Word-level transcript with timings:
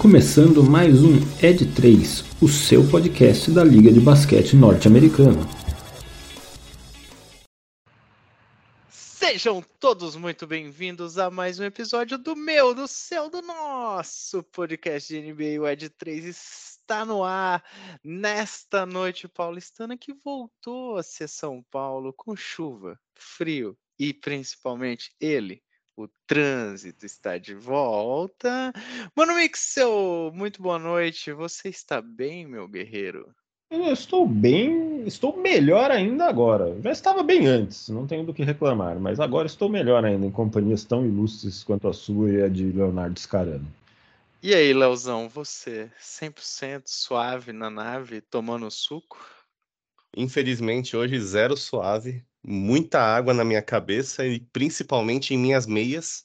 começando 0.00 0.64
mais 0.64 1.04
um 1.04 1.16
Ed 1.42 1.74
3, 1.74 2.24
o 2.40 2.48
seu 2.48 2.88
podcast 2.90 3.50
da 3.50 3.62
Liga 3.62 3.92
de 3.92 4.00
Basquete 4.00 4.56
Norte-Americana. 4.56 5.46
Sejam 8.88 9.62
todos 9.78 10.16
muito 10.16 10.46
bem-vindos 10.46 11.18
a 11.18 11.30
mais 11.30 11.60
um 11.60 11.64
episódio 11.64 12.16
do 12.16 12.34
meu, 12.34 12.74
do 12.74 12.88
seu, 12.88 13.28
do 13.28 13.42
nosso 13.42 14.42
podcast 14.44 15.12
de 15.12 15.20
NBA. 15.20 15.60
O 15.60 15.68
Ed 15.68 15.90
3 15.90 16.24
está 16.24 17.04
no 17.04 17.22
ar 17.22 17.62
nesta 18.02 18.86
noite 18.86 19.28
paulistana 19.28 19.98
que 19.98 20.14
voltou 20.24 20.96
a 20.96 21.02
ser 21.02 21.28
São 21.28 21.62
Paulo 21.70 22.14
com 22.14 22.34
chuva, 22.34 22.98
frio 23.14 23.76
e 23.98 24.14
principalmente 24.14 25.12
ele, 25.20 25.62
o 26.04 26.10
trânsito 26.26 27.04
está 27.04 27.36
de 27.38 27.54
volta. 27.54 28.72
Mano 29.14 29.34
Mixel, 29.34 30.30
muito 30.34 30.62
boa 30.62 30.78
noite. 30.78 31.32
Você 31.32 31.68
está 31.68 32.00
bem, 32.00 32.46
meu 32.46 32.66
guerreiro? 32.66 33.34
Eu 33.70 33.92
estou 33.92 34.26
bem, 34.26 35.06
estou 35.06 35.36
melhor 35.36 35.90
ainda 35.90 36.26
agora. 36.26 36.76
Já 36.82 36.90
estava 36.90 37.22
bem 37.22 37.46
antes, 37.46 37.88
não 37.88 38.06
tenho 38.06 38.24
do 38.24 38.34
que 38.34 38.42
reclamar, 38.42 38.98
mas 38.98 39.20
agora 39.20 39.46
estou 39.46 39.68
melhor 39.68 40.04
ainda 40.04 40.26
em 40.26 40.30
companhias 40.30 40.84
tão 40.84 41.06
ilustres 41.06 41.62
quanto 41.62 41.86
a 41.86 41.92
sua 41.92 42.30
e 42.30 42.42
a 42.42 42.48
de 42.48 42.72
Leonardo 42.72 43.20
Scarano. 43.20 43.66
E 44.42 44.54
aí, 44.54 44.72
Leozão, 44.72 45.28
você 45.28 45.90
100% 46.00 46.84
suave 46.86 47.52
na 47.52 47.70
nave, 47.70 48.20
tomando 48.20 48.70
suco? 48.70 49.18
Infelizmente, 50.16 50.96
hoje 50.96 51.20
zero 51.20 51.56
suave, 51.56 52.24
muita 52.42 53.00
água 53.00 53.34
na 53.34 53.44
minha 53.44 53.62
cabeça 53.62 54.26
e 54.26 54.40
principalmente 54.40 55.34
em 55.34 55.38
minhas 55.38 55.66
meias. 55.66 56.24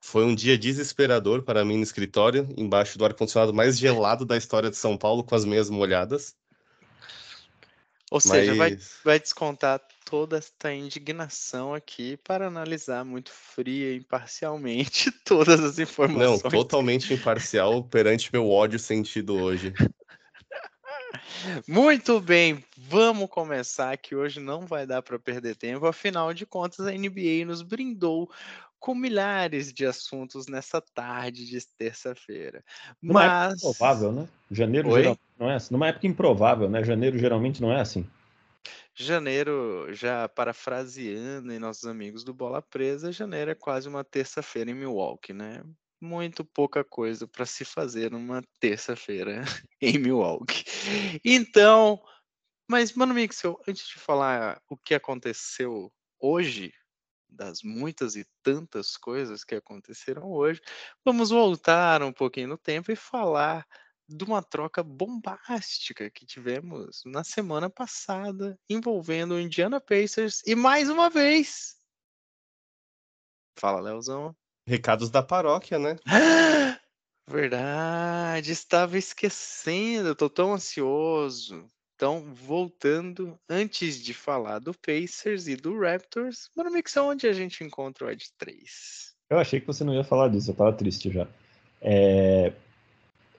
Foi 0.00 0.24
um 0.24 0.34
dia 0.34 0.56
desesperador 0.56 1.42
para 1.42 1.64
mim 1.64 1.76
no 1.76 1.82
escritório, 1.82 2.48
embaixo 2.56 2.96
do 2.96 3.04
ar-condicionado 3.04 3.52
mais 3.52 3.78
gelado 3.78 4.24
da 4.24 4.36
história 4.36 4.70
de 4.70 4.76
São 4.76 4.96
Paulo, 4.96 5.24
com 5.24 5.34
as 5.34 5.44
meias 5.44 5.68
molhadas. 5.68 6.36
Ou 8.10 8.20
seja, 8.20 8.54
Mas... 8.54 8.58
vai, 8.58 8.78
vai 9.04 9.20
descontar 9.20 9.80
toda 10.04 10.38
esta 10.38 10.72
indignação 10.72 11.74
aqui 11.74 12.16
para 12.18 12.46
analisar 12.46 13.04
muito 13.04 13.30
fria 13.30 13.92
e 13.92 13.98
imparcialmente 13.98 15.12
todas 15.24 15.60
as 15.60 15.78
informações. 15.78 16.42
Não, 16.42 16.50
totalmente 16.50 17.12
imparcial 17.12 17.84
perante 17.84 18.30
meu 18.32 18.48
ódio 18.48 18.78
sentido 18.78 19.34
hoje. 19.34 19.74
Muito 21.66 22.20
bem, 22.20 22.62
vamos 22.76 23.28
começar 23.30 23.96
que 23.96 24.14
hoje 24.14 24.40
não 24.40 24.66
vai 24.66 24.86
dar 24.86 25.02
para 25.02 25.18
perder 25.18 25.56
tempo. 25.56 25.86
Afinal 25.86 26.32
de 26.34 26.44
contas, 26.44 26.86
a 26.86 26.92
NBA 26.92 27.46
nos 27.46 27.62
brindou 27.62 28.30
com 28.78 28.94
milhares 28.94 29.72
de 29.72 29.84
assuntos 29.84 30.46
nessa 30.46 30.80
tarde 30.80 31.46
de 31.46 31.58
terça-feira. 31.76 32.64
Numa 33.02 33.26
Mas... 33.26 33.52
época 33.52 33.56
improvável, 33.56 34.12
né? 34.12 34.28
Janeiro 34.50 34.90
geralmente 34.90 35.20
não 35.38 35.50
é 35.50 35.54
assim. 35.54 35.74
Numa 35.74 35.88
época 35.88 36.06
improvável, 36.06 36.70
né? 36.70 36.84
Janeiro 36.84 37.18
geralmente 37.18 37.60
não 37.60 37.72
é 37.72 37.80
assim. 37.80 38.08
Janeiro, 38.94 39.86
já 39.92 40.28
parafraseando 40.28 41.52
em 41.52 41.58
nossos 41.58 41.84
amigos 41.84 42.24
do 42.24 42.34
Bola 42.34 42.60
Presa, 42.60 43.12
janeiro 43.12 43.50
é 43.50 43.54
quase 43.54 43.88
uma 43.88 44.02
terça-feira 44.02 44.70
em 44.70 44.74
Milwaukee, 44.74 45.32
né? 45.32 45.62
Muito 46.00 46.44
pouca 46.44 46.84
coisa 46.84 47.26
para 47.26 47.46
se 47.46 47.64
fazer 47.64 48.10
numa 48.10 48.42
terça-feira 48.60 49.42
em 49.80 49.98
Milwaukee. 49.98 50.64
Então, 51.24 52.00
mas, 52.70 52.92
Mano 52.92 53.14
Mixel, 53.14 53.58
antes 53.66 53.88
de 53.88 53.94
falar 53.94 54.60
o 54.68 54.76
que 54.76 54.94
aconteceu 54.94 55.90
hoje, 56.20 56.72
das 57.28 57.62
muitas 57.62 58.16
e 58.16 58.26
tantas 58.42 58.96
coisas 58.96 59.44
que 59.44 59.54
aconteceram 59.54 60.30
hoje, 60.30 60.60
vamos 61.04 61.30
voltar 61.30 62.02
um 62.02 62.12
pouquinho 62.12 62.48
no 62.48 62.58
tempo 62.58 62.92
e 62.92 62.96
falar 62.96 63.66
de 64.08 64.24
uma 64.24 64.42
troca 64.42 64.82
bombástica 64.82 66.10
que 66.10 66.24
tivemos 66.24 67.02
na 67.04 67.22
semana 67.22 67.68
passada 67.68 68.58
envolvendo 68.68 69.34
o 69.34 69.40
Indiana 69.40 69.80
Pacers 69.80 70.42
e 70.46 70.54
mais 70.54 70.88
uma 70.88 71.10
vez. 71.10 71.76
Fala, 73.58 73.80
Leozão. 73.80 74.34
Recados 74.68 75.08
da 75.08 75.22
paróquia, 75.22 75.78
né? 75.78 75.96
Verdade, 77.26 78.52
estava 78.52 78.98
esquecendo, 78.98 80.12
estou 80.12 80.28
tão 80.28 80.52
ansioso. 80.52 81.64
Então, 81.96 82.22
voltando, 82.34 83.38
antes 83.48 84.00
de 84.00 84.12
falar 84.12 84.58
do 84.58 84.74
Pacers 84.74 85.48
e 85.48 85.56
do 85.56 85.80
Raptors, 85.80 86.50
Mano 86.54 86.70
Mix, 86.70 86.94
onde 86.98 87.26
a 87.26 87.32
gente 87.32 87.64
encontra 87.64 88.06
o 88.06 88.10
Ed 88.10 88.26
3? 88.36 89.14
Eu 89.30 89.38
achei 89.38 89.58
que 89.58 89.66
você 89.66 89.84
não 89.84 89.94
ia 89.94 90.04
falar 90.04 90.28
disso, 90.28 90.50
eu 90.50 90.52
estava 90.52 90.72
triste 90.72 91.10
já. 91.10 91.26
É... 91.80 92.52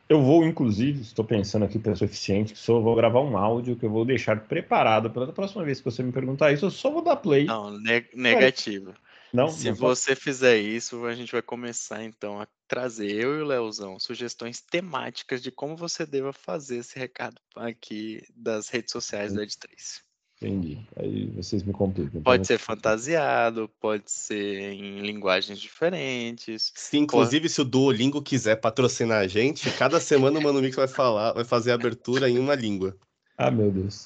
Eu 0.10 0.24
vou, 0.24 0.44
inclusive, 0.44 1.02
estou 1.02 1.24
pensando 1.24 1.64
aqui 1.64 1.78
para 1.78 1.96
ser 1.96 2.06
eficiente, 2.06 2.54
que 2.54 2.60
só 2.60 2.80
vou 2.80 2.96
gravar 2.96 3.22
um 3.22 3.38
áudio 3.38 3.76
que 3.76 3.86
eu 3.86 3.92
vou 3.92 4.04
deixar 4.04 4.40
preparado 4.40 5.12
para 5.12 5.26
a 5.26 5.32
próxima 5.32 5.64
vez 5.64 5.78
que 5.78 5.86
você 5.86 6.02
me 6.02 6.12
perguntar 6.12 6.52
isso, 6.52 6.66
eu 6.66 6.72
só 6.72 6.90
vou 6.90 7.04
dar 7.04 7.18
play. 7.18 7.46
Não, 7.46 7.70
ne 7.78 8.04
negativo. 8.16 8.96
Não, 9.34 9.50
Se 9.50 9.70
não 9.70 9.76
você 9.76 10.12
pode... 10.12 10.22
fizer 10.22 10.58
isso, 10.58 11.06
a 11.06 11.14
gente 11.14 11.32
vai 11.32 11.42
começar 11.42 12.04
então 12.04 12.42
a 12.42 12.48
trazer 12.68 13.12
eu 13.12 13.40
e 13.40 13.42
o 13.42 13.46
Leozão 13.46 14.00
sugestões 14.00 14.62
temáticas 14.62 15.42
de 15.42 15.52
como 15.52 15.76
você 15.76 16.06
deva 16.06 16.32
fazer 16.32 16.78
esse 16.78 16.98
recado 16.98 17.40
aqui 17.56 18.24
das 18.36 18.70
redes 18.70 18.92
sociais 18.92 19.34
da 19.34 19.44
Ed3. 19.44 20.02
Entendi. 20.42 20.80
Aí 20.96 21.26
vocês 21.32 21.64
me 21.64 21.74
complicam. 21.74 22.12
Então 22.12 22.24
pode 22.24 22.48
ser 22.48 22.58
fantasiado, 22.58 23.70
pode 23.80 24.10
ser 24.10 24.72
em 24.72 25.02
linguagens 25.02 25.60
diferentes. 25.60 26.72
Sim, 26.76 27.00
inclusive 27.00 27.42
pode... 27.42 27.54
se 27.54 27.62
o 27.62 27.66
Duolingo 27.66 28.22
quiser 28.22 28.56
patrocinar 28.56 29.20
a 29.20 29.28
gente, 29.28 29.70
cada 29.72 30.00
semana 30.00 30.40
o 30.40 30.42
Mano 30.42 30.62
Mix 30.62 30.78
vai 30.78 30.88
falar, 30.88 31.34
vai 31.34 31.44
fazer 31.44 31.72
a 31.72 31.76
abertura 31.76 32.30
em 32.30 32.40
uma 32.40 32.56
língua. 32.56 32.98
Ah, 33.42 33.50
meu 33.50 33.72
Deus. 33.72 34.06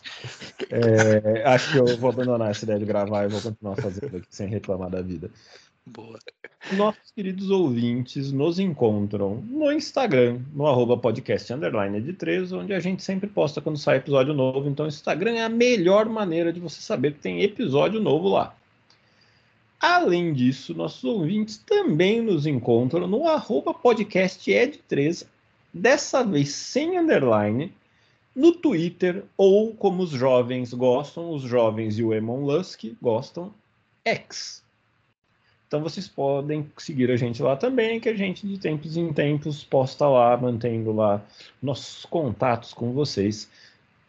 É, 0.70 1.44
acho 1.44 1.72
que 1.72 1.80
eu 1.80 1.98
vou 1.98 2.12
abandonar 2.12 2.52
essa 2.52 2.66
ideia 2.66 2.78
de 2.78 2.86
gravar 2.86 3.24
e 3.24 3.30
vou 3.30 3.42
continuar 3.42 3.76
fazendo 3.78 4.18
aqui 4.18 4.28
sem 4.30 4.48
reclamar 4.48 4.92
da 4.92 5.02
vida. 5.02 5.32
Boa. 5.84 6.20
Nossos 6.74 7.12
queridos 7.16 7.50
ouvintes 7.50 8.32
nos 8.32 8.60
encontram 8.60 9.44
no 9.50 9.72
Instagram, 9.72 10.40
no 10.54 10.68
arroba 10.68 10.96
podcast 10.98 11.52
underline 11.52 12.00
de 12.00 12.14
3, 12.14 12.54
onde 12.54 12.76
a 12.76 12.80
gente 12.80 13.02
sempre 13.02 13.28
posta 13.28 13.60
quando 13.60 13.80
sai 13.80 13.98
episódio 13.98 14.36
novo. 14.36 14.70
Então, 14.70 14.86
o 14.86 14.90
Instagram 14.90 15.32
é 15.32 15.44
a 15.44 15.50
melhor 15.50 16.06
maneira 16.08 16.54
de 16.54 16.60
você 16.60 16.80
saber 16.80 17.14
que 17.14 17.20
tem 17.20 17.42
episódio 17.42 18.00
novo 18.00 18.30
lá. 18.30 18.56
Além 19.82 20.32
disso, 20.32 20.76
nossos 20.76 21.04
ouvintes 21.04 21.58
também 21.58 22.22
nos 22.22 22.46
encontram 22.46 23.08
no 23.08 23.28
arroba 23.28 23.74
podcast 23.74 24.50
ed3, 24.50 25.26
dessa 25.74 26.24
vez 26.24 26.52
sem 26.52 27.00
underline, 27.00 27.74
no 28.36 28.52
Twitter, 28.52 29.24
ou 29.38 29.74
como 29.74 30.04
os 30.04 30.10
jovens 30.10 30.74
gostam, 30.74 31.32
os 31.32 31.44
jovens 31.44 32.00
e 32.00 32.04
o 32.04 32.14
Elon 32.14 32.42
Musk 32.42 32.86
gostam, 33.02 33.54
X. 34.04 34.64
Então 35.68 35.82
vocês 35.82 36.08
podem 36.08 36.70
seguir 36.78 37.10
a 37.10 37.18
gente 37.18 37.42
lá 37.42 37.56
também, 37.56 38.00
que 38.00 38.10
a 38.10 38.16
gente 38.16 38.46
de 38.46 38.60
tempos 38.60 38.96
em 38.96 39.12
tempos 39.12 39.64
posta 39.64 40.08
lá, 40.08 40.38
mantendo 40.38 40.92
lá 40.92 41.24
nossos 41.62 42.06
contatos 42.06 42.74
com 42.74 42.92
vocês. 42.92 43.50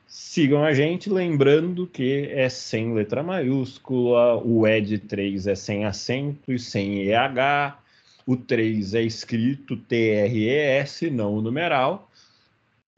Sigam 0.06 0.62
a 0.62 0.72
gente, 0.72 1.10
lembrando 1.10 1.86
que 1.86 2.28
é 2.30 2.48
sem 2.48 2.92
letra 2.94 3.22
maiúscula, 3.22 4.36
o 4.36 4.60
ED3 4.62 5.50
é 5.50 5.54
sem 5.54 5.84
acento 5.84 6.52
e 6.52 6.58
sem 6.58 7.08
EH, 7.08 7.78
o 8.26 8.36
3 8.36 8.94
é 8.94 9.02
escrito 9.02 9.76
T-R-E-S, 9.76 11.10
não 11.10 11.34
o 11.34 11.42
numeral 11.42 12.10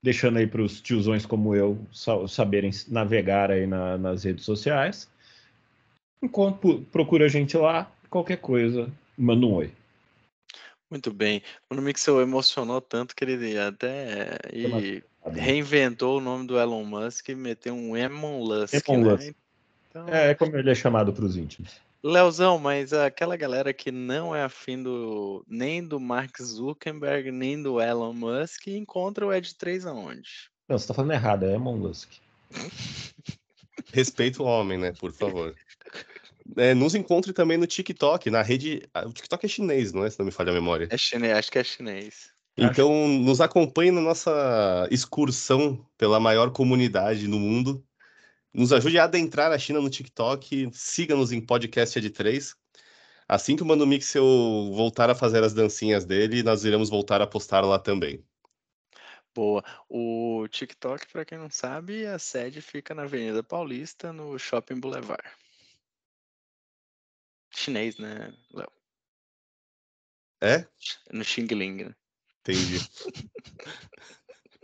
deixando 0.06 0.36
aí 0.36 0.46
para 0.46 0.62
os 0.62 0.80
tiozões 0.80 1.26
como 1.26 1.52
eu 1.52 1.76
saberem 2.28 2.70
navegar 2.86 3.50
aí 3.50 3.66
na, 3.66 3.98
nas 3.98 4.22
redes 4.22 4.44
sociais. 4.44 5.10
Enquanto 6.22 6.86
procura 6.92 7.24
a 7.24 7.28
gente 7.28 7.56
lá, 7.56 7.90
qualquer 8.08 8.36
coisa, 8.36 8.88
manda 9.18 9.44
um 9.44 9.54
oi. 9.54 9.72
Muito 10.88 11.12
bem. 11.12 11.42
O 11.68 11.74
Mixel 11.74 12.20
emocionou 12.20 12.80
tanto 12.80 13.16
que 13.16 13.24
ele 13.24 13.58
até 13.58 14.38
e 14.52 15.02
reinventou 15.32 16.18
o 16.18 16.20
nome 16.20 16.46
do 16.46 16.56
Elon 16.56 16.84
Musk 16.84 17.30
e 17.30 17.34
meteu 17.34 17.74
um 17.74 17.96
Elon 17.96 18.46
Musk. 18.46 18.74
Elon 18.88 19.02
né? 19.02 19.10
Musk. 19.10 19.34
Então... 19.90 20.08
É, 20.08 20.30
é 20.30 20.34
como 20.36 20.56
ele 20.56 20.70
é 20.70 20.74
chamado 20.76 21.12
para 21.12 21.24
os 21.24 21.36
íntimos. 21.36 21.80
Leozão, 22.06 22.56
mas 22.56 22.92
aquela 22.92 23.36
galera 23.36 23.72
que 23.74 23.90
não 23.90 24.32
é 24.32 24.44
afim 24.44 24.80
do, 24.80 25.44
nem 25.48 25.82
do 25.82 25.98
Mark 25.98 26.40
Zuckerberg, 26.40 27.32
nem 27.32 27.60
do 27.60 27.80
Elon 27.80 28.12
Musk, 28.12 28.68
encontra 28.68 29.26
o 29.26 29.32
Ed 29.34 29.52
3 29.56 29.86
aonde? 29.86 30.48
Não, 30.68 30.78
você 30.78 30.86
tá 30.86 30.94
falando 30.94 31.10
errado, 31.10 31.44
é 31.44 31.54
Elon 31.54 31.76
Musk. 31.76 32.12
Respeito 33.92 34.44
o 34.44 34.46
homem, 34.46 34.78
né, 34.78 34.92
por 34.92 35.12
favor. 35.12 35.52
É, 36.56 36.74
nos 36.74 36.94
encontre 36.94 37.32
também 37.32 37.58
no 37.58 37.66
TikTok, 37.66 38.30
na 38.30 38.40
rede. 38.40 38.88
O 39.04 39.12
TikTok 39.12 39.44
é 39.44 39.48
chinês, 39.48 39.92
não 39.92 40.04
é? 40.04 40.10
Se 40.10 40.16
não 40.16 40.26
me 40.26 40.32
falha 40.32 40.52
a 40.52 40.54
memória. 40.54 40.86
É 40.90 40.96
chinês, 40.96 41.36
acho 41.36 41.50
que 41.50 41.58
é 41.58 41.64
chinês. 41.64 42.30
Então, 42.56 42.88
acho... 42.88 43.18
nos 43.24 43.40
acompanhe 43.40 43.90
na 43.90 44.00
nossa 44.00 44.86
excursão 44.92 45.84
pela 45.98 46.20
maior 46.20 46.52
comunidade 46.52 47.26
no 47.26 47.40
mundo 47.40 47.84
nos 48.56 48.72
ajude 48.72 48.98
a 48.98 49.04
adentrar 49.04 49.52
a 49.52 49.58
China 49.58 49.82
no 49.82 49.90
TikTok. 49.90 50.70
Siga-nos 50.72 51.30
em 51.30 51.44
podcast 51.44 52.00
de 52.00 52.08
3. 52.08 52.56
Assim 53.28 53.54
que 53.54 53.62
o 53.62 53.66
Mano 53.66 53.86
Mixel 53.86 54.24
voltar 54.72 55.10
a 55.10 55.14
fazer 55.14 55.44
as 55.44 55.52
dancinhas 55.52 56.06
dele, 56.06 56.42
nós 56.42 56.64
iremos 56.64 56.88
voltar 56.88 57.20
a 57.20 57.26
postar 57.26 57.60
lá 57.60 57.78
também. 57.78 58.24
Boa. 59.34 59.62
O 59.90 60.48
TikTok, 60.48 61.06
para 61.12 61.26
quem 61.26 61.36
não 61.36 61.50
sabe, 61.50 62.06
a 62.06 62.18
sede 62.18 62.62
fica 62.62 62.94
na 62.94 63.02
Avenida 63.02 63.42
Paulista, 63.42 64.10
no 64.10 64.38
Shopping 64.38 64.80
Boulevard. 64.80 65.28
Chinês, 67.50 67.98
né, 67.98 68.32
Léo? 68.54 68.72
É? 70.40 70.66
No 71.12 71.22
Xing 71.22 71.48
Ling, 71.48 71.84
né? 71.84 71.94
Entendi. 72.40 72.80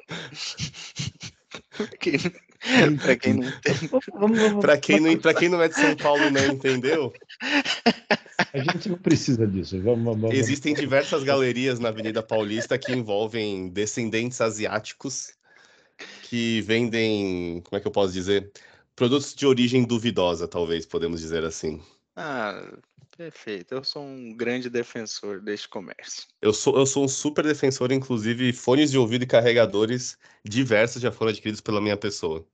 pra 3.03 3.17
quem 3.17 3.35
não 3.35 4.61
Para 4.61 4.79
quem, 4.79 5.01
não, 5.01 5.17
pra 5.17 5.35
quem 5.35 5.49
não 5.49 5.61
é 5.61 5.69
de 5.69 5.75
São 5.75 5.97
Paulo 5.97 6.23
e 6.25 6.31
não 6.31 6.47
entendeu, 6.47 7.13
A 8.53 8.59
gente 8.59 8.89
não 8.89 8.99
precisa 8.99 9.47
disso. 9.47 9.81
Vamos, 9.83 10.05
vamos, 10.05 10.21
vamos. 10.21 10.37
existem 10.37 10.75
diversas 10.75 11.23
galerias 11.23 11.79
na 11.79 11.89
Avenida 11.89 12.23
Paulista 12.23 12.79
que 12.79 12.93
envolvem 12.93 13.69
descendentes 13.69 14.41
asiáticos 14.41 15.35
que 16.23 16.61
vendem, 16.63 17.63
como 17.65 17.79
é 17.79 17.81
que 17.81 17.87
eu 17.87 17.93
posso 17.93 18.13
dizer? 18.13 18.51
Produtos 18.95 19.35
de 19.35 19.47
origem 19.47 19.85
duvidosa, 19.85 20.47
talvez, 20.47 20.87
podemos 20.87 21.21
dizer 21.21 21.45
assim. 21.45 21.81
Ah, 22.17 22.63
perfeito. 23.17 23.75
Eu 23.75 23.85
sou 23.85 24.03
um 24.03 24.35
grande 24.35 24.69
defensor 24.69 25.41
deste 25.41 25.69
comércio. 25.69 26.27
Eu 26.41 26.53
sou, 26.53 26.77
eu 26.77 26.87
sou 26.87 27.05
um 27.05 27.09
super 27.09 27.45
defensor, 27.45 27.93
inclusive 27.93 28.53
fones 28.53 28.91
de 28.91 28.99
ouvido 28.99 29.25
e 29.25 29.27
carregadores 29.27 30.19
diversos 30.45 31.01
já 31.01 31.13
foram 31.13 31.31
adquiridos 31.31 31.61
pela 31.61 31.81
minha 31.81 31.97
pessoa. 31.97 32.45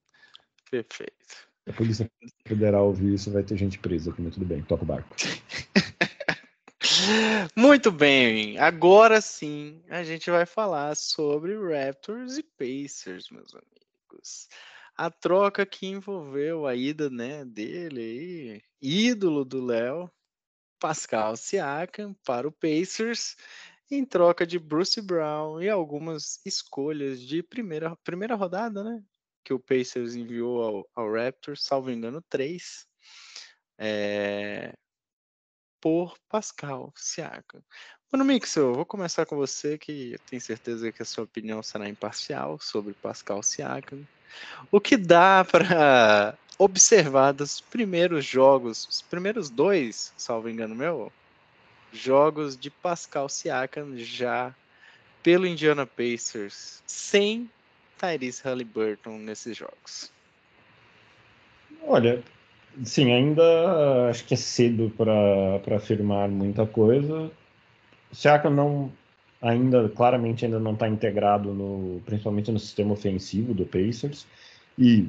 Perfeito. 0.71 1.49
A 1.69 1.73
Polícia 1.73 2.11
Federal 2.47 2.87
ouvir 2.87 3.15
isso, 3.15 3.31
vai 3.31 3.43
ter 3.43 3.57
gente 3.57 3.79
presa 3.79 4.11
aqui, 4.11 4.23
mas 4.23 4.35
tudo 4.35 4.47
bem, 4.47 4.63
toca 4.63 4.83
o 4.83 4.87
barco. 4.87 5.15
Muito 7.55 7.91
bem, 7.91 8.59
agora 8.59 9.21
sim 9.21 9.83
a 9.89 10.03
gente 10.03 10.31
vai 10.31 10.47
falar 10.47 10.97
sobre 10.97 11.57
Raptors 11.57 12.39
e 12.39 12.43
Pacers, 12.43 13.31
meus 13.31 13.55
amigos. 13.55 14.49
A 14.97 15.11
troca 15.11 15.67
que 15.67 15.87
envolveu 15.87 16.67
a 16.67 16.75
ida 16.75 17.11
né, 17.11 17.45
dele, 17.45 18.01
aí, 18.01 18.63
ídolo 18.81 19.45
do 19.45 19.65
Léo, 19.65 20.11
Pascal 20.79 21.37
Siakam, 21.37 22.15
para 22.25 22.47
o 22.47 22.53
Pacers, 22.53 23.37
em 23.91 24.05
troca 24.05 24.47
de 24.47 24.59
Bruce 24.59 25.01
Brown 25.01 25.63
e 25.63 25.69
algumas 25.69 26.41
escolhas 26.45 27.21
de 27.21 27.43
primeira, 27.43 27.97
primeira 27.97 28.35
rodada, 28.35 28.85
né? 28.85 29.03
Que 29.45 29.55
o 29.55 29.61
Pacers 29.61 30.15
enviou 30.15 30.63
ao, 30.63 30.91
ao 30.95 31.13
Raptors, 31.13 31.65
salvo 31.65 31.91
engano, 31.91 32.23
três. 32.29 32.87
É, 33.79 34.73
por 35.81 36.17
Pascal 36.29 36.93
Siakam. 36.97 37.63
Mano 38.11 38.25
Mixel, 38.25 38.75
vou 38.75 38.87
começar 38.87 39.27
com 39.27 39.37
você, 39.37 39.79
que 39.79 40.13
eu 40.13 40.19
tenho 40.21 40.41
certeza 40.41 40.91
que 40.91 41.03
a 41.03 41.05
sua 41.05 41.25
opinião 41.25 41.63
será 41.63 41.89
imparcial 41.89 42.59
sobre 42.59 42.95
Pascal 42.95 43.43
Siakam. 43.43 44.07
O 44.71 44.81
que 44.81 44.97
dá 44.97 45.45
para 45.45 46.37
observar 46.59 47.33
dos 47.33 47.61
primeiros 47.61 48.25
jogos, 48.25 48.87
os 48.89 49.03
primeiros 49.03 49.49
dois, 49.49 50.13
salvo 50.17 50.49
engano 50.49 50.75
meu, 50.75 51.13
jogos 51.93 52.57
de 52.57 52.69
Pascal 52.69 53.29
Siakam 53.29 53.97
já 53.97 54.53
pelo 55.23 55.47
Indiana 55.47 55.87
Pacers, 55.87 56.83
sem 56.87 57.49
Tyrese 57.99 58.43
Halliburton 58.43 59.19
nesses 59.19 59.57
jogos? 59.57 60.11
Olha, 61.83 62.23
sim, 62.85 63.13
ainda 63.13 64.11
acho 64.11 64.25
que 64.25 64.35
é 64.35 64.37
cedo 64.37 64.93
para 64.97 65.77
afirmar 65.77 66.29
muita 66.29 66.67
coisa. 66.67 67.31
Siakam 68.13 68.51
não 68.51 68.93
ainda 69.41 69.89
claramente 69.91 70.45
ainda 70.45 70.59
não 70.59 70.73
está 70.73 70.89
integrado 70.89 71.55
no 71.55 72.01
principalmente 72.05 72.51
no 72.51 72.59
sistema 72.59 72.93
ofensivo 72.93 73.55
do 73.55 73.65
Pacers 73.65 74.27
e 74.77 75.09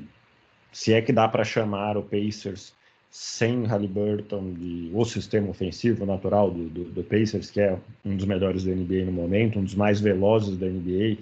se 0.71 0.93
é 0.93 1.01
que 1.01 1.11
dá 1.11 1.27
para 1.27 1.43
chamar 1.43 1.97
o 1.97 2.03
Pacers 2.03 2.73
sem 3.11 3.65
Halliburton 3.65 4.53
de 4.53 4.91
o 4.93 5.03
sistema 5.03 5.49
ofensivo 5.49 6.05
natural 6.05 6.51
do, 6.51 6.69
do, 6.69 6.83
do, 6.85 7.03
Pacers 7.03 7.49
que 7.49 7.59
é 7.59 7.77
um 8.05 8.15
dos 8.15 8.25
melhores 8.25 8.63
da 8.63 8.71
NBA 8.71 9.05
no 9.05 9.11
momento 9.11 9.57
um 9.57 9.63
dos 9.63 9.73
mais 9.73 9.99
velozes 9.99 10.57
da 10.57 10.67
NBA 10.67 11.17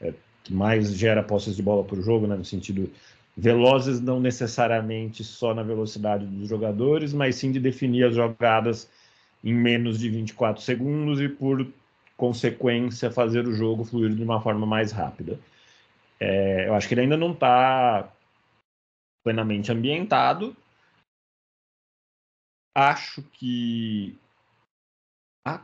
é, 0.00 0.12
que 0.42 0.52
mais 0.52 0.92
gera 0.94 1.22
posses 1.22 1.54
de 1.54 1.62
bola 1.62 1.84
por 1.84 2.02
jogo 2.02 2.26
né, 2.26 2.34
no 2.34 2.44
sentido 2.44 2.90
velozes 3.38 4.00
não 4.00 4.18
necessariamente 4.18 5.22
só 5.22 5.54
na 5.54 5.62
velocidade 5.62 6.26
dos 6.26 6.48
jogadores, 6.48 7.12
mas 7.12 7.36
sim 7.36 7.52
de 7.52 7.60
definir 7.60 8.06
as 8.06 8.16
jogadas 8.16 8.90
em 9.44 9.54
menos 9.54 10.00
de 10.00 10.10
24 10.10 10.60
segundos 10.60 11.20
e, 11.20 11.28
por 11.28 11.64
consequência, 12.16 13.12
fazer 13.12 13.46
o 13.46 13.54
jogo 13.54 13.84
fluir 13.84 14.12
de 14.12 14.24
uma 14.24 14.40
forma 14.40 14.66
mais 14.66 14.90
rápida. 14.90 15.38
É, 16.18 16.66
eu 16.66 16.74
acho 16.74 16.88
que 16.88 16.94
ele 16.94 17.02
ainda 17.02 17.16
não 17.16 17.30
está 17.30 18.08
plenamente 19.28 19.70
ambientado. 19.70 20.56
Acho 22.74 23.22
que 23.22 24.18
a 25.46 25.62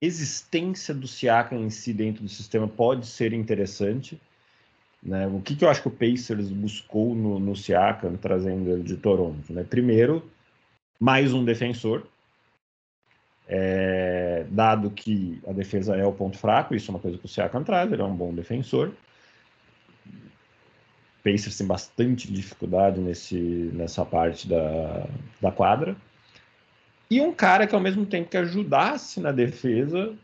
existência 0.00 0.94
do 0.94 1.06
Siakam 1.06 1.58
em 1.60 1.70
si 1.70 1.92
dentro 1.92 2.22
do 2.22 2.28
sistema 2.28 2.66
pode 2.66 3.06
ser 3.06 3.34
interessante 3.34 4.18
né? 5.02 5.26
O 5.26 5.40
que, 5.40 5.56
que 5.56 5.64
eu 5.64 5.68
acho 5.68 5.82
que 5.82 5.88
o 5.88 5.90
Pacers 5.90 6.48
buscou 6.50 7.14
no, 7.14 7.40
no 7.40 7.56
Siakam, 7.56 8.16
trazendo 8.16 8.70
ele 8.70 8.84
de 8.84 8.96
Toronto? 8.96 9.52
Né? 9.52 9.64
Primeiro, 9.64 10.30
mais 11.00 11.34
um 11.34 11.44
defensor, 11.44 12.06
é, 13.48 14.46
dado 14.48 14.90
que 14.92 15.40
a 15.46 15.52
defesa 15.52 15.96
é 15.96 16.06
o 16.06 16.12
ponto 16.12 16.38
fraco, 16.38 16.74
isso 16.74 16.90
é 16.90 16.94
uma 16.94 17.00
coisa 17.00 17.18
que 17.18 17.24
o 17.24 17.28
Siakam 17.28 17.64
traz, 17.64 17.90
ele 17.90 18.00
é 18.00 18.04
um 18.04 18.14
bom 18.14 18.32
defensor. 18.32 18.92
Pacers 21.22 21.56
tem 21.56 21.66
bastante 21.66 22.30
dificuldade 22.30 23.00
nesse, 23.00 23.36
nessa 23.72 24.04
parte 24.04 24.48
da, 24.48 25.06
da 25.40 25.52
quadra. 25.52 25.96
E 27.10 27.20
um 27.20 27.32
cara 27.32 27.66
que, 27.66 27.74
ao 27.74 27.80
mesmo 27.80 28.06
tempo 28.06 28.30
que 28.30 28.36
ajudasse 28.36 29.20
na 29.20 29.32
defesa, 29.32 30.14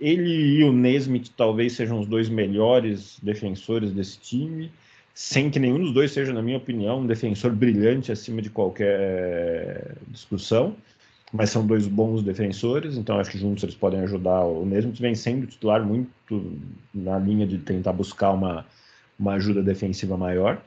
ele 0.00 0.58
e 0.58 0.64
o 0.64 0.72
Nesmith 0.72 1.30
talvez 1.36 1.72
sejam 1.72 2.00
os 2.00 2.06
dois 2.06 2.28
melhores 2.28 3.18
defensores 3.22 3.92
desse 3.92 4.18
time, 4.18 4.70
sem 5.14 5.48
que 5.48 5.58
nenhum 5.58 5.78
dos 5.78 5.92
dois 5.92 6.12
seja, 6.12 6.32
na 6.32 6.42
minha 6.42 6.56
opinião, 6.56 7.00
um 7.00 7.06
defensor 7.06 7.52
brilhante 7.52 8.10
acima 8.10 8.42
de 8.42 8.50
qualquer 8.50 9.94
discussão, 10.08 10.76
mas 11.32 11.50
são 11.50 11.66
dois 11.66 11.86
bons 11.86 12.22
defensores, 12.22 12.96
então 12.96 13.18
acho 13.18 13.30
que 13.30 13.38
juntos 13.38 13.62
eles 13.62 13.74
podem 13.74 14.00
ajudar. 14.00 14.44
O 14.44 14.66
Nesmith 14.66 15.00
vem 15.00 15.14
sendo 15.14 15.46
titular 15.46 15.82
muito 15.82 16.58
na 16.92 17.18
linha 17.18 17.46
de 17.46 17.58
tentar 17.58 17.92
buscar 17.92 18.32
uma, 18.32 18.66
uma 19.22 19.34
ajuda 19.34 19.62
defensiva 19.62 20.16
maior, 20.16 20.60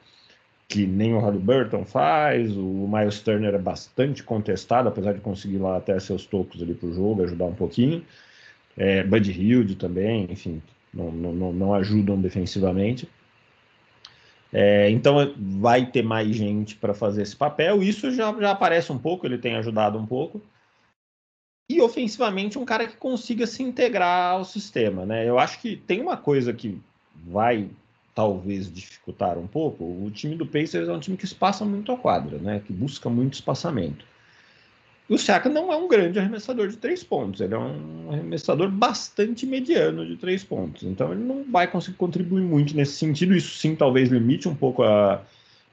que 0.67 0.87
nem 0.87 1.13
o 1.13 1.19
Halliburton 1.19 1.85
faz, 1.85 2.55
o 2.57 2.89
Miles 2.91 3.19
Turner 3.21 3.53
é 3.53 3.59
bastante 3.59 4.23
contestado, 4.23 4.89
apesar 4.89 5.13
de 5.13 5.19
conseguir 5.19 5.59
lá 5.59 5.77
até 5.77 5.99
seus 5.99 6.25
tocos 6.25 6.61
ali 6.61 6.73
para 6.73 6.89
o 6.89 6.93
jogo, 6.93 7.23
ajudar 7.23 7.45
um 7.45 7.53
pouquinho 7.53 8.03
é, 8.77 9.03
Bud 9.03 9.31
Hilde 9.31 9.75
também, 9.75 10.27
enfim, 10.29 10.61
não, 10.93 11.11
não, 11.11 11.53
não 11.53 11.73
ajudam 11.73 12.19
defensivamente. 12.19 13.07
É, 14.51 14.89
então 14.89 15.15
vai 15.37 15.85
ter 15.85 16.03
mais 16.03 16.33
gente 16.35 16.75
para 16.75 16.93
fazer 16.93 17.21
esse 17.21 17.35
papel. 17.35 17.81
Isso 17.81 18.11
já, 18.11 18.33
já 18.39 18.51
aparece 18.51 18.91
um 18.91 18.97
pouco, 18.97 19.25
ele 19.25 19.37
tem 19.37 19.55
ajudado 19.55 19.97
um 19.97 20.05
pouco. 20.05 20.41
E 21.69 21.81
ofensivamente, 21.81 22.59
um 22.59 22.65
cara 22.65 22.87
que 22.87 22.95
consiga 22.95 23.47
se 23.47 23.63
integrar 23.63 24.33
ao 24.33 24.45
sistema. 24.45 25.05
Né? 25.05 25.27
Eu 25.27 25.39
acho 25.39 25.59
que 25.59 25.75
tem 25.75 25.99
uma 25.99 26.15
coisa 26.15 26.53
que 26.53 26.79
vai 27.15 27.69
talvez 28.15 28.73
dificultar 28.73 29.37
um 29.37 29.45
pouco. 29.45 29.83
O 29.83 30.09
time 30.09 30.35
do 30.35 30.45
Pacers 30.45 30.87
é 30.87 30.93
um 30.93 30.99
time 30.99 31.17
que 31.17 31.25
espaça 31.25 31.65
muito 31.65 31.91
a 31.91 31.97
quadra, 31.97 32.37
né? 32.37 32.61
que 32.65 32.71
busca 32.71 33.09
muito 33.09 33.33
espaçamento. 33.33 34.05
O 35.07 35.19
Siaka 35.19 35.49
não 35.49 35.71
é 35.71 35.75
um 35.75 35.87
grande 35.87 36.17
arremessador 36.17 36.67
de 36.67 36.77
três 36.77 37.03
pontos, 37.03 37.39
ele 37.39 37.53
é 37.53 37.57
um 37.57 38.09
arremessador 38.11 38.71
bastante 38.71 39.45
mediano 39.45 40.03
de 40.03 40.15
três 40.17 40.43
pontos. 40.43 40.81
Então 40.81 41.11
ele 41.11 41.23
não 41.23 41.43
vai 41.43 41.67
conseguir 41.67 41.97
contribuir 41.97 42.41
muito 42.41 42.75
nesse 42.75 42.93
sentido. 42.93 43.35
Isso 43.35 43.55
sim 43.59 43.75
talvez 43.75 44.09
limite 44.09 44.49
um 44.49 44.55
pouco 44.55 44.81
a 44.81 45.21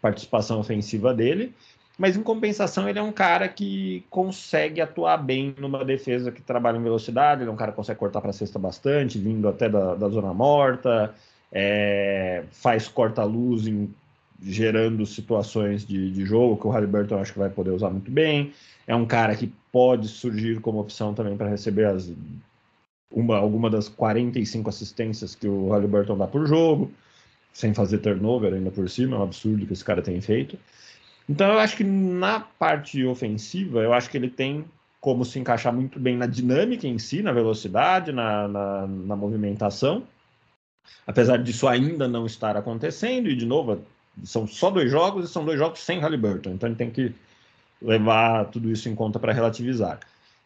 participação 0.02 0.60
ofensiva 0.60 1.14
dele. 1.14 1.54
Mas 1.96 2.16
em 2.16 2.22
compensação, 2.22 2.88
ele 2.88 2.98
é 2.98 3.02
um 3.02 3.12
cara 3.12 3.48
que 3.48 4.04
consegue 4.10 4.80
atuar 4.80 5.16
bem 5.18 5.54
numa 5.58 5.84
defesa 5.84 6.32
que 6.32 6.42
trabalha 6.42 6.76
em 6.76 6.82
velocidade. 6.82 7.42
Ele 7.42 7.50
é 7.50 7.52
um 7.52 7.56
cara 7.56 7.70
que 7.70 7.76
consegue 7.76 7.98
cortar 7.98 8.20
para 8.20 8.30
a 8.30 8.34
cesta 8.34 8.58
bastante, 8.58 9.18
vindo 9.18 9.48
até 9.48 9.68
da, 9.68 9.94
da 9.94 10.08
zona 10.08 10.34
morta, 10.34 11.14
é, 11.52 12.44
faz 12.50 12.88
corta-luz 12.88 13.64
gerando 14.40 15.06
situações 15.06 15.86
de, 15.86 16.10
de 16.10 16.24
jogo 16.24 16.56
que 16.56 16.66
o 16.66 16.70
Halliburton 16.70 17.18
acho 17.18 17.32
que 17.32 17.38
vai 17.38 17.50
poder 17.50 17.70
usar 17.70 17.90
muito 17.90 18.10
bem. 18.10 18.52
É 18.86 18.96
um 18.96 19.06
cara 19.06 19.36
que 19.36 19.52
pode 19.70 20.08
surgir 20.08 20.60
como 20.60 20.80
opção 20.80 21.14
também 21.14 21.36
para 21.36 21.48
receber 21.48 21.86
as, 21.86 22.10
uma, 23.10 23.36
alguma 23.36 23.70
das 23.70 23.88
45 23.88 24.68
assistências 24.68 25.34
que 25.34 25.46
o 25.46 25.70
Halliburton 25.70 26.16
dá 26.16 26.26
por 26.26 26.46
jogo, 26.46 26.90
sem 27.52 27.72
fazer 27.74 27.98
turnover 27.98 28.54
ainda 28.54 28.70
por 28.70 28.88
cima, 28.88 29.16
é 29.16 29.20
um 29.20 29.22
absurdo 29.22 29.66
que 29.66 29.72
esse 29.72 29.84
cara 29.84 30.02
tem 30.02 30.20
feito. 30.20 30.58
Então 31.28 31.52
eu 31.52 31.58
acho 31.58 31.76
que 31.76 31.84
na 31.84 32.40
parte 32.40 33.04
ofensiva, 33.04 33.80
eu 33.80 33.92
acho 33.92 34.10
que 34.10 34.16
ele 34.16 34.28
tem 34.28 34.64
como 35.00 35.24
se 35.24 35.38
encaixar 35.38 35.72
muito 35.72 35.98
bem 35.98 36.16
na 36.16 36.26
dinâmica 36.26 36.86
em 36.86 36.98
si, 36.98 37.22
na 37.22 37.32
velocidade, 37.32 38.12
na, 38.12 38.48
na, 38.48 38.86
na 38.86 39.16
movimentação. 39.16 40.04
Apesar 41.06 41.38
disso 41.38 41.66
ainda 41.66 42.06
não 42.06 42.26
estar 42.26 42.56
acontecendo, 42.56 43.28
e 43.28 43.36
de 43.36 43.46
novo, 43.46 43.82
são 44.24 44.46
só 44.46 44.70
dois 44.70 44.90
jogos 44.90 45.28
e 45.28 45.32
são 45.32 45.44
dois 45.44 45.58
jogos 45.58 45.80
sem 45.80 45.98
Halliburton, 46.00 46.50
então 46.50 46.68
ele 46.68 46.76
tem 46.76 46.90
que 46.90 47.14
levar 47.80 48.44
tudo 48.46 48.70
isso 48.70 48.88
em 48.88 48.94
conta 48.94 49.18
para 49.18 49.32
relativizar. 49.32 49.98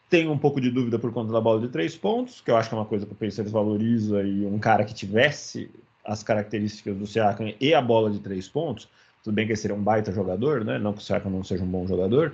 Tenho 0.09 0.31
um 0.31 0.37
pouco 0.37 0.61
de 0.61 0.71
dúvida 0.71 0.97
por 0.97 1.11
conta 1.11 1.31
da 1.31 1.41
bola 1.41 1.61
de 1.61 1.67
três 1.67 1.95
pontos, 1.95 2.41
que 2.41 2.49
eu 2.49 2.57
acho 2.57 2.69
que 2.69 2.75
é 2.75 2.77
uma 2.77 2.85
coisa 2.85 3.05
que 3.05 3.11
o 3.11 3.15
Pacers 3.15 3.51
valoriza 3.51 4.23
e 4.23 4.45
um 4.45 4.57
cara 4.57 4.83
que 4.85 4.93
tivesse 4.93 5.69
as 6.03 6.23
características 6.23 6.95
do 6.95 7.05
Siakam 7.05 7.53
e 7.59 7.73
a 7.73 7.81
bola 7.81 8.09
de 8.09 8.19
três 8.19 8.47
pontos, 8.47 8.87
tudo 9.23 9.33
bem 9.33 9.45
que 9.45 9.51
ele 9.51 9.59
seria 9.59 9.75
um 9.75 9.83
baita 9.83 10.11
jogador, 10.11 10.63
né? 10.63 10.79
Não 10.79 10.93
que 10.93 10.99
o 10.99 11.01
Siakam 11.01 11.29
não 11.29 11.43
seja 11.43 11.63
um 11.63 11.67
bom 11.67 11.85
jogador, 11.85 12.33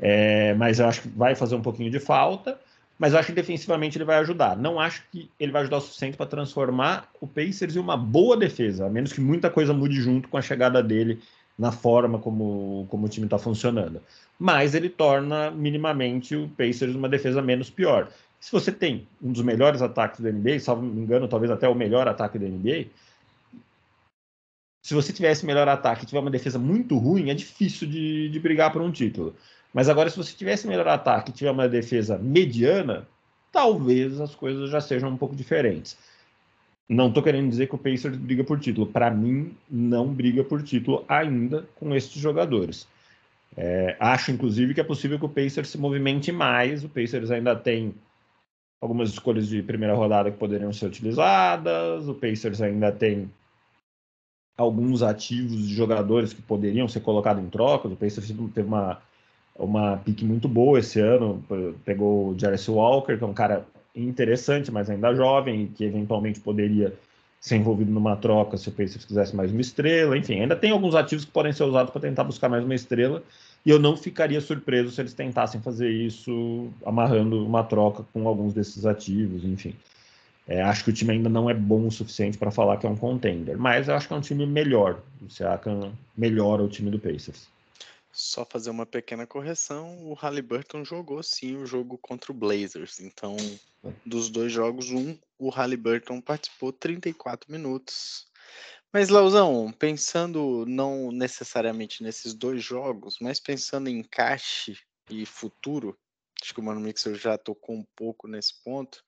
é, 0.00 0.52
mas 0.54 0.80
eu 0.80 0.86
acho 0.86 1.02
que 1.02 1.08
vai 1.08 1.36
fazer 1.36 1.54
um 1.54 1.62
pouquinho 1.62 1.90
de 1.90 2.00
falta. 2.00 2.58
Mas 2.98 3.12
eu 3.12 3.18
acho 3.18 3.28
que 3.28 3.34
defensivamente 3.34 3.96
ele 3.96 4.04
vai 4.04 4.16
ajudar. 4.18 4.56
Não 4.56 4.80
acho 4.80 5.04
que 5.12 5.30
ele 5.38 5.52
vai 5.52 5.62
ajudar 5.62 5.76
o 5.76 5.80
suficiente 5.80 6.16
para 6.16 6.26
transformar 6.26 7.08
o 7.20 7.26
Pacers 7.26 7.76
em 7.76 7.78
uma 7.78 7.96
boa 7.96 8.36
defesa, 8.36 8.86
a 8.86 8.90
menos 8.90 9.12
que 9.12 9.20
muita 9.20 9.48
coisa 9.48 9.72
mude 9.72 10.00
junto 10.00 10.28
com 10.28 10.36
a 10.36 10.42
chegada 10.42 10.82
dele 10.82 11.20
na 11.56 11.70
forma 11.72 12.18
como, 12.18 12.86
como 12.88 13.06
o 13.06 13.08
time 13.08 13.26
está 13.26 13.38
funcionando. 13.38 14.00
Mas 14.38 14.74
ele 14.74 14.88
torna 14.88 15.50
minimamente 15.50 16.34
o 16.34 16.48
Pacers 16.48 16.94
uma 16.94 17.08
defesa 17.08 17.40
menos 17.40 17.70
pior. 17.70 18.08
Se 18.40 18.52
você 18.52 18.70
tem 18.70 19.06
um 19.22 19.32
dos 19.32 19.42
melhores 19.42 19.82
ataques 19.82 20.20
da 20.20 20.30
NBA, 20.30 20.60
salvo 20.60 20.82
me 20.82 21.00
engano, 21.00 21.26
talvez 21.26 21.50
até 21.50 21.68
o 21.68 21.74
melhor 21.74 22.06
ataque 22.06 22.38
da 22.38 22.46
NBA, 22.46 22.86
se 24.82 24.94
você 24.94 25.12
tivesse 25.12 25.44
melhor 25.44 25.68
ataque 25.68 26.04
e 26.04 26.06
tiver 26.06 26.20
uma 26.20 26.30
defesa 26.30 26.58
muito 26.58 26.96
ruim, 26.96 27.30
é 27.30 27.34
difícil 27.34 27.88
de, 27.88 28.28
de 28.28 28.40
brigar 28.40 28.72
por 28.72 28.80
um 28.80 28.90
título. 28.90 29.34
Mas 29.72 29.88
agora, 29.88 30.08
se 30.10 30.16
você 30.16 30.34
tivesse 30.34 30.66
melhor 30.66 30.88
ataque 30.88 31.30
e 31.30 31.34
tiver 31.34 31.50
uma 31.50 31.68
defesa 31.68 32.18
mediana, 32.18 33.06
talvez 33.52 34.20
as 34.20 34.34
coisas 34.34 34.70
já 34.70 34.80
sejam 34.80 35.10
um 35.10 35.16
pouco 35.16 35.36
diferentes. 35.36 35.96
Não 36.88 37.08
estou 37.08 37.22
querendo 37.22 37.50
dizer 37.50 37.68
que 37.68 37.74
o 37.74 37.78
Pacers 37.78 38.16
briga 38.16 38.42
por 38.42 38.58
título. 38.58 38.86
Para 38.86 39.10
mim, 39.10 39.54
não 39.70 40.08
briga 40.08 40.42
por 40.42 40.62
título 40.62 41.04
ainda 41.06 41.66
com 41.76 41.94
esses 41.94 42.12
jogadores. 42.12 42.88
É, 43.56 43.96
acho, 44.00 44.30
inclusive, 44.30 44.72
que 44.72 44.80
é 44.80 44.84
possível 44.84 45.18
que 45.18 45.26
o 45.26 45.28
Pacers 45.28 45.68
se 45.68 45.78
movimente 45.78 46.32
mais. 46.32 46.84
O 46.84 46.88
Pacers 46.88 47.30
ainda 47.30 47.54
tem 47.54 47.94
algumas 48.80 49.10
escolhas 49.10 49.48
de 49.48 49.62
primeira 49.62 49.94
rodada 49.94 50.30
que 50.30 50.38
poderiam 50.38 50.72
ser 50.72 50.86
utilizadas. 50.86 52.08
O 52.08 52.14
Pacers 52.14 52.62
ainda 52.62 52.90
tem 52.90 53.30
alguns 54.56 55.02
ativos 55.02 55.68
de 55.68 55.74
jogadores 55.74 56.32
que 56.32 56.40
poderiam 56.40 56.88
ser 56.88 57.00
colocados 57.00 57.42
em 57.42 57.50
trocas. 57.50 57.92
O 57.92 57.96
Pacers 57.96 58.28
teve 58.54 58.66
uma 58.66 59.00
uma 59.58 59.96
pique 59.98 60.24
muito 60.24 60.48
boa 60.48 60.78
esse 60.78 61.00
ano. 61.00 61.42
Pegou 61.84 62.30
o 62.30 62.38
Jarvis 62.38 62.68
Walker, 62.68 63.16
que 63.16 63.24
é 63.24 63.26
um 63.26 63.34
cara 63.34 63.66
interessante, 63.94 64.70
mas 64.70 64.88
ainda 64.88 65.14
jovem, 65.14 65.66
que 65.74 65.84
eventualmente 65.84 66.40
poderia 66.40 66.94
ser 67.40 67.56
envolvido 67.56 67.90
numa 67.90 68.16
troca 68.16 68.56
se 68.56 68.68
o 68.68 68.72
Pacers 68.72 69.04
quisesse 69.04 69.34
mais 69.34 69.50
uma 69.50 69.60
estrela. 69.60 70.16
Enfim, 70.16 70.40
ainda 70.40 70.56
tem 70.56 70.70
alguns 70.70 70.94
ativos 70.94 71.24
que 71.24 71.30
podem 71.30 71.52
ser 71.52 71.64
usados 71.64 71.90
para 71.90 72.00
tentar 72.00 72.24
buscar 72.24 72.48
mais 72.48 72.64
uma 72.64 72.74
estrela. 72.74 73.22
E 73.66 73.70
eu 73.70 73.78
não 73.78 73.96
ficaria 73.96 74.40
surpreso 74.40 74.90
se 74.90 75.00
eles 75.00 75.14
tentassem 75.14 75.60
fazer 75.60 75.90
isso 75.90 76.68
amarrando 76.84 77.44
uma 77.44 77.64
troca 77.64 78.04
com 78.12 78.26
alguns 78.26 78.54
desses 78.54 78.86
ativos, 78.86 79.44
enfim. 79.44 79.74
É, 80.46 80.62
acho 80.62 80.84
que 80.84 80.90
o 80.90 80.92
time 80.92 81.12
ainda 81.12 81.28
não 81.28 81.50
é 81.50 81.54
bom 81.54 81.86
o 81.86 81.90
suficiente 81.90 82.38
para 82.38 82.50
falar 82.50 82.78
que 82.78 82.86
é 82.86 82.88
um 82.88 82.96
contender, 82.96 83.58
mas 83.58 83.86
eu 83.86 83.94
acho 83.94 84.08
que 84.08 84.14
é 84.14 84.16
um 84.16 84.20
time 84.20 84.46
melhor. 84.46 84.98
O 85.20 85.28
Siakam 85.28 85.92
melhora 86.16 86.62
o 86.62 86.68
time 86.68 86.90
do 86.90 86.98
Pacers. 86.98 87.48
Só 88.20 88.44
fazer 88.44 88.70
uma 88.70 88.84
pequena 88.84 89.28
correção, 89.28 90.04
o 90.04 90.12
Halliburton 90.12 90.84
jogou 90.84 91.22
sim 91.22 91.54
o 91.54 91.64
jogo 91.64 91.96
contra 91.98 92.32
o 92.32 92.34
Blazers. 92.34 92.98
Então, 92.98 93.36
dos 94.04 94.28
dois 94.28 94.50
jogos, 94.50 94.90
um, 94.90 95.16
o 95.38 95.50
Halliburton 95.50 96.20
participou 96.20 96.72
34 96.72 97.48
minutos. 97.48 98.26
Mas, 98.92 99.08
Lauzão, 99.08 99.70
pensando 99.70 100.66
não 100.66 101.12
necessariamente 101.12 102.02
nesses 102.02 102.34
dois 102.34 102.60
jogos, 102.60 103.18
mas 103.20 103.38
pensando 103.38 103.88
em 103.88 104.00
encaixe 104.00 104.76
e 105.08 105.24
futuro, 105.24 105.96
acho 106.42 106.52
que 106.52 106.58
o 106.58 106.64
Mano 106.64 106.80
Mixer 106.80 107.14
já 107.14 107.38
tocou 107.38 107.76
um 107.76 107.84
pouco 107.94 108.26
nesse 108.26 108.60
ponto. 108.64 109.04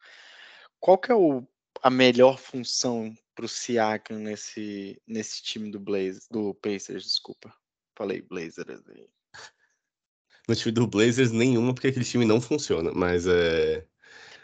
Qual 0.78 0.96
que 0.96 1.10
é 1.10 1.16
o, 1.16 1.44
a 1.82 1.90
melhor 1.90 2.38
função 2.38 3.12
para 3.34 3.44
o 3.44 3.48
Siakam 3.48 4.20
nesse, 4.20 5.02
nesse 5.04 5.42
time 5.42 5.68
do 5.68 5.80
Blazers, 5.80 6.28
do 6.30 6.54
Pacers, 6.54 7.02
desculpa? 7.02 7.52
Falei 8.00 8.22
Blazers 8.22 8.82
aí. 8.88 9.06
No 10.48 10.56
time 10.56 10.72
do 10.72 10.86
Blazers, 10.86 11.32
nenhuma, 11.32 11.74
porque 11.74 11.88
aquele 11.88 12.04
time 12.06 12.24
não 12.24 12.40
funciona, 12.40 12.92
mas 12.94 13.26
é. 13.26 13.86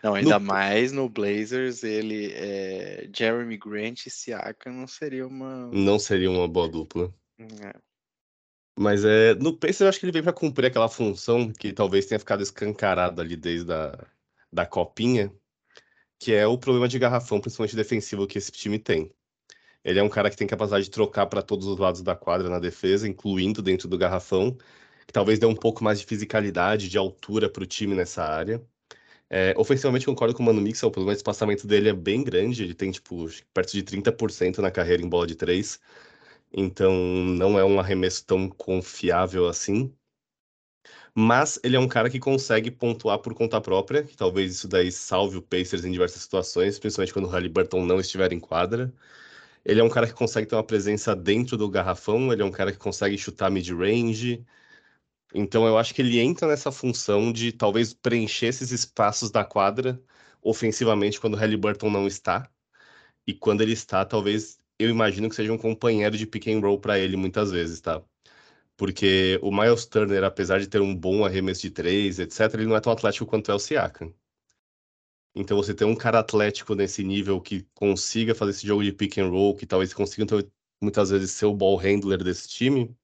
Não, 0.05 0.15
ainda 0.15 0.39
no... 0.39 0.45
mais 0.45 0.93
no 0.93 1.09
Blazers, 1.09 1.83
ele 1.83 2.35
é... 2.35 3.09
Jeremy 3.17 3.57
Grant 3.57 4.05
e 4.05 4.11
Siakam 4.11 4.75
não 4.75 4.87
seria 4.87 5.27
uma. 5.27 5.69
Não 5.69 5.99
seria 5.99 6.31
uma 6.31 6.47
boa 6.47 6.69
dupla. 6.69 7.11
É. 7.39 7.73
Mas 8.79 9.07
é, 9.07 9.35
no 9.37 9.57
Pacers 9.57 9.81
eu 9.81 9.89
acho 9.89 10.01
que 10.01 10.05
ele 10.05 10.13
vem 10.13 10.23
para 10.23 10.35
cumprir 10.35 10.67
aquela 10.67 10.91
função 10.91 11.51
que 11.51 11.73
talvez 11.73 12.05
tenha 12.05 12.19
ficado 12.19 12.43
escancarada 12.43 13.23
ali 13.23 13.37
desde 13.37 13.73
a 13.73 14.07
da 14.53 14.67
copinha, 14.67 15.33
que 16.19 16.35
é 16.35 16.47
o 16.47 16.59
problema 16.59 16.89
de 16.89 16.99
garrafão, 16.99 17.41
principalmente 17.41 17.75
defensivo, 17.75 18.27
que 18.27 18.37
esse 18.37 18.53
time 18.53 18.79
tem. 18.79 19.11
Ele 19.87 20.01
é 20.01 20.03
um 20.03 20.09
cara 20.09 20.29
que 20.31 20.37
tem 20.37 20.49
capacidade 20.49 20.85
de 20.87 20.91
trocar 20.91 21.27
para 21.27 21.43
todos 21.43 21.67
os 21.69 21.79
lados 21.79 22.03
da 22.03 22.17
quadra 22.17 22.49
na 22.51 22.59
defesa, 22.59 23.09
incluindo 23.09 23.63
dentro 23.63 23.89
do 23.89 23.97
garrafão, 23.97 24.59
que 25.07 25.13
talvez 25.13 25.39
dê 25.39 25.47
um 25.47 25.55
pouco 25.55 25.85
mais 25.85 26.01
de 26.01 26.07
fisicalidade, 26.07 26.89
de 26.89 26.99
altura 26.99 27.49
para 27.49 27.63
o 27.63 27.67
time 27.67 27.95
nessa 27.95 28.25
área. 28.25 28.61
É, 29.31 29.55
ofensivamente, 29.59 30.07
concordo 30.07 30.35
com 30.35 30.43
o 30.43 30.47
Mano 30.47 30.61
Mixel, 30.61 30.91
pelo 30.91 31.07
menos 31.07 31.19
o 31.19 31.23
espaçamento 31.23 31.67
dele 31.67 31.89
é 31.91 31.93
bem 31.95 32.25
grande, 32.25 32.65
ele 32.65 32.75
tem 32.75 32.91
tipo 32.93 33.27
perto 33.55 33.73
de 33.73 33.83
30% 33.85 34.59
na 34.63 34.71
carreira 34.71 35.03
em 35.03 35.09
bola 35.09 35.27
de 35.27 35.37
três, 35.37 35.81
então 36.53 36.93
não 36.95 37.59
é 37.59 37.65
um 37.65 37.81
arremesso 37.81 38.27
tão 38.27 38.49
confiável 38.51 39.49
assim. 39.49 39.95
Mas 41.15 41.59
ele 41.65 41.77
é 41.77 41.81
um 41.81 41.89
cara 41.89 42.11
que 42.11 42.19
consegue 42.21 42.71
pontuar 42.71 43.19
por 43.19 43.35
conta 43.35 43.61
própria, 43.61 44.03
que 44.05 44.17
talvez 44.17 44.53
isso 44.55 44.69
daí 44.69 44.93
salve 44.93 45.37
o 45.39 45.43
Pacers 45.43 45.85
em 45.85 45.91
diversas 45.93 46.23
situações, 46.23 46.79
principalmente 46.79 47.13
quando 47.13 47.27
o 47.27 47.29
Halliburton 47.29 47.85
não 47.85 47.99
estiver 48.01 48.33
em 48.33 48.41
quadra. 48.41 48.93
Ele 49.67 49.81
é 49.81 49.85
um 49.85 49.89
cara 49.91 50.07
que 50.07 50.15
consegue 50.15 50.47
ter 50.47 50.55
uma 50.55 50.65
presença 50.65 51.15
dentro 51.17 51.57
do 51.57 51.69
garrafão, 51.69 52.33
ele 52.33 52.41
é 52.43 52.45
um 52.45 52.53
cara 52.53 52.71
que 52.73 52.79
consegue 52.79 53.19
chutar 53.19 53.51
mid-range. 53.51 54.47
Então 55.35 55.67
eu 55.67 55.79
acho 55.79 55.95
que 55.95 56.03
ele 56.03 56.21
entra 56.21 56.49
nessa 56.49 56.71
função 56.73 57.33
de 57.33 57.53
talvez 57.53 57.93
preencher 57.93 58.47
esses 58.47 58.71
espaços 58.71 59.31
da 59.31 59.45
quadra 59.45 60.01
ofensivamente 60.43 61.21
quando 61.21 61.35
o 61.35 61.37
Halliburton 61.37 61.91
não 61.91 62.07
está. 62.07 62.49
E 63.27 63.35
quando 63.35 63.63
ele 63.63 63.73
está, 63.73 64.05
talvez 64.05 64.59
eu 64.79 64.89
imagino 64.91 65.29
que 65.29 65.35
seja 65.37 65.53
um 65.53 65.59
companheiro 65.59 66.17
de 66.17 66.27
pick 66.27 66.49
and 66.49 66.61
roll 66.61 66.81
para 66.81 66.99
ele 66.99 67.17
muitas 67.17 67.51
vezes, 67.51 67.81
tá? 67.81 68.03
Porque 68.77 69.39
o 69.43 69.51
Miles 69.53 69.87
Turner, 69.87 70.25
apesar 70.25 70.61
de 70.61 70.69
ter 70.69 70.81
um 70.83 70.95
bom 70.97 71.25
arremesso 71.25 71.63
de 71.63 71.71
três, 71.71 72.19
etc., 72.21 72.55
ele 72.55 72.67
não 72.67 72.77
é 72.77 72.81
tão 72.81 72.93
atlético 72.93 73.27
quanto 73.27 73.51
é 73.51 73.55
o 73.55 73.59
Siakam. 73.59 74.15
Então 75.37 75.57
você 75.59 75.75
ter 75.75 75.85
um 75.85 75.95
cara 75.95 76.21
atlético 76.21 76.75
nesse 76.75 77.05
nível 77.05 77.41
que 77.41 77.63
consiga 77.75 78.35
fazer 78.35 78.53
esse 78.53 78.67
jogo 78.67 78.83
de 78.83 78.93
pick 78.93 79.19
and 79.19 79.29
roll, 79.29 79.55
que 79.55 79.67
talvez 79.67 79.93
consiga 79.95 80.25
muitas 80.83 81.11
vezes 81.11 81.31
ser 81.33 81.47
o 81.47 81.55
ball 81.55 81.77
handler 81.77 82.25
desse 82.25 82.49
time, 82.49 82.97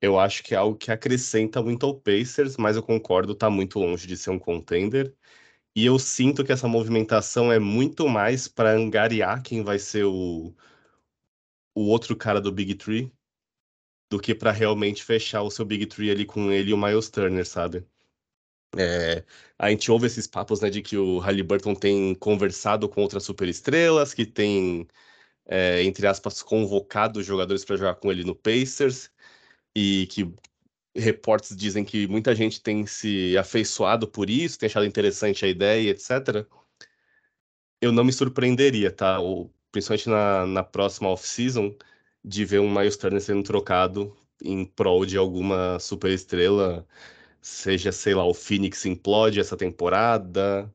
eu 0.00 0.18
acho 0.18 0.42
que 0.42 0.54
é 0.54 0.58
algo 0.58 0.76
que 0.78 0.90
acrescenta 0.90 1.62
muito 1.62 1.86
ao 1.86 1.94
Pacers, 2.00 2.56
mas 2.56 2.76
eu 2.76 2.82
concordo, 2.82 3.34
tá 3.34 3.50
muito 3.50 3.78
longe 3.78 4.06
de 4.06 4.16
ser 4.16 4.30
um 4.30 4.38
contender. 4.38 5.14
E 5.76 5.86
eu 5.86 5.98
sinto 5.98 6.44
que 6.44 6.52
essa 6.52 6.68
movimentação 6.68 7.52
é 7.52 7.58
muito 7.58 8.08
mais 8.08 8.48
para 8.48 8.72
angariar 8.72 9.42
quem 9.42 9.62
vai 9.64 9.78
ser 9.78 10.04
o, 10.04 10.54
o 11.74 11.82
outro 11.88 12.16
cara 12.16 12.40
do 12.40 12.52
Big 12.52 12.74
Tree 12.76 13.12
do 14.10 14.20
que 14.20 14.34
para 14.34 14.52
realmente 14.52 15.04
fechar 15.04 15.42
o 15.42 15.50
seu 15.50 15.64
Big 15.64 15.86
Tree 15.86 16.10
ali 16.10 16.26
com 16.26 16.50
ele 16.52 16.70
e 16.70 16.74
o 16.74 16.78
Miles 16.78 17.10
Turner, 17.10 17.46
sabe? 17.46 17.86
É, 18.76 19.24
a 19.58 19.70
gente 19.70 19.90
ouve 19.90 20.06
esses 20.06 20.26
papos 20.26 20.60
né, 20.60 20.70
de 20.70 20.80
que 20.82 20.96
o 20.96 21.18
Halliburton 21.18 21.74
tem 21.74 22.14
conversado 22.14 22.88
com 22.88 23.02
outras 23.02 23.24
superestrelas, 23.24 24.14
que 24.14 24.24
tem, 24.24 24.86
é, 25.46 25.82
entre 25.82 26.06
aspas, 26.06 26.42
convocado 26.42 27.22
jogadores 27.22 27.64
para 27.64 27.76
jogar 27.76 27.96
com 27.96 28.10
ele 28.12 28.24
no 28.24 28.34
Pacers, 28.34 29.10
e 29.74 30.06
que 30.08 30.32
reportes 30.94 31.56
dizem 31.56 31.84
que 31.84 32.06
muita 32.08 32.34
gente 32.34 32.60
tem 32.62 32.86
se 32.86 33.36
afeiçoado 33.38 34.08
por 34.08 34.30
isso, 34.30 34.58
tem 34.58 34.68
achado 34.68 34.86
interessante 34.86 35.44
a 35.44 35.48
ideia, 35.48 35.90
etc. 35.90 36.46
Eu 37.80 37.92
não 37.92 38.04
me 38.04 38.12
surpreenderia, 38.12 38.90
tá? 38.92 39.18
Ou, 39.20 39.52
principalmente 39.72 40.08
na, 40.08 40.46
na 40.46 40.62
próxima 40.64 41.08
off-season, 41.08 41.74
de 42.24 42.44
ver 42.44 42.60
um 42.60 42.70
Miles 42.70 42.96
Turner 42.96 43.20
sendo 43.20 43.42
trocado 43.42 44.16
em 44.42 44.64
prol 44.64 45.06
de 45.06 45.16
alguma 45.16 45.78
superestrela 45.78 46.86
seja, 47.40 47.92
sei 47.92 48.14
lá, 48.14 48.24
o 48.24 48.34
Phoenix 48.34 48.84
implode 48.86 49.40
essa 49.40 49.56
temporada, 49.56 50.72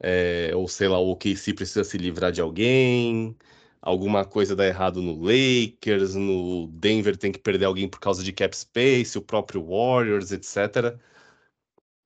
é, 0.00 0.52
ou 0.54 0.68
sei 0.68 0.88
lá, 0.88 0.98
o 0.98 1.10
OKC 1.12 1.54
precisa 1.54 1.84
se 1.84 1.98
livrar 1.98 2.32
de 2.32 2.40
alguém, 2.40 3.36
alguma 3.80 4.24
coisa 4.24 4.56
dá 4.56 4.66
errado 4.66 5.02
no 5.02 5.14
Lakers, 5.22 6.14
no 6.14 6.68
Denver 6.68 7.16
tem 7.16 7.32
que 7.32 7.38
perder 7.38 7.66
alguém 7.66 7.88
por 7.88 8.00
causa 8.00 8.22
de 8.24 8.32
cap 8.32 8.56
space, 8.56 9.18
o 9.18 9.22
próprio 9.22 9.64
Warriors, 9.66 10.32
etc. 10.32 10.98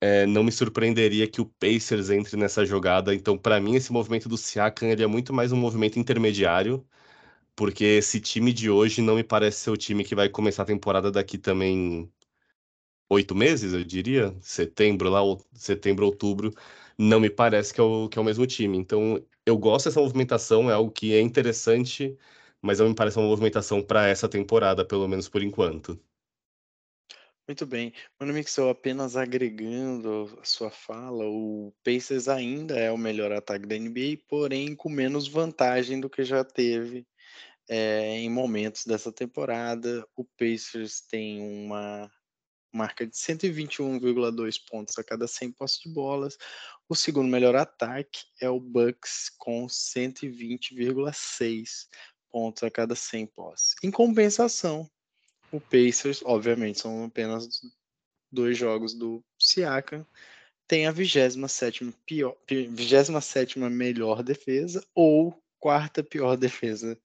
É, 0.02 0.24
não 0.26 0.42
me 0.42 0.50
surpreenderia 0.50 1.28
que 1.28 1.40
o 1.42 1.46
Pacers 1.46 2.08
entre 2.10 2.36
nessa 2.36 2.64
jogada. 2.64 3.14
Então, 3.14 3.36
para 3.36 3.60
mim, 3.60 3.74
esse 3.76 3.92
movimento 3.92 4.28
do 4.28 4.36
Siakam 4.36 4.88
ele 4.88 5.02
é 5.02 5.06
muito 5.06 5.32
mais 5.32 5.52
um 5.52 5.56
movimento 5.56 5.98
intermediário, 5.98 6.86
porque 7.56 7.84
esse 7.84 8.20
time 8.20 8.52
de 8.52 8.70
hoje 8.70 9.02
não 9.02 9.16
me 9.16 9.24
parece 9.24 9.60
ser 9.60 9.70
o 9.70 9.76
time 9.76 10.04
que 10.04 10.14
vai 10.14 10.28
começar 10.28 10.64
a 10.64 10.66
temporada 10.66 11.10
daqui 11.12 11.38
também 11.38 12.10
oito 13.10 13.34
meses, 13.34 13.72
eu 13.72 13.84
diria, 13.84 14.34
setembro, 14.40 15.10
lá, 15.10 15.20
setembro, 15.52 16.06
outubro, 16.06 16.52
não 16.96 17.20
me 17.20 17.28
parece 17.28 17.74
que 17.74 17.80
é, 17.80 17.84
o, 17.84 18.08
que 18.08 18.18
é 18.18 18.22
o 18.22 18.24
mesmo 18.24 18.46
time. 18.46 18.78
Então, 18.78 19.22
eu 19.44 19.58
gosto 19.58 19.86
dessa 19.86 20.00
movimentação, 20.00 20.70
é 20.70 20.74
algo 20.74 20.90
que 20.92 21.14
é 21.14 21.20
interessante, 21.20 22.16
mas 22.62 22.78
não 22.78 22.88
me 22.88 22.94
parece 22.94 23.18
uma 23.18 23.28
movimentação 23.28 23.82
para 23.82 24.08
essa 24.08 24.28
temporada, 24.28 24.84
pelo 24.84 25.08
menos 25.08 25.28
por 25.28 25.42
enquanto. 25.42 25.98
Muito 27.48 27.66
bem. 27.66 27.92
Mano 28.18 28.32
Mixel, 28.32 28.68
apenas 28.68 29.16
agregando 29.16 30.38
a 30.40 30.44
sua 30.44 30.70
fala, 30.70 31.24
o 31.26 31.74
Pacers 31.82 32.28
ainda 32.28 32.78
é 32.78 32.92
o 32.92 32.98
melhor 32.98 33.32
ataque 33.32 33.66
da 33.66 33.74
NBA, 33.74 34.18
porém 34.28 34.76
com 34.76 34.88
menos 34.88 35.26
vantagem 35.26 35.98
do 36.00 36.08
que 36.08 36.22
já 36.22 36.44
teve 36.44 37.04
é, 37.68 38.18
em 38.18 38.30
momentos 38.30 38.84
dessa 38.86 39.10
temporada. 39.10 40.06
O 40.14 40.24
Pacers 40.24 41.00
tem 41.00 41.40
uma 41.40 42.08
marca 42.72 43.06
de 43.06 43.16
121,2 43.16 44.60
pontos 44.68 44.98
a 44.98 45.04
cada 45.04 45.26
100 45.26 45.52
posses 45.52 45.80
de 45.80 45.88
bolas. 45.88 46.36
O 46.88 46.94
segundo 46.94 47.28
melhor 47.28 47.56
ataque 47.56 48.24
é 48.40 48.48
o 48.48 48.60
Bucks 48.60 49.30
com 49.38 49.66
120,6 49.66 51.88
pontos 52.30 52.62
a 52.62 52.70
cada 52.70 52.94
100 52.94 53.26
posses. 53.26 53.74
Em 53.82 53.90
compensação, 53.90 54.88
o 55.52 55.60
Pacers, 55.60 56.22
obviamente, 56.24 56.80
são 56.80 57.04
apenas 57.04 57.60
dois 58.30 58.56
jogos 58.56 58.94
do 58.94 59.22
Siakam, 59.38 60.06
tem 60.66 60.86
a 60.86 60.92
27 60.92 61.92
pior, 62.06 62.36
27 62.48 63.58
melhor 63.58 64.22
defesa 64.22 64.86
ou 64.94 65.42
quarta 65.58 66.02
pior 66.02 66.36
defesa 66.36 66.96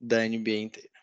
da 0.00 0.26
NBA 0.26 0.56
inteira. 0.56 0.93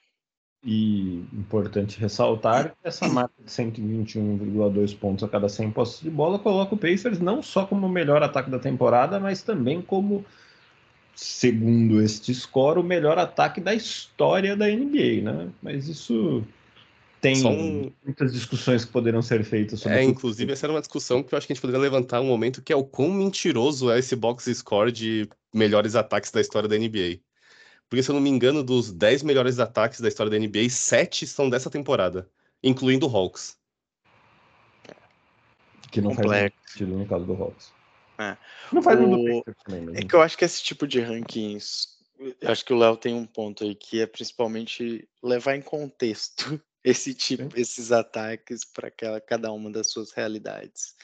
E 0.63 1.23
importante 1.33 1.99
ressaltar 1.99 2.69
que 2.69 2.87
essa 2.87 3.07
marca 3.07 3.33
de 3.43 3.49
121,2 3.49 4.95
pontos 4.95 5.23
a 5.23 5.27
cada 5.27 5.49
100 5.49 5.71
posses 5.71 6.01
de 6.01 6.09
bola 6.09 6.37
coloca 6.37 6.75
o 6.75 6.77
Pacers 6.77 7.19
não 7.19 7.41
só 7.41 7.65
como 7.65 7.87
o 7.87 7.89
melhor 7.89 8.21
ataque 8.21 8.51
da 8.51 8.59
temporada, 8.59 9.19
mas 9.19 9.41
também 9.41 9.81
como, 9.81 10.23
segundo 11.15 11.99
este 11.99 12.31
score, 12.35 12.79
o 12.79 12.83
melhor 12.83 13.17
ataque 13.17 13.59
da 13.59 13.73
história 13.73 14.55
da 14.55 14.67
NBA, 14.67 15.23
né? 15.23 15.49
Mas 15.63 15.87
isso 15.87 16.43
tem 17.21 17.41
muitas 18.03 18.33
discussões 18.33 18.83
que 18.85 18.91
poderão 18.91 19.21
ser 19.21 19.43
feitas 19.43 19.79
sobre 19.79 19.97
É, 19.97 20.03
inclusive, 20.03 20.51
essa 20.51 20.67
era 20.67 20.73
uma 20.73 20.81
discussão 20.81 21.23
que 21.23 21.33
eu 21.33 21.37
acho 21.37 21.45
que 21.45 21.53
a 21.53 21.55
gente 21.55 21.61
poderia 21.61 21.81
levantar 21.81 22.21
um 22.21 22.25
momento, 22.25 22.61
que 22.61 22.73
é 22.73 22.75
o 22.75 22.83
quão 22.83 23.11
mentiroso 23.11 23.91
é 23.91 23.99
esse 23.99 24.15
box 24.15 24.45
score 24.55 24.91
de 24.91 25.27
melhores 25.53 25.95
ataques 25.95 26.31
da 26.31 26.41
história 26.41 26.67
da 26.67 26.77
NBA. 26.77 27.19
Porque, 27.91 28.03
se 28.03 28.09
eu 28.09 28.13
não 28.13 28.21
me 28.21 28.29
engano, 28.29 28.63
dos 28.63 28.89
10 28.89 29.21
melhores 29.21 29.59
ataques 29.59 29.99
da 29.99 30.07
história 30.07 30.29
da 30.29 30.39
NBA, 30.39 30.69
7 30.69 31.27
são 31.27 31.49
dessa 31.49 31.69
temporada, 31.69 32.25
incluindo 32.63 33.05
o 33.05 33.13
Hawks. 33.13 33.59
Que 35.91 35.99
não 35.99 36.15
Complexo. 36.15 36.29
faz 36.31 36.71
sentido 36.71 36.97
no 36.97 37.05
caso 37.05 37.25
do 37.25 37.33
Hawks. 37.33 37.73
É. 38.17 38.37
Não 38.71 38.81
faz 38.81 38.97
o... 38.97 39.43
também, 39.65 39.81
mas... 39.81 39.95
É 39.97 40.03
que 40.05 40.15
eu 40.15 40.21
acho 40.21 40.37
que 40.37 40.45
esse 40.45 40.63
tipo 40.63 40.87
de 40.87 41.01
rankings, 41.01 41.89
eu 42.39 42.49
acho 42.49 42.63
que 42.63 42.71
o 42.71 42.77
Léo 42.77 42.95
tem 42.95 43.13
um 43.13 43.25
ponto 43.25 43.65
aí, 43.65 43.75
que 43.75 43.99
é 43.99 44.07
principalmente 44.07 45.05
levar 45.21 45.57
em 45.57 45.61
contexto 45.61 46.63
esse 46.85 47.13
tipo, 47.13 47.43
Sim. 47.43 47.61
esses 47.61 47.91
ataques 47.91 48.63
para 48.63 48.89
cada 49.19 49.51
uma 49.51 49.69
das 49.69 49.91
suas 49.91 50.13
realidades. 50.13 50.95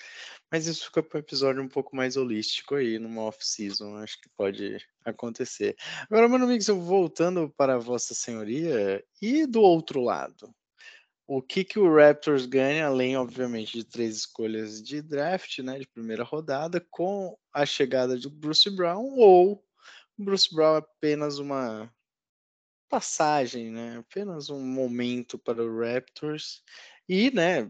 Mas 0.52 0.66
isso 0.66 0.86
fica 0.86 1.04
para 1.04 1.18
um 1.18 1.20
episódio 1.20 1.62
um 1.62 1.68
pouco 1.68 1.96
mais 1.96 2.16
holístico 2.16 2.76
aí, 2.76 2.98
numa 2.98 3.24
off-season, 3.24 3.98
acho 3.98 4.20
que 4.22 4.30
pode 4.30 4.78
acontecer. 5.04 5.76
Agora, 6.10 6.28
mano 6.30 6.50
eu 6.52 6.80
voltando 6.80 7.50
para 7.58 7.78
Vossa 7.78 8.14
Senhoria, 8.14 9.04
e 9.22 9.46
do 9.46 9.62
outro 9.62 10.02
lado? 10.02 10.54
O 11.28 11.42
que, 11.42 11.66
que 11.66 11.78
o 11.78 11.94
Raptors 11.94 12.46
ganha, 12.46 12.88
além, 12.88 13.18
obviamente, 13.18 13.78
de 13.78 13.84
três 13.84 14.16
escolhas 14.16 14.82
de 14.82 15.02
draft, 15.02 15.60
né, 15.60 15.78
de 15.80 15.88
primeira 15.88 16.24
rodada, 16.24 16.80
com 16.90 17.38
a 17.54 17.66
chegada 17.66 18.18
de 18.18 18.30
Bruce 18.30 18.70
Brown, 18.70 19.18
ou 19.18 19.62
Bruce 20.18 20.48
Brown 20.56 20.76
é 20.76 20.80
apenas 20.80 21.38
uma 21.38 21.94
passagem, 22.90 23.70
né, 23.70 23.98
apenas 23.98 24.50
um 24.50 24.66
momento 24.66 25.38
para 25.38 25.62
o 25.62 25.82
Raptors, 25.82 26.64
e, 27.10 27.30
né, 27.32 27.70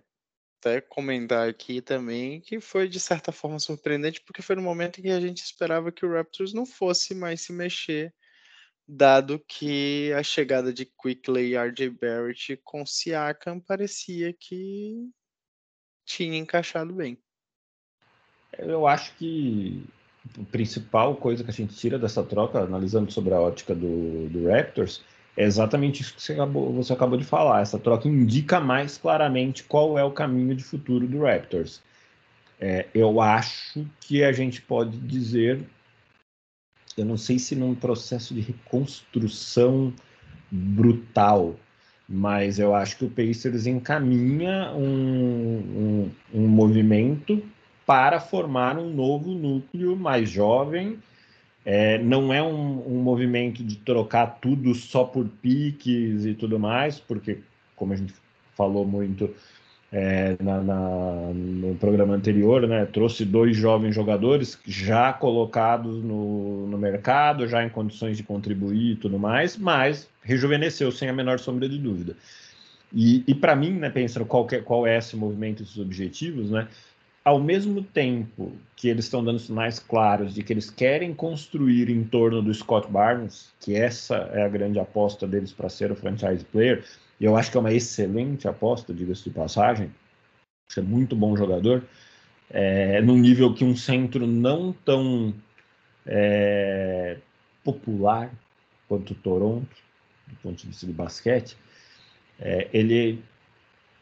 até 0.59 0.81
comentar 0.81 1.47
aqui 1.47 1.81
também 1.81 2.41
que 2.41 2.59
foi 2.59 2.87
de 2.87 2.99
certa 2.99 3.31
forma 3.31 3.59
surpreendente, 3.59 4.21
porque 4.21 4.41
foi 4.41 4.55
no 4.55 4.61
momento 4.61 4.99
em 4.99 5.03
que 5.03 5.09
a 5.09 5.19
gente 5.19 5.43
esperava 5.43 5.91
que 5.91 6.05
o 6.05 6.13
Raptors 6.13 6.53
não 6.53 6.65
fosse 6.65 7.13
mais 7.13 7.41
se 7.41 7.53
mexer, 7.53 8.13
dado 8.87 9.39
que 9.47 10.11
a 10.13 10.23
chegada 10.23 10.73
de 10.73 10.85
Quickley 10.85 11.53
e 11.53 11.57
RJ 11.57 11.89
Barrett 11.89 12.59
com 12.63 12.85
Siakam 12.85 13.59
parecia 13.59 14.33
que 14.33 15.09
tinha 16.05 16.37
encaixado 16.37 16.93
bem. 16.93 17.17
Eu 18.57 18.87
acho 18.87 19.13
que 19.15 19.85
a 20.39 20.43
principal 20.45 21.15
coisa 21.15 21.43
que 21.43 21.49
a 21.49 21.53
gente 21.53 21.75
tira 21.75 21.99
dessa 21.99 22.23
troca, 22.23 22.59
analisando 22.59 23.11
sobre 23.11 23.33
a 23.33 23.39
ótica 23.39 23.75
do, 23.75 24.27
do 24.29 24.47
Raptors, 24.47 25.03
é 25.37 25.43
exatamente 25.43 26.01
isso 26.01 26.15
que 26.15 26.21
você 26.21 26.33
acabou, 26.33 26.73
você 26.73 26.91
acabou 26.91 27.17
de 27.17 27.23
falar. 27.23 27.61
Essa 27.61 27.77
troca 27.77 28.07
indica 28.07 28.59
mais 28.59 28.97
claramente 28.97 29.63
qual 29.63 29.97
é 29.97 30.03
o 30.03 30.11
caminho 30.11 30.55
de 30.55 30.63
futuro 30.63 31.07
do 31.07 31.21
Raptors. 31.21 31.79
É, 32.59 32.87
eu 32.91 33.21
acho 33.21 33.85
que 34.01 34.23
a 34.23 34.31
gente 34.31 34.59
pode 34.63 34.97
dizer, 34.97 35.63
eu 36.97 37.05
não 37.05 37.17
sei 37.17 37.37
se 37.37 37.55
num 37.55 37.75
processo 37.75 38.33
de 38.33 38.41
reconstrução 38.41 39.93
brutal, 40.49 41.55
mas 42.09 42.57
eu 42.57 42.73
acho 42.73 42.97
que 42.97 43.05
o 43.05 43.09
Pacers 43.09 43.67
encaminha 43.67 44.71
um, 44.71 45.59
um, 45.59 46.11
um 46.33 46.47
movimento 46.47 47.43
para 47.85 48.19
formar 48.19 48.75
um 48.79 48.89
novo 48.89 49.35
núcleo 49.35 49.95
mais 49.95 50.27
jovem 50.29 50.97
é, 51.69 51.97
não 51.97 52.33
é 52.33 52.41
um, 52.41 52.81
um, 52.87 53.01
movimento 53.01 53.61
de 53.61 53.75
trocar 53.75 54.39
tudo 54.39 54.73
só 54.73 55.03
por 55.03 55.27
piques 55.27 56.25
e 56.25 56.33
tudo 56.33 56.57
mais, 56.57 56.97
porque, 56.97 57.39
como 57.75 57.91
a 57.91 57.97
gente 57.97 58.13
falou 58.55 58.85
muito 58.85 59.29
é, 59.91 60.37
na, 60.41 60.61
na, 60.61 61.33
no 61.33 61.75
programa 61.75 62.13
anterior, 62.13 62.65
né, 62.65 62.85
trouxe 62.85 63.25
dois 63.25 63.57
jovens 63.57 63.93
jogadores 63.93 64.57
já 64.65 65.11
colocados 65.11 66.01
no, 66.01 66.67
no 66.67 66.77
mercado, 66.77 67.45
já 67.49 67.61
em 67.61 67.69
condições 67.69 68.15
de 68.15 68.23
contribuir 68.23 68.93
e 68.93 68.95
tudo 68.95 69.19
mais, 69.19 69.57
mas 69.57 70.09
rejuvenesceu 70.23 70.89
sem 70.89 71.09
a 71.09 71.13
menor 71.13 71.37
sombra 71.37 71.67
de 71.67 71.77
dúvida. 71.77 72.15
E, 72.93 73.25
e 73.27 73.35
para 73.35 73.57
mim, 73.57 73.73
né, 73.73 73.89
pensando 73.89 74.25
qual, 74.25 74.47
que, 74.47 74.61
qual 74.61 74.87
é 74.87 74.97
esse 74.97 75.17
movimento, 75.17 75.63
esses 75.63 75.77
objetivos, 75.77 76.49
né, 76.49 76.69
ao 77.27 77.41
mesmo 77.41 77.83
tempo 77.83 78.53
que 78.73 78.87
eles 78.87 79.03
estão 79.03 79.21
dando 79.21 79.37
sinais 79.37 79.79
claros 79.79 80.33
de 80.33 80.41
que 80.41 80.53
eles 80.53 80.69
querem 80.69 81.13
construir 81.13 81.89
em 81.89 82.01
torno 82.01 82.41
do 82.41 82.53
Scott 82.53 82.89
Barnes, 82.89 83.53
que 83.59 83.75
essa 83.75 84.15
é 84.31 84.43
a 84.43 84.47
grande 84.47 84.79
aposta 84.79 85.27
deles 85.27 85.51
para 85.51 85.67
ser 85.67 85.91
o 85.91 85.95
franchise 85.97 86.45
player, 86.45 86.85
e 87.19 87.25
eu 87.25 87.35
acho 87.35 87.51
que 87.51 87.57
é 87.57 87.59
uma 87.59 87.73
excelente 87.73 88.47
aposta, 88.47 88.93
diga-se 88.93 89.25
de 89.25 89.31
passagem, 89.31 89.91
é 90.77 90.81
muito 90.81 91.17
bom 91.17 91.35
jogador, 91.35 91.83
é, 92.49 93.01
num 93.01 93.17
nível 93.17 93.53
que 93.53 93.65
um 93.65 93.75
centro 93.75 94.25
não 94.25 94.71
tão 94.71 95.33
é, 96.05 97.17
popular 97.61 98.31
quanto 98.87 99.11
o 99.11 99.15
Toronto, 99.15 99.75
do 100.27 100.35
ponto 100.37 100.61
de 100.61 100.67
vista 100.67 100.85
de 100.85 100.93
basquete, 100.93 101.57
é, 102.39 102.69
ele 102.71 103.21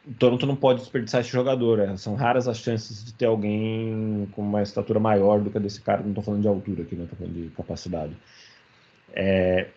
o 0.07 0.13
Toronto 0.13 0.45
não 0.45 0.55
pode 0.55 0.81
desperdiçar 0.81 1.21
esse 1.21 1.31
jogador. 1.31 1.79
É. 1.79 1.97
São 1.97 2.15
raras 2.15 2.47
as 2.47 2.57
chances 2.57 3.03
de 3.03 3.13
ter 3.13 3.25
alguém 3.25 4.27
com 4.31 4.41
uma 4.41 4.61
estatura 4.61 4.99
maior 4.99 5.41
do 5.41 5.49
que 5.49 5.57
a 5.57 5.61
desse 5.61 5.81
cara. 5.81 6.01
Não 6.01 6.09
estou 6.09 6.23
falando 6.23 6.41
de 6.41 6.47
altura 6.47 6.83
aqui, 6.83 6.95
né? 6.95 7.03
Estou 7.03 7.17
falando 7.17 7.33
de 7.33 7.49
capacidade. 7.49 8.13
É... 9.13 9.67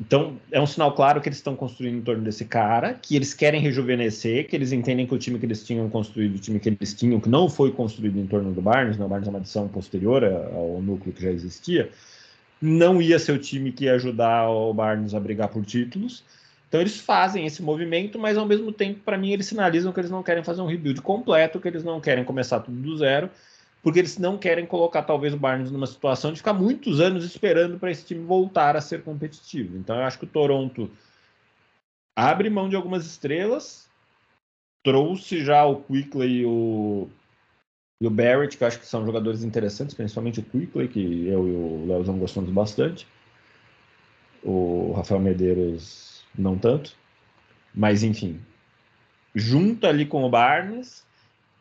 Então, 0.00 0.38
é 0.50 0.58
um 0.58 0.66
sinal 0.66 0.94
claro 0.94 1.20
que 1.20 1.28
eles 1.28 1.36
estão 1.36 1.54
construindo 1.54 1.98
em 1.98 2.00
torno 2.00 2.24
desse 2.24 2.46
cara, 2.46 2.94
que 2.94 3.14
eles 3.14 3.34
querem 3.34 3.60
rejuvenescer, 3.60 4.48
que 4.48 4.56
eles 4.56 4.72
entendem 4.72 5.06
que 5.06 5.14
o 5.14 5.18
time 5.18 5.38
que 5.38 5.44
eles 5.44 5.62
tinham 5.62 5.90
construído, 5.90 6.36
o 6.36 6.38
time 6.38 6.58
que 6.58 6.70
eles 6.70 6.94
tinham, 6.94 7.20
que 7.20 7.28
não 7.28 7.50
foi 7.50 7.70
construído 7.70 8.18
em 8.18 8.26
torno 8.26 8.50
do 8.50 8.62
Barnes, 8.62 8.96
né? 8.96 9.04
o 9.04 9.08
Barnes 9.08 9.28
é 9.28 9.30
uma 9.30 9.40
adição 9.40 9.68
posterior 9.68 10.24
ao 10.24 10.80
núcleo 10.80 11.12
que 11.12 11.22
já 11.22 11.30
existia, 11.30 11.90
não 12.62 13.02
ia 13.02 13.18
ser 13.18 13.32
o 13.32 13.38
time 13.38 13.72
que 13.72 13.84
ia 13.84 13.94
ajudar 13.94 14.48
o 14.48 14.72
Barnes 14.72 15.12
a 15.12 15.20
brigar 15.20 15.48
por 15.48 15.66
títulos 15.66 16.24
então 16.70 16.80
eles 16.80 17.00
fazem 17.00 17.44
esse 17.44 17.60
movimento, 17.64 18.16
mas 18.16 18.38
ao 18.38 18.46
mesmo 18.46 18.70
tempo, 18.70 19.00
para 19.00 19.18
mim, 19.18 19.32
eles 19.32 19.46
sinalizam 19.46 19.92
que 19.92 19.98
eles 19.98 20.10
não 20.10 20.22
querem 20.22 20.44
fazer 20.44 20.62
um 20.62 20.66
rebuild 20.66 21.02
completo, 21.02 21.58
que 21.58 21.66
eles 21.66 21.82
não 21.82 22.00
querem 22.00 22.24
começar 22.24 22.60
tudo 22.60 22.80
do 22.80 22.96
zero, 22.96 23.28
porque 23.82 23.98
eles 23.98 24.16
não 24.18 24.38
querem 24.38 24.64
colocar 24.64 25.02
talvez 25.02 25.34
o 25.34 25.36
Barnes 25.36 25.72
numa 25.72 25.88
situação 25.88 26.30
de 26.30 26.38
ficar 26.38 26.52
muitos 26.52 27.00
anos 27.00 27.24
esperando 27.24 27.76
para 27.76 27.90
esse 27.90 28.04
time 28.06 28.24
voltar 28.24 28.76
a 28.76 28.80
ser 28.80 29.02
competitivo. 29.02 29.76
Então 29.76 29.96
eu 29.96 30.04
acho 30.04 30.16
que 30.16 30.26
o 30.26 30.28
Toronto 30.28 30.88
abre 32.16 32.48
mão 32.48 32.68
de 32.68 32.76
algumas 32.76 33.04
estrelas, 33.04 33.88
trouxe 34.84 35.44
já 35.44 35.64
o 35.66 35.82
Quickly 35.82 36.42
e 36.42 36.46
o, 36.46 37.08
e 38.00 38.06
o 38.06 38.10
Barrett, 38.10 38.56
que 38.56 38.62
eu 38.62 38.68
acho 38.68 38.78
que 38.78 38.86
são 38.86 39.04
jogadores 39.04 39.42
interessantes, 39.42 39.96
principalmente 39.96 40.38
o 40.38 40.44
Quickly, 40.44 40.86
que 40.86 41.26
eu 41.26 41.48
e 41.48 41.50
o 41.50 41.86
Leozão 41.88 42.16
gostamos 42.16 42.50
bastante. 42.50 43.08
O 44.44 44.92
Rafael 44.92 45.20
Medeiros 45.20 46.09
não 46.36 46.56
tanto. 46.56 46.94
Mas 47.74 48.02
enfim, 48.02 48.40
junto 49.34 49.86
ali 49.86 50.04
com 50.04 50.24
o 50.24 50.30
Barnes, 50.30 51.04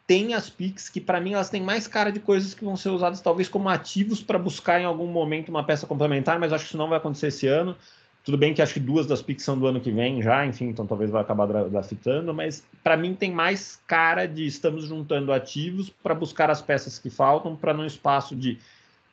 tem 0.07 0.33
as 0.33 0.49
picks 0.49 0.89
que 0.89 0.99
para 0.99 1.21
mim 1.21 1.33
elas 1.33 1.51
têm 1.51 1.61
mais 1.61 1.87
cara 1.87 2.11
de 2.11 2.19
coisas 2.19 2.55
que 2.55 2.65
vão 2.65 2.75
ser 2.75 2.89
usadas 2.89 3.21
talvez 3.21 3.47
como 3.47 3.69
ativos 3.69 4.23
para 4.23 4.39
buscar 4.39 4.81
em 4.81 4.85
algum 4.85 5.05
momento 5.05 5.49
uma 5.49 5.63
peça 5.63 5.85
complementar, 5.85 6.39
mas 6.39 6.51
acho 6.51 6.63
que 6.63 6.69
isso 6.69 6.77
não 6.77 6.89
vai 6.89 6.97
acontecer 6.97 7.27
esse 7.27 7.45
ano. 7.45 7.75
Tudo 8.23 8.37
bem 8.37 8.53
que 8.53 8.61
acho 8.61 8.73
que 8.73 8.79
duas 8.79 9.05
das 9.05 9.21
picks 9.21 9.45
são 9.45 9.57
do 9.57 9.67
ano 9.67 9.79
que 9.79 9.91
vem 9.91 10.21
já, 10.21 10.45
enfim, 10.45 10.65
então 10.65 10.85
talvez 10.85 11.09
vai 11.09 11.21
acabar 11.21 11.45
draftando, 11.45 12.33
mas 12.33 12.63
para 12.83 12.97
mim 12.97 13.13
tem 13.13 13.31
mais 13.31 13.79
cara 13.87 14.25
de 14.27 14.45
estamos 14.45 14.85
juntando 14.85 15.31
ativos 15.31 15.89
para 15.89 16.13
buscar 16.13 16.49
as 16.49 16.61
peças 16.61 16.99
que 16.99 17.09
faltam 17.09 17.55
para 17.55 17.73
num 17.73 17.85
espaço 17.85 18.35
de 18.35 18.57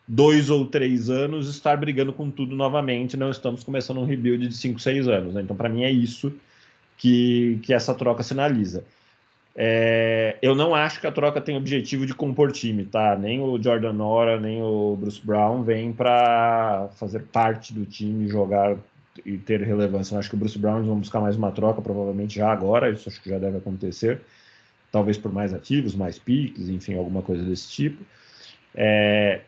dois 0.06 0.50
ou 0.50 0.66
três 0.66 1.10
anos 1.10 1.48
estar 1.48 1.76
brigando 1.76 2.12
com 2.12 2.30
tudo 2.30 2.54
novamente. 2.54 3.16
Não 3.16 3.30
estamos 3.30 3.64
começando 3.64 3.98
um 3.98 4.04
rebuild 4.04 4.46
de 4.48 4.56
cinco, 4.56 4.78
seis 4.78 5.08
anos. 5.08 5.34
Né? 5.34 5.42
Então, 5.42 5.56
para 5.56 5.68
mim, 5.68 5.84
é 5.84 5.90
isso 5.90 6.32
que, 6.96 7.58
que 7.62 7.74
essa 7.74 7.94
troca 7.94 8.22
sinaliza. 8.22 8.84
É, 9.58 10.36
eu 10.42 10.54
não 10.54 10.74
acho 10.74 11.00
que 11.00 11.06
a 11.06 11.12
troca 11.12 11.40
tem 11.40 11.56
objetivo 11.56 12.04
de 12.04 12.14
compor 12.14 12.52
time, 12.52 12.84
tá? 12.84 13.16
Nem 13.16 13.40
o 13.40 13.60
Jordan 13.60 13.94
Nora, 13.94 14.38
nem 14.38 14.62
o 14.62 14.96
Bruce 15.00 15.20
Brown 15.24 15.62
vêm 15.62 15.94
para 15.94 16.90
fazer 16.96 17.20
parte 17.20 17.72
do 17.72 17.86
time, 17.86 18.28
jogar 18.28 18.76
e 19.24 19.38
ter 19.38 19.62
relevância. 19.62 20.14
Eu 20.14 20.18
acho 20.18 20.28
que 20.28 20.36
o 20.36 20.38
Bruce 20.38 20.58
Brown 20.58 20.82
vão 20.82 20.98
buscar 20.98 21.20
mais 21.20 21.36
uma 21.36 21.50
troca, 21.50 21.80
provavelmente 21.80 22.36
já 22.36 22.52
agora, 22.52 22.90
isso 22.90 23.08
acho 23.08 23.22
que 23.22 23.30
já 23.30 23.38
deve 23.38 23.56
acontecer. 23.56 24.20
Talvez 24.92 25.16
por 25.16 25.32
mais 25.32 25.54
ativos, 25.54 25.94
mais 25.94 26.18
piques, 26.18 26.68
enfim, 26.68 26.94
alguma 26.94 27.22
coisa 27.22 27.42
desse 27.42 27.70
tipo. 27.70 28.04
É, 28.74 29.40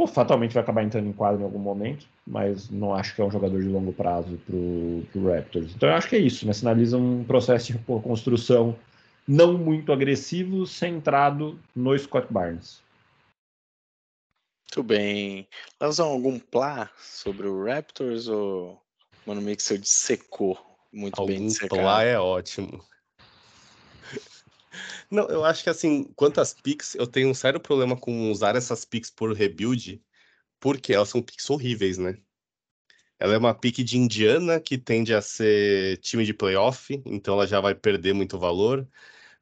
Pô, 0.00 0.06
fatalmente 0.06 0.54
vai 0.54 0.62
acabar 0.62 0.82
entrando 0.82 1.08
em 1.08 1.12
quadro 1.12 1.42
em 1.42 1.44
algum 1.44 1.58
momento, 1.58 2.06
mas 2.26 2.70
não 2.70 2.94
acho 2.94 3.14
que 3.14 3.20
é 3.20 3.24
um 3.24 3.30
jogador 3.30 3.60
de 3.60 3.68
longo 3.68 3.92
prazo 3.92 4.40
para 4.46 4.56
o 4.56 5.30
Raptors. 5.30 5.74
Então 5.74 5.90
eu 5.90 5.94
acho 5.94 6.08
que 6.08 6.16
é 6.16 6.18
isso, 6.18 6.46
né? 6.46 6.54
Sinaliza 6.54 6.96
um 6.96 7.22
processo 7.22 7.70
de 7.70 7.78
construção 7.80 8.74
não 9.28 9.58
muito 9.58 9.92
agressivo, 9.92 10.66
centrado 10.66 11.60
no 11.76 11.98
Scott 11.98 12.32
Barnes. 12.32 12.80
Muito 14.74 14.88
bem. 14.88 15.46
Leozão, 15.78 16.08
algum 16.08 16.38
plá 16.38 16.90
sobre 16.96 17.46
o 17.46 17.66
Raptors 17.66 18.26
ou 18.26 18.82
Mano 19.26 19.42
Mixer 19.42 19.76
dissecou 19.76 20.58
muito 20.90 21.20
algum 21.20 21.34
bem 21.34 21.44
dissecado? 21.44 21.82
plá 21.82 22.02
é 22.04 22.18
ótimo. 22.18 22.82
Não, 25.10 25.28
eu 25.28 25.44
acho 25.44 25.62
que 25.62 25.70
assim, 25.70 26.04
quanto 26.14 26.40
às 26.40 26.54
picks, 26.54 26.94
eu 26.94 27.06
tenho 27.06 27.28
um 27.28 27.34
sério 27.34 27.60
problema 27.60 27.96
com 27.96 28.30
usar 28.30 28.56
essas 28.56 28.84
picks 28.84 29.10
por 29.10 29.32
rebuild, 29.32 30.00
porque 30.58 30.92
elas 30.92 31.08
são 31.08 31.22
picks 31.22 31.48
horríveis, 31.50 31.98
né? 31.98 32.16
Ela 33.18 33.34
é 33.34 33.38
uma 33.38 33.54
pick 33.54 33.84
de 33.84 33.98
Indiana 33.98 34.58
que 34.58 34.78
tende 34.78 35.12
a 35.12 35.20
ser 35.20 35.98
time 35.98 36.24
de 36.24 36.32
playoff, 36.32 37.02
então 37.04 37.34
ela 37.34 37.46
já 37.46 37.60
vai 37.60 37.74
perder 37.74 38.14
muito 38.14 38.38
valor. 38.38 38.88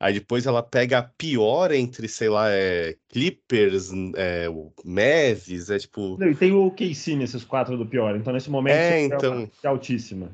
Aí 0.01 0.15
depois 0.15 0.47
ela 0.47 0.63
pega 0.63 0.99
a 0.99 1.03
pior 1.03 1.73
entre, 1.73 2.09
sei 2.09 2.29
lá, 2.29 2.51
é, 2.51 2.97
Clippers, 3.09 3.91
é, 4.17 4.47
Mavis, 4.85 5.71
é 5.71 5.79
tipo. 5.79 6.17
Não, 6.19 6.29
e 6.29 6.35
tem 6.35 6.53
o 6.53 6.71
KC 6.71 7.17
nesses 7.17 7.45
quatro 7.45 7.77
do 7.77 7.87
pior, 7.87 8.17
então 8.17 8.33
nesse 8.33 8.51
momento 8.51 8.77
é, 8.77 9.03
então... 9.03 9.51
é 9.63 9.67
altíssima. 9.67 10.31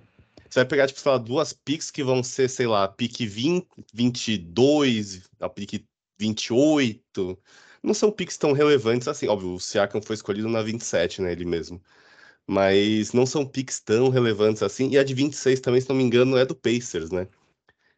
Você 0.54 0.60
vai 0.60 0.66
pegar, 0.68 0.86
tipo, 0.86 1.00
sei 1.00 1.10
lá, 1.10 1.18
duas 1.18 1.52
picks 1.52 1.90
que 1.90 2.04
vão 2.04 2.22
ser, 2.22 2.48
sei 2.48 2.68
lá, 2.68 2.86
pique 2.86 3.26
20, 3.26 3.66
22, 3.92 5.28
a 5.40 5.48
pique 5.48 5.84
28. 6.16 7.36
Não 7.82 7.92
são 7.92 8.12
picks 8.12 8.36
tão 8.38 8.52
relevantes 8.52 9.08
assim. 9.08 9.26
Óbvio, 9.26 9.54
o 9.54 9.58
Siakam 9.60 10.00
foi 10.00 10.14
escolhido 10.14 10.48
na 10.48 10.62
27, 10.62 11.20
né, 11.22 11.32
ele 11.32 11.44
mesmo. 11.44 11.82
Mas 12.46 13.12
não 13.12 13.26
são 13.26 13.44
picks 13.44 13.80
tão 13.80 14.10
relevantes 14.10 14.62
assim. 14.62 14.90
E 14.90 14.98
a 14.98 15.02
de 15.02 15.12
26 15.12 15.60
também, 15.60 15.80
se 15.80 15.88
não 15.88 15.96
me 15.96 16.04
engano, 16.04 16.36
é 16.36 16.46
do 16.46 16.54
Pacers, 16.54 17.10
né? 17.10 17.26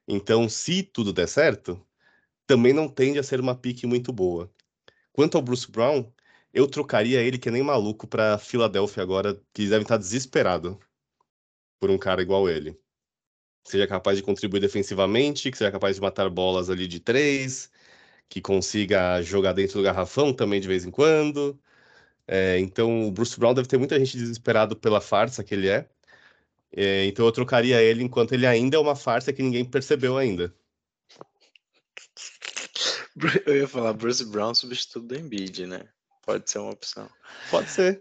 Então, 0.09 0.49
se 0.49 0.83
tudo 0.83 1.13
der 1.13 1.29
certo, 1.29 1.79
também 2.47 2.73
não 2.73 2.89
tende 2.89 3.19
a 3.19 3.23
ser 3.23 3.41
uma 3.41 3.55
pique 3.55 3.87
muito 3.87 4.13
boa. 4.13 4.51
Quanto 5.13 5.37
ao 5.37 5.43
Bruce 5.43 5.71
Brown, 5.71 6.11
eu 6.55 6.67
trocaria 6.69 7.23
ele 7.23 7.39
que 7.39 7.51
nem 7.51 7.63
maluco 7.63 8.07
para 8.07 8.39
Filadélfia 8.39 9.03
agora, 9.03 9.41
que 9.55 9.69
devem 9.69 9.83
estar 9.83 9.99
desesperados 9.99 10.77
por 11.79 11.91
um 11.91 11.99
cara 11.99 12.23
igual 12.23 12.49
ele. 12.49 12.73
Que 13.65 13.73
seja 13.73 13.87
capaz 13.87 14.17
de 14.17 14.23
contribuir 14.23 14.61
defensivamente, 14.61 15.51
que 15.51 15.59
seja 15.59 15.73
capaz 15.73 15.97
de 15.97 16.03
matar 16.03 16.31
bolas 16.31 16.71
ali 16.71 16.87
de 16.87 17.01
três, 17.01 17.71
que 18.29 18.41
consiga 18.41 19.23
jogar 19.23 19.53
dentro 19.53 19.79
do 19.79 19.85
garrafão 19.85 20.33
também 20.33 20.61
de 20.61 20.69
vez 20.69 20.85
em 20.85 20.91
quando. 20.91 21.59
É, 22.29 22.59
então, 22.59 23.09
o 23.09 23.13
Bruce 23.13 23.39
Brown 23.39 23.55
deve 23.55 23.69
ter 23.69 23.79
muita 23.79 23.99
gente 23.99 24.17
desesperado 24.17 24.77
pela 24.77 25.01
farsa 25.01 25.45
que 25.45 25.55
ele 25.55 25.69
é. 25.69 25.89
é. 26.77 27.07
Então, 27.07 27.27
eu 27.27 27.33
trocaria 27.33 27.83
ele 27.83 28.03
enquanto 28.05 28.33
ele 28.33 28.47
ainda 28.47 28.77
é 28.77 28.81
uma 28.81 28.97
farsa 28.97 29.33
que 29.33 29.43
ninguém 29.43 29.65
percebeu 29.65 30.17
ainda. 30.19 30.55
Eu 33.47 33.57
ia 33.57 33.69
falar 33.69 33.95
Bruce 33.95 34.25
Brown 34.27 34.55
substituto 34.55 35.07
do 35.07 35.17
Embiid, 35.17 35.67
né? 35.67 35.89
Pode 36.23 36.51
ser 36.51 36.59
uma 36.59 36.73
opção. 36.73 37.09
Pode 37.51 37.71
ser. 37.71 38.01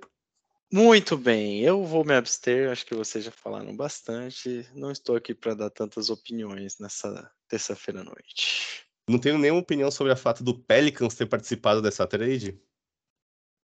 Muito 0.71 1.17
bem, 1.17 1.61
eu 1.61 1.83
vou 1.83 2.03
me 2.03 2.13
abster, 2.13 2.71
acho 2.71 2.85
que 2.85 2.95
vocês 2.95 3.23
já 3.23 3.31
falaram 3.31 3.75
bastante. 3.75 4.67
Não 4.73 4.91
estou 4.91 5.15
aqui 5.15 5.33
para 5.33 5.53
dar 5.53 5.69
tantas 5.69 6.09
opiniões 6.09 6.77
nessa 6.79 7.31
terça-feira 7.47 8.01
à 8.01 8.03
noite. 8.03 8.85
Não 9.07 9.19
tenho 9.19 9.37
nenhuma 9.37 9.61
opinião 9.61 9.91
sobre 9.91 10.11
a 10.11 10.15
fato 10.15 10.43
do 10.43 10.57
Pelicans 10.57 11.13
ter 11.13 11.27
participado 11.27 11.81
dessa 11.81 12.07
trade. 12.07 12.59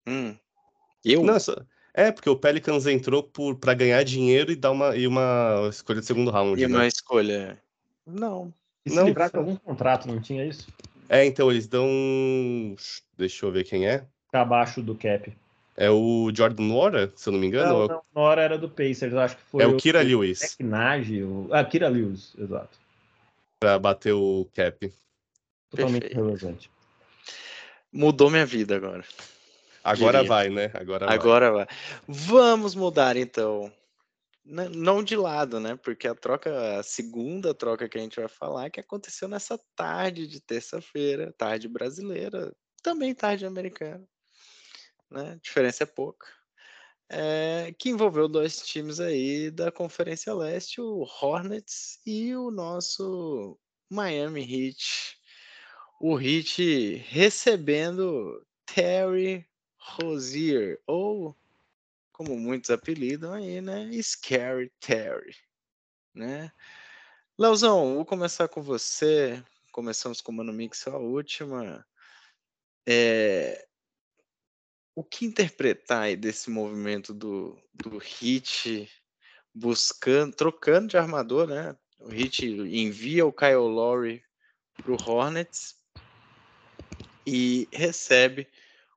Hum. 0.09 0.37
Eu? 1.05 1.23
Não, 1.23 1.37
é, 1.95 2.13
porque 2.13 2.31
o 2.31 2.37
Pelicans 2.37 2.87
entrou 2.87 3.23
para 3.61 3.75
ganhar 3.75 4.03
dinheiro 4.05 4.53
e 4.53 4.57
dar 4.57 4.71
uma, 4.71 4.97
e 4.97 5.07
uma 5.07 5.69
escolha 5.69 6.01
de 6.01 6.07
segundo 6.07 6.31
round. 6.31 6.63
E 6.63 6.67
né? 6.67 6.75
uma 6.75 6.87
escolha. 6.87 7.61
Não. 8.07 8.55
E 8.87 8.91
se 8.91 8.97
não, 8.97 9.07
livrar 9.07 9.31
de 9.31 9.37
algum 9.37 9.57
contrato, 9.57 10.07
não 10.07 10.21
tinha 10.21 10.47
isso? 10.47 10.69
É, 11.09 11.25
então 11.25 11.51
eles 11.51 11.67
dão. 11.67 11.89
Deixa 13.17 13.45
eu 13.45 13.53
ver 13.53 13.65
quem 13.65 13.87
é. 13.87 14.07
Tá 14.31 14.43
abaixo 14.43 14.81
do 14.81 14.95
cap. 14.95 15.37
É 15.81 15.89
o 15.89 16.33
Jordan 16.35 16.65
Nora, 16.65 17.13
se 17.15 17.29
eu 17.29 17.33
não 17.33 17.39
me 17.39 17.47
engano? 17.47 17.87
Não, 17.87 17.87
não 17.87 18.03
Nora 18.13 18.43
era 18.43 18.59
do 18.59 18.69
Pacers, 18.69 19.15
acho 19.15 19.37
que 19.37 19.43
foi. 19.45 19.63
É 19.63 19.67
o 19.69 19.77
Kira 19.77 20.03
Lewis. 20.03 20.57
Nage, 20.59 21.23
o... 21.23 21.49
Ah, 21.53 21.65
Kira 21.65 21.89
Lewis, 21.89 22.35
exato. 22.37 22.77
Pra 23.61 23.79
bater 23.79 24.13
o 24.13 24.49
cap. 24.53 24.93
Totalmente 25.71 26.09
Perfeito. 26.09 26.17
relevante. 26.17 26.71
Mudou 27.93 28.29
minha 28.29 28.45
vida 28.45 28.75
agora. 28.75 29.05
Agora 29.85 30.19
diria. 30.19 30.29
vai, 30.29 30.49
né? 30.49 30.69
Agora 30.75 31.07
vai. 31.07 31.15
Agora 31.15 31.53
vai. 31.53 31.67
Vamos 32.09 32.75
mudar 32.75 33.17
então. 33.17 33.73
Não 34.45 35.01
de 35.01 35.15
lado, 35.15 35.61
né? 35.61 35.79
Porque 35.81 36.09
a 36.09 36.15
troca, 36.15 36.81
a 36.81 36.83
segunda 36.83 37.55
troca 37.55 37.89
que 37.89 37.99
a 37.99 38.01
gente 38.01 38.19
vai 38.19 38.29
falar, 38.29 38.69
que 38.69 38.81
aconteceu 38.81 39.29
nessa 39.29 39.57
tarde 39.77 40.27
de 40.27 40.41
terça-feira, 40.41 41.33
tarde 41.39 41.69
brasileira, 41.69 42.53
também 42.83 43.15
tarde 43.15 43.47
americana 43.47 44.05
né? 45.11 45.39
Diferença 45.43 45.85
é 45.85 45.87
pouca. 45.87 46.27
É, 47.11 47.75
que 47.79 47.89
envolveu 47.89 48.29
dois 48.29 48.61
times 48.67 49.01
aí 49.01 49.51
da 49.51 49.73
Conferência 49.73 50.35
Leste, 50.35 50.81
o 50.81 51.01
Hornets 51.03 52.01
e 52.05 52.35
o 52.37 52.51
nosso 52.51 53.59
Miami 53.91 54.43
Heat. 54.43 55.19
O 56.01 56.21
Heat 56.21 56.97
recebendo 57.09 58.47
Terry 58.67 59.47
Rozier, 59.79 60.81
ou 60.87 61.35
como 62.13 62.37
muitos 62.37 62.71
apelidam 62.71 63.33
aí, 63.33 63.61
né? 63.61 63.91
Scary 64.03 64.71
Terry, 64.81 65.35
né? 66.15 66.53
Leozão, 67.39 67.95
vou 67.95 68.05
começar 68.05 68.49
com 68.49 68.61
você. 68.61 69.43
Começamos 69.73 70.21
com 70.21 70.33
o 70.33 70.35
Mano 70.35 70.53
Mix, 70.53 70.87
a 70.89 70.99
última. 70.99 71.87
É, 72.87 73.68
o 74.99 75.05
que 75.05 75.25
interpretar 75.25 76.17
desse 76.17 76.51
movimento 76.51 77.15
do, 77.15 77.57
do 77.73 77.99
Hit 77.99 78.91
buscando, 79.55 80.35
trocando 80.35 80.89
de 80.89 80.97
armador, 80.97 81.47
né? 81.47 81.77
O 82.01 82.09
Hit 82.09 82.45
envia 82.45 83.25
o 83.25 83.33
Kyle 83.33 83.59
Lowry 83.59 84.25
para 84.83 84.91
o 84.91 84.97
Hornets 85.01 85.77
e 87.25 87.69
recebe 87.73 88.49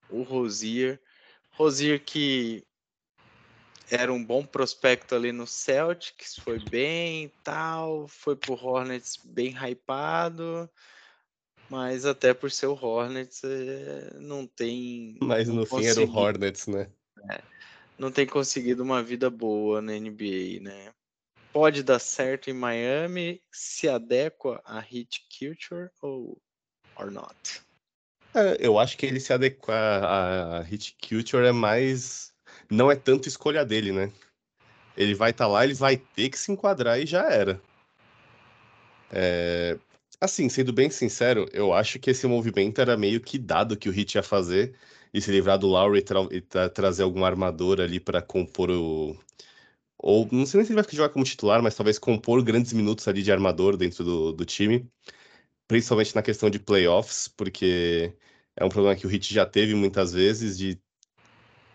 o 0.09 0.23
Rosier. 0.23 0.99
Rosier 1.51 2.03
que 2.03 2.65
era 3.91 4.11
um 4.11 4.25
bom 4.25 4.43
prospecto 4.43 5.13
ali 5.13 5.31
no 5.31 5.45
Celtics, 5.45 6.35
foi 6.35 6.57
bem 6.57 7.31
tal, 7.43 8.07
foi 8.07 8.35
pro 8.35 8.53
Hornets 8.53 9.19
bem 9.23 9.53
hypado, 9.55 10.67
Mas 11.71 12.05
até 12.05 12.33
por 12.33 12.51
ser 12.51 12.65
o 12.65 12.73
Hornets, 12.73 13.41
é, 13.45 14.19
não 14.19 14.45
tem. 14.45 15.17
Mas 15.21 15.47
no 15.47 15.65
fim 15.65 15.85
era 15.85 16.01
o 16.01 16.13
Hornets, 16.13 16.67
né? 16.67 16.91
É, 17.31 17.41
não 17.97 18.11
tem 18.11 18.27
conseguido 18.27 18.83
uma 18.83 19.01
vida 19.01 19.29
boa 19.29 19.81
na 19.81 19.93
NBA, 19.93 20.61
né? 20.61 20.93
Pode 21.53 21.81
dar 21.81 21.99
certo 21.99 22.49
em 22.49 22.53
Miami, 22.53 23.41
se 23.53 23.87
adequa 23.87 24.61
a 24.65 24.81
hit 24.81 25.25
culture 25.39 25.89
ou 26.01 26.37
or 26.97 27.09
not? 27.09 27.61
É, 28.35 28.57
eu 28.59 28.77
acho 28.77 28.97
que 28.97 29.05
ele 29.05 29.21
se 29.21 29.31
adequa 29.31 29.73
a 29.73 30.61
hit 30.63 30.97
culture 31.01 31.47
é 31.47 31.53
mais. 31.53 32.33
Não 32.69 32.91
é 32.91 32.97
tanto 32.97 33.29
escolha 33.29 33.63
dele, 33.63 33.93
né? 33.93 34.11
Ele 34.97 35.15
vai 35.15 35.31
estar 35.31 35.45
tá 35.45 35.49
lá, 35.49 35.63
ele 35.63 35.73
vai 35.73 35.95
ter 35.95 36.27
que 36.27 36.37
se 36.37 36.51
enquadrar 36.51 36.99
e 36.99 37.05
já 37.05 37.31
era. 37.31 37.61
É, 39.09 39.79
Assim, 40.23 40.47
sendo 40.49 40.71
bem 40.71 40.89
sincero, 40.91 41.47
eu 41.51 41.73
acho 41.73 41.97
que 41.99 42.11
esse 42.11 42.27
movimento 42.27 42.79
era 42.79 42.95
meio 42.95 43.19
que 43.19 43.39
dado 43.39 43.75
que 43.75 43.89
o 43.89 43.91
Hit 43.91 44.15
ia 44.15 44.23
fazer 44.23 44.75
e 45.11 45.19
se 45.19 45.31
livrar 45.31 45.57
do 45.57 45.65
Lowry 45.67 45.99
e, 45.99 46.01
tra 46.03 46.19
e 46.31 46.41
tra 46.41 46.69
trazer 46.69 47.01
algum 47.03 47.25
armador 47.25 47.81
ali 47.81 47.99
para 47.99 48.21
compor 48.21 48.69
o. 48.69 49.17
Ou 49.97 50.27
não 50.31 50.45
sei 50.45 50.59
nem 50.59 50.65
se 50.65 50.73
ele 50.73 50.81
vai 50.81 50.91
jogar 50.91 51.09
como 51.09 51.25
titular, 51.25 51.61
mas 51.63 51.75
talvez 51.75 51.99
compor 51.99 52.43
grandes 52.43 52.73
minutos 52.73 53.07
ali 53.07 53.23
de 53.23 53.31
armador 53.31 53.77
dentro 53.77 54.03
do, 54.03 54.33
do 54.33 54.45
time, 54.45 54.87
principalmente 55.67 56.15
na 56.15 56.23
questão 56.23 56.49
de 56.49 56.59
playoffs, 56.59 57.27
porque 57.29 58.15
é 58.55 58.65
um 58.65 58.69
problema 58.69 58.95
que 58.95 59.07
o 59.07 59.09
Hit 59.09 59.33
já 59.33 59.45
teve 59.45 59.75
muitas 59.75 60.13
vezes 60.13 60.57
de 60.57 60.79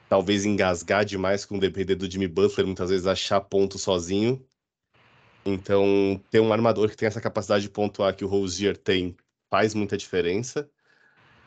talvez 0.08 0.44
engasgar 0.44 1.04
demais 1.04 1.44
com 1.44 1.56
o 1.56 1.60
depender 1.60 1.96
do 1.96 2.10
Jimmy 2.10 2.28
Butler, 2.28 2.66
muitas 2.66 2.90
vezes 2.90 3.06
achar 3.06 3.40
ponto 3.40 3.78
sozinho 3.78 4.45
então, 5.46 6.20
ter 6.28 6.40
um 6.40 6.52
armador 6.52 6.90
que 6.90 6.96
tem 6.96 7.06
essa 7.06 7.20
capacidade 7.20 7.62
de 7.62 7.70
pontuar 7.70 8.16
que 8.16 8.24
o 8.24 8.28
Rosier 8.28 8.76
tem 8.76 9.16
faz 9.48 9.74
muita 9.74 9.96
diferença. 9.96 10.68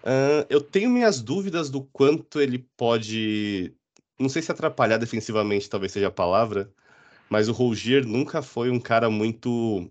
Uh, 0.01 0.47
eu 0.49 0.62
tenho 0.62 0.89
minhas 0.89 1.21
dúvidas 1.21 1.69
do 1.69 1.83
quanto 1.83 2.39
ele 2.39 2.59
pode. 2.77 3.73
Não 4.17 4.29
sei 4.29 4.41
se 4.41 4.51
atrapalhar 4.51 4.97
defensivamente, 4.97 5.69
talvez 5.69 5.91
seja 5.91 6.07
a 6.07 6.12
palavra, 6.12 6.71
mas 7.29 7.49
o 7.49 7.51
Rogier 7.51 8.05
nunca 8.05 8.41
foi 8.41 8.69
um 8.69 8.79
cara 8.79 9.09
muito 9.09 9.89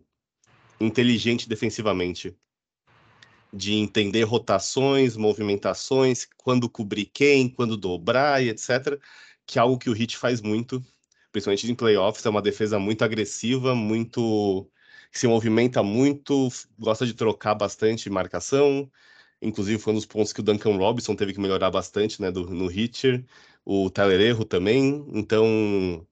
inteligente 0.81 1.49
defensivamente. 1.49 2.35
De 3.53 3.75
entender 3.75 4.23
rotações, 4.25 5.17
movimentações, 5.17 6.27
quando 6.37 6.69
cobrir 6.69 7.07
quem, 7.07 7.49
quando 7.49 7.77
dobrar 7.77 8.43
e 8.43 8.49
etc. 8.49 8.99
Que 9.47 9.59
é 9.59 9.63
algo 9.63 9.79
que 9.79 9.91
o 9.91 9.95
Hit 9.95 10.17
faz 10.17 10.41
muito 10.41 10.83
principalmente 11.33 11.71
em 11.71 11.75
playoffs, 11.75 12.25
é 12.27 12.31
uma 12.31 12.43
defesa 12.43 12.79
muito 12.79 13.03
agressiva, 13.05 13.75
muito 13.75 14.71
que 15.11 15.19
se 15.19 15.27
movimenta 15.27 15.83
muito, 15.83 16.49
gosta 16.79 17.07
de 17.07 17.15
trocar 17.15 17.55
bastante 17.55 18.11
marcação. 18.11 18.91
Inclusive, 19.41 19.79
foi 19.81 19.93
um 19.93 19.97
dos 19.97 20.07
pontos 20.07 20.33
que 20.33 20.41
o 20.41 20.43
Duncan 20.43 20.77
Robinson 20.77 21.15
teve 21.15 21.33
que 21.33 21.41
melhorar 21.41 21.71
bastante 21.71 22.21
né, 22.21 22.31
do, 22.31 22.47
no 22.51 22.71
Hitcher. 22.71 23.25
O 23.65 23.91
Tyler 23.91 24.21
Erro 24.21 24.45
também. 24.45 25.07
Então, 25.13 26.07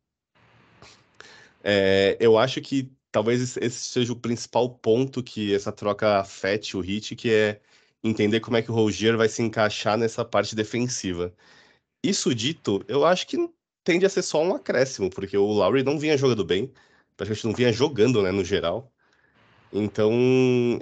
é, 1.69 2.17
eu 2.21 2.39
acho 2.39 2.61
que 2.61 2.93
talvez 3.11 3.57
esse 3.57 3.81
seja 3.81 4.13
o 4.13 4.17
principal 4.21 4.71
ponto 4.71 5.23
que 5.23 5.55
essa 5.55 5.73
troca 5.73 6.21
afete 6.21 6.77
o 6.77 6.81
Hit, 6.81 7.17
que 7.17 7.31
é 7.31 7.61
entender 8.05 8.41
como 8.41 8.57
é 8.57 8.63
que 8.63 8.71
o 8.71 8.75
Rogier 8.75 9.17
vai 9.17 9.29
se 9.29 9.43
encaixar 9.43 9.99
nessa 9.99 10.25
parte 10.25 10.55
defensiva. 10.55 11.35
Isso 12.05 12.35
dito, 12.35 12.85
eu 12.89 13.05
acho 13.05 13.27
que 13.27 13.37
tende 13.87 14.05
a 14.05 14.09
ser 14.09 14.23
só 14.23 14.43
um 14.43 14.53
acréscimo, 14.53 15.09
porque 15.09 15.39
o 15.39 15.47
Lowry 15.47 15.85
não 15.85 15.97
vinha 15.97 16.19
jogando 16.19 16.45
bem, 16.45 16.73
praticamente 17.17 17.47
não 17.47 17.55
vinha 17.55 17.73
jogando, 17.73 18.21
né, 18.21 18.33
no 18.33 18.45
geral. 18.45 18.93
Então, 19.73 20.13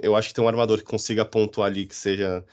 eu 0.01 0.15
acho 0.15 0.29
que 0.29 0.33
tem 0.33 0.43
um 0.43 0.47
armador 0.47 0.79
que 0.79 0.85
consiga 0.85 1.23
pontuar 1.23 1.67
ali, 1.69 1.85
que 1.85 1.95
seja. 1.95 2.43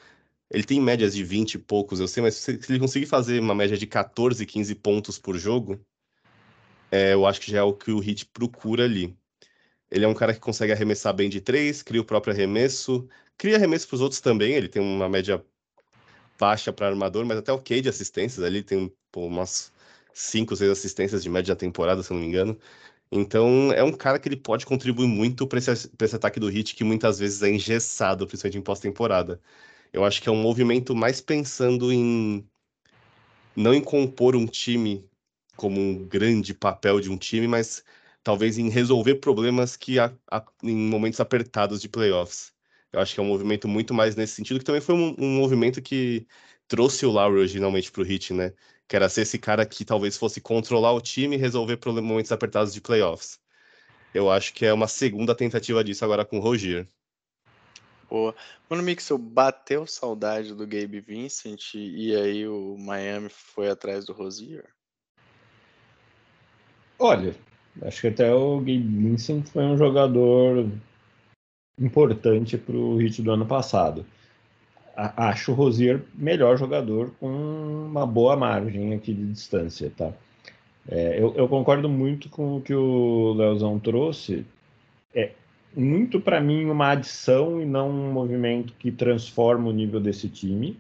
Ele 0.51 0.65
tem 0.65 0.81
médias 0.81 1.15
de 1.15 1.25
20 1.25 1.55
e 1.55 1.59
poucos, 1.59 2.01
eu 2.01 2.07
sei, 2.07 2.23
mas 2.23 2.35
se 2.35 2.51
ele 2.69 2.79
conseguir 2.79 3.07
fazer 3.07 3.41
uma 3.41 3.55
média 3.55 3.79
de 3.79 3.87
14, 3.87 4.45
15 4.45 4.75
pontos 4.75 5.19
por 5.19 5.39
jogo, 5.39 5.81
é, 6.91 7.15
eu 7.15 7.27
acho 7.27 7.41
que 7.41 7.51
já 7.51 7.61
é 7.61 7.63
o 7.63 7.73
que 7.73 7.91
o 7.91 7.99
Hit 7.99 8.27
procura 8.27 8.85
ali. 8.85 9.17
Ele 9.91 10.05
é 10.05 10.09
um 10.09 10.15
cara 10.15 10.35
que 10.35 10.41
consegue 10.41 10.73
arremessar 10.73 11.15
bem 11.15 11.31
de 11.31 11.41
três, 11.41 11.83
cria 11.83 12.01
o 12.03 12.05
próprio 12.05 12.35
arremesso, 12.35 13.09
cria 13.39 13.57
arremesso 13.57 13.89
para 13.89 13.95
os 13.97 14.01
outros 14.03 14.21
também. 14.21 14.53
Ele 14.53 14.69
tem 14.69 14.83
uma 14.83 15.09
média 15.09 15.43
baixa 16.39 16.73
para 16.73 16.89
armador, 16.89 17.25
mas 17.25 17.39
até 17.39 17.53
ok 17.53 17.81
de 17.81 17.89
assistências 17.89 18.45
ali, 18.45 18.63
tem 18.63 18.93
pô, 19.11 19.27
umas 19.27 19.72
cinco, 20.15 20.57
seis 20.57 20.71
assistências 20.71 21.23
de 21.23 21.29
média 21.31 21.55
da 21.55 21.59
temporada, 21.59 22.03
se 22.03 22.11
eu 22.13 22.15
não 22.17 22.23
me 22.23 22.29
engano. 22.29 22.59
Então, 23.11 23.73
é 23.73 23.85
um 23.85 23.93
cara 23.93 24.19
que 24.19 24.29
ele 24.29 24.37
pode 24.37 24.67
contribuir 24.67 25.07
muito 25.07 25.47
para 25.47 25.59
esse, 25.59 25.71
esse 26.01 26.17
ataque 26.17 26.41
do 26.41 26.49
Hit, 26.49 26.75
que 26.75 26.85
muitas 26.85 27.19
vezes 27.19 27.43
é 27.43 27.51
engessado, 27.51 28.27
principalmente 28.27 28.59
em 28.59 28.63
pós-temporada. 28.63 29.41
Eu 29.93 30.05
acho 30.05 30.23
que 30.23 30.29
é 30.29 30.33
um 30.33 30.43
movimento 30.43 30.95
mais 30.95 31.21
pensando 31.21 31.93
em 31.93 32.49
não 33.57 33.75
em 33.75 33.83
compor 33.83 34.35
um 34.37 34.47
time 34.47 35.09
como 35.57 35.81
um 35.81 36.07
grande 36.07 36.55
papel 36.55 37.01
de 37.01 37.11
um 37.11 37.19
time, 37.19 37.47
mas 37.47 37.85
talvez 38.23 38.59
em 38.59 38.69
resolver 38.71 39.17
problemas 39.17 39.77
que 39.77 39.97
em 40.63 40.77
momentos 40.77 41.21
apertados 41.21 41.81
de 41.81 41.89
playoffs. 41.89 42.53
Eu 42.93 43.01
acho 43.01 43.15
que 43.15 43.21
é 43.21 43.23
um 43.23 43.27
movimento 43.27 43.69
muito 43.69 43.95
mais 43.95 44.17
nesse 44.17 44.35
sentido, 44.35 44.59
que 44.59 44.65
também 44.65 44.81
foi 44.81 44.95
um, 44.95 45.15
um 45.19 45.37
movimento 45.37 45.81
que 45.83 46.27
trouxe 46.69 47.05
o 47.07 47.11
Lowry 47.11 47.41
originalmente 47.41 47.91
para 47.93 48.03
o 48.03 48.07
Heat, 48.07 48.35
né? 48.35 48.55
Que 48.93 48.97
era 48.97 49.09
ser 49.09 49.23
esse 49.23 49.39
cara 49.39 49.65
que 49.65 49.87
talvez 49.87 50.19
fosse 50.19 50.39
controlar 50.39 50.93
o 50.93 51.01
time 51.01 51.35
e 51.35 51.39
resolver 51.39 51.79
momentos 52.03 52.31
apertados 52.31 52.75
de 52.75 52.81
playoffs. 52.83 53.41
Eu 54.13 54.31
acho 54.31 54.53
que 54.53 54.67
é 54.67 54.73
uma 54.75 54.87
segunda 54.87 55.35
tentativa 55.35 55.83
disso 55.83 56.05
agora 56.05 56.27
com 56.27 56.37
o 56.37 56.41
Rogier. 56.43 56.87
Boa. 58.07 58.35
Mano 58.69 58.83
Mixel, 58.83 59.17
bateu 59.17 59.87
saudade 59.87 60.55
do 60.55 60.67
Gabe 60.67 61.01
Vincent 61.01 61.73
e 61.73 62.15
aí 62.15 62.47
o 62.47 62.77
Miami 62.79 63.31
foi 63.31 63.71
atrás 63.71 64.05
do 64.05 64.13
Rozier? 64.13 64.69
Olha, 66.99 67.35
acho 67.81 68.03
que 68.03 68.09
até 68.09 68.31
o 68.35 68.59
Gabe 68.59 68.79
Vincent 68.79 69.47
foi 69.47 69.65
um 69.65 69.79
jogador 69.79 70.69
importante 71.79 72.59
para 72.59 72.77
o 72.77 72.99
hit 72.99 73.23
do 73.23 73.33
ano 73.33 73.47
passado 73.47 74.05
acho 74.97 75.53
o 75.53 75.55
Rosier 75.55 76.03
melhor 76.15 76.57
jogador 76.57 77.13
com 77.19 77.29
uma 77.29 78.07
boa 78.07 78.37
margem 78.37 78.95
aqui 78.95 79.13
de 79.13 79.25
distância, 79.27 79.93
tá? 79.97 80.13
É, 80.89 81.19
eu, 81.19 81.33
eu, 81.37 81.49
concordo 81.49 81.89
muito 81.89 82.29
com 82.29 82.57
o 82.57 82.61
que 82.61 82.75
o 82.75 83.33
Leozão 83.35 83.79
trouxe. 83.79 84.45
É 85.15 85.31
muito 85.77 86.21
para 86.21 86.41
mim 86.41 86.65
uma 86.67 86.91
adição 86.91 87.61
e 87.61 87.65
não 87.65 87.89
um 87.89 88.13
movimento 88.13 88.75
que 88.79 88.91
transforma 88.91 89.69
o 89.69 89.73
nível 89.73 90.01
desse 90.01 90.29
time. 90.29 90.77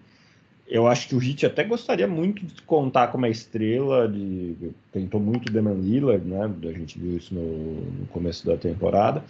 Eu 0.66 0.86
acho 0.86 1.08
que 1.08 1.14
o 1.14 1.22
Heat 1.22 1.46
até 1.46 1.64
gostaria 1.64 2.08
muito 2.08 2.44
de 2.44 2.62
contar 2.62 3.08
com 3.08 3.18
uma 3.18 3.28
estrela, 3.28 4.08
de, 4.08 4.56
tentou 4.90 5.20
muito 5.20 5.52
o 5.52 5.74
Lillard, 5.74 6.26
né? 6.26 6.44
A 6.44 6.72
gente 6.72 6.98
viu 6.98 7.16
isso 7.16 7.34
no, 7.34 7.82
no 8.00 8.06
começo 8.06 8.44
da 8.46 8.56
temporada 8.56 9.22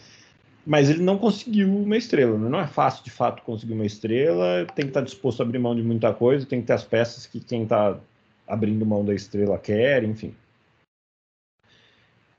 mas 0.67 0.89
ele 0.89 1.03
não 1.03 1.19
conseguiu 1.19 1.69
uma 1.69 1.97
estrela. 1.97 2.39
Né? 2.39 2.49
Não 2.49 2.61
é 2.61 2.67
fácil, 2.67 3.05
de 3.05 3.11
fato, 3.11 3.43
conseguir 3.43 3.73
uma 3.73 3.87
estrela. 3.87 4.67
Tem 4.75 4.85
que 4.85 4.91
estar 4.91 5.01
disposto 5.01 5.41
a 5.41 5.45
abrir 5.45 5.59
mão 5.59 5.75
de 5.75 5.83
muita 5.83 6.13
coisa, 6.13 6.47
tem 6.47 6.61
que 6.61 6.67
ter 6.67 6.73
as 6.73 6.85
peças 6.85 7.27
que 7.27 7.41
quem 7.41 7.65
está 7.65 7.99
abrindo 8.47 8.87
mão 8.87 9.05
da 9.05 9.15
estrela 9.15 9.59
quer, 9.59 10.05
enfim. 10.05 10.35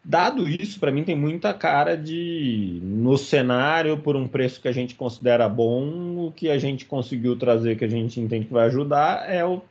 Dado 0.06 0.50
isso, 0.50 0.82
para 0.82 0.92
mim 0.92 1.04
tem 1.04 1.16
muita 1.16 1.54
cara 1.54 1.96
de, 1.96 2.80
no 2.84 3.18
cenário, 3.18 3.98
por 3.98 4.18
um 4.18 4.28
preço 4.28 4.60
que 4.60 4.68
a 4.68 4.72
gente 4.74 4.96
considera 4.96 5.48
bom, 5.48 6.28
o 6.28 6.32
que 6.32 6.50
a 6.50 6.58
gente 6.58 6.86
conseguiu 6.86 7.38
trazer, 7.38 7.78
que 7.78 7.86
a 7.86 7.90
gente 7.90 8.20
entende 8.20 8.48
que 8.48 8.54
vai 8.54 8.66
ajudar, 8.66 9.30
é 9.32 9.46
o 9.46 9.62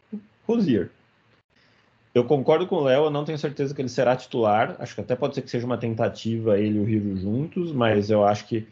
Rosier. 0.46 0.90
Eu 2.14 2.24
concordo 2.24 2.66
com 2.66 2.76
o 2.76 2.84
Léo, 2.84 3.04
eu 3.04 3.10
não 3.10 3.24
tenho 3.24 3.38
certeza 3.38 3.74
que 3.74 3.80
ele 3.80 3.88
será 3.88 4.14
titular. 4.14 4.76
Acho 4.78 4.94
que 4.94 5.00
até 5.00 5.16
pode 5.16 5.34
ser 5.34 5.42
que 5.42 5.50
seja 5.50 5.64
uma 5.64 5.78
tentativa 5.78 6.58
ele 6.58 6.78
e 6.78 6.80
o 6.80 6.84
Rio 6.84 7.16
juntos, 7.16 7.72
mas 7.72 8.10
eu 8.10 8.24
acho 8.24 8.46
que 8.46 8.66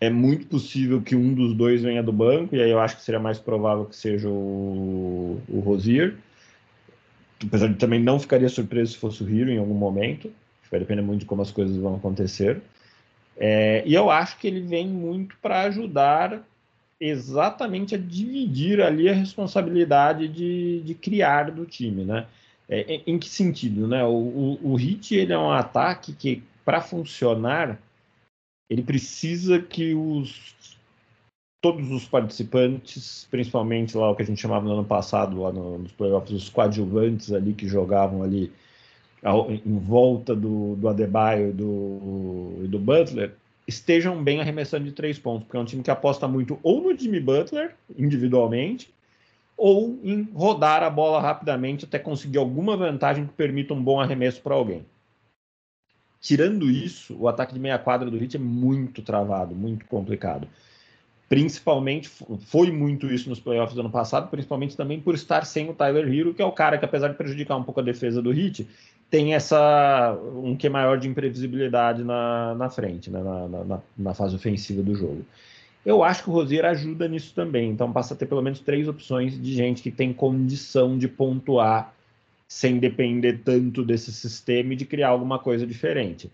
é 0.00 0.08
muito 0.08 0.46
possível 0.46 1.00
que 1.00 1.16
um 1.16 1.34
dos 1.34 1.54
dois 1.54 1.82
venha 1.82 2.02
do 2.02 2.12
banco, 2.12 2.54
e 2.54 2.62
aí 2.62 2.70
eu 2.70 2.78
acho 2.78 2.96
que 2.96 3.02
seria 3.02 3.18
mais 3.18 3.38
provável 3.38 3.86
que 3.86 3.96
seja 3.96 4.28
o, 4.28 5.40
o 5.48 5.60
Rosier. 5.60 6.14
Apesar 7.42 7.68
de 7.68 7.74
também 7.74 8.00
não 8.00 8.18
ficaria 8.20 8.48
surpreso 8.48 8.92
se 8.92 8.98
fosse 8.98 9.22
o 9.22 9.28
Hero 9.28 9.50
em 9.50 9.58
algum 9.58 9.74
momento. 9.74 10.30
Vai 10.70 10.80
depender 10.80 11.02
muito 11.02 11.20
de 11.20 11.26
como 11.26 11.42
as 11.42 11.50
coisas 11.50 11.76
vão 11.76 11.96
acontecer. 11.96 12.60
É, 13.36 13.82
e 13.84 13.94
eu 13.94 14.10
acho 14.10 14.38
que 14.38 14.46
ele 14.46 14.60
vem 14.60 14.86
muito 14.86 15.36
para 15.42 15.62
ajudar 15.62 16.42
exatamente 16.98 17.94
a 17.94 17.98
dividir 17.98 18.80
ali 18.80 19.08
a 19.08 19.12
responsabilidade 19.12 20.28
de, 20.28 20.80
de 20.80 20.94
criar 20.94 21.50
do 21.50 21.66
time, 21.66 22.04
né? 22.04 22.26
É, 22.68 23.02
em 23.06 23.18
que 23.18 23.28
sentido, 23.28 23.86
né? 23.86 24.04
O, 24.04 24.58
o, 24.62 24.72
o 24.72 24.74
hit 24.74 25.14
ele 25.14 25.32
é 25.32 25.38
um 25.38 25.50
ataque 25.50 26.12
que, 26.12 26.42
para 26.64 26.80
funcionar, 26.80 27.80
ele 28.68 28.82
precisa 28.82 29.60
que 29.60 29.94
os 29.94 30.56
todos 31.62 31.90
os 31.90 32.06
participantes, 32.06 33.26
principalmente 33.30 33.96
lá 33.96 34.10
o 34.10 34.14
que 34.14 34.22
a 34.22 34.26
gente 34.26 34.40
chamava 34.40 34.64
no 34.64 34.74
ano 34.74 34.84
passado, 34.84 35.40
lá 35.40 35.52
no, 35.52 35.78
nos 35.78 35.92
playoffs, 35.92 36.30
os 36.30 36.48
coadjuvantes 36.48 37.32
ali 37.32 37.54
que 37.54 37.66
jogavam 37.66 38.22
ali 38.22 38.52
ao, 39.22 39.50
em 39.50 39.78
volta 39.78 40.34
do, 40.34 40.76
do 40.76 40.88
Adebayo 40.88 41.50
e 41.50 41.52
do, 41.52 42.68
do 42.68 42.78
Butler, 42.78 43.34
estejam 43.66 44.22
bem 44.22 44.40
arremessando 44.40 44.84
de 44.84 44.92
três 44.92 45.18
pontos, 45.18 45.44
porque 45.44 45.56
é 45.56 45.60
um 45.60 45.64
time 45.64 45.82
que 45.82 45.90
aposta 45.90 46.28
muito 46.28 46.58
ou 46.62 46.80
no 46.82 46.96
Jimmy 46.96 47.18
Butler, 47.18 47.74
individualmente, 47.98 48.88
ou 49.56 49.98
em 50.02 50.22
rodar 50.34 50.82
a 50.82 50.90
bola 50.90 51.20
rapidamente 51.20 51.84
até 51.84 51.98
conseguir 51.98 52.38
alguma 52.38 52.76
vantagem 52.76 53.26
que 53.26 53.32
permita 53.32 53.72
um 53.72 53.82
bom 53.82 54.00
arremesso 54.00 54.40
para 54.42 54.54
alguém. 54.54 54.84
Tirando 56.20 56.70
isso, 56.70 57.16
o 57.18 57.28
ataque 57.28 57.54
de 57.54 57.60
meia 57.60 57.78
quadra 57.78 58.10
do 58.10 58.16
Heat 58.16 58.36
é 58.36 58.40
muito 58.40 59.00
travado, 59.02 59.54
muito 59.54 59.86
complicado. 59.86 60.48
Principalmente, 61.28 62.08
foi 62.08 62.70
muito 62.70 63.06
isso 63.06 63.28
nos 63.28 63.40
playoffs 63.40 63.74
do 63.74 63.80
ano 63.80 63.90
passado, 63.90 64.28
principalmente 64.30 64.76
também 64.76 65.00
por 65.00 65.14
estar 65.14 65.44
sem 65.44 65.68
o 65.68 65.74
Tyler 65.74 66.06
Hero, 66.06 66.32
que 66.32 66.40
é 66.40 66.44
o 66.44 66.52
cara 66.52 66.78
que, 66.78 66.84
apesar 66.84 67.08
de 67.08 67.16
prejudicar 67.16 67.56
um 67.56 67.64
pouco 67.64 67.80
a 67.80 67.82
defesa 67.82 68.22
do 68.22 68.32
Heat, 68.32 68.66
tem 69.10 69.34
essa 69.34 70.16
um 70.36 70.56
que 70.56 70.68
maior 70.68 70.98
de 70.98 71.08
imprevisibilidade 71.08 72.04
na, 72.04 72.54
na 72.54 72.70
frente, 72.70 73.10
né, 73.10 73.22
na, 73.22 73.48
na, 73.64 73.80
na, 73.96 74.14
fase 74.14 74.36
ofensiva 74.36 74.82
do 74.82 74.94
jogo. 74.94 75.24
Eu 75.86 76.02
acho 76.02 76.24
que 76.24 76.30
o 76.30 76.32
Rosier 76.32 76.64
ajuda 76.64 77.06
nisso 77.06 77.32
também, 77.32 77.70
então 77.70 77.92
passa 77.92 78.12
a 78.12 78.16
ter 78.16 78.26
pelo 78.26 78.42
menos 78.42 78.58
três 78.58 78.88
opções 78.88 79.40
de 79.40 79.54
gente 79.54 79.80
que 79.80 79.90
tem 79.92 80.12
condição 80.12 80.98
de 80.98 81.06
pontuar 81.06 81.94
sem 82.48 82.80
depender 82.80 83.40
tanto 83.44 83.84
desse 83.84 84.12
sistema 84.12 84.72
e 84.72 84.76
de 84.76 84.84
criar 84.84 85.10
alguma 85.10 85.38
coisa 85.38 85.64
diferente. 85.64 86.28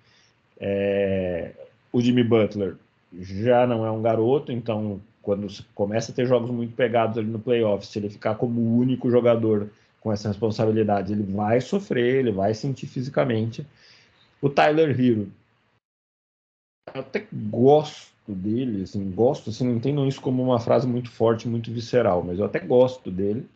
É, 0.59 1.53
o 1.93 2.01
Jimmy 2.01 2.25
Butler 2.25 2.77
já 3.21 3.67
não 3.67 3.85
é 3.85 3.91
um 3.91 4.01
garoto, 4.01 4.51
então 4.51 4.99
quando 5.21 5.47
começa 5.75 6.13
a 6.13 6.15
ter 6.15 6.27
jogos 6.27 6.51
muito 6.51 6.75
pegados 6.75 7.19
ali 7.19 7.29
no 7.29 7.39
playoff, 7.39 7.87
se 7.87 7.99
ele 7.99 8.09
ficar 8.09 8.37
como 8.37 8.59
o 8.59 8.79
único 8.79 9.11
jogador 9.11 9.69
com 10.01 10.11
essa 10.11 10.29
responsabilidade. 10.29 11.13
Ele 11.13 11.23
vai 11.23 11.61
sofrer, 11.61 12.21
ele 12.21 12.33
vai 12.33 12.55
sentir 12.55 12.87
fisicamente. 12.87 13.67
O 14.41 14.49
Tyler 14.49 14.99
Hero, 14.99 15.31
eu 16.95 17.01
até 17.03 17.27
gosto 17.31 18.12
dele, 18.35 18.83
assim, 18.83 19.11
gosto, 19.11 19.51
assim, 19.51 19.67
não 19.67 19.77
entendam 19.77 20.07
isso 20.07 20.21
como 20.21 20.43
uma 20.43 20.59
frase 20.59 20.87
muito 20.87 21.11
forte, 21.11 21.49
muito 21.49 21.71
visceral, 21.71 22.23
mas 22.23 22.39
eu 22.39 22.45
até 22.45 22.59
gosto 22.59 23.11
dele. 23.11 23.47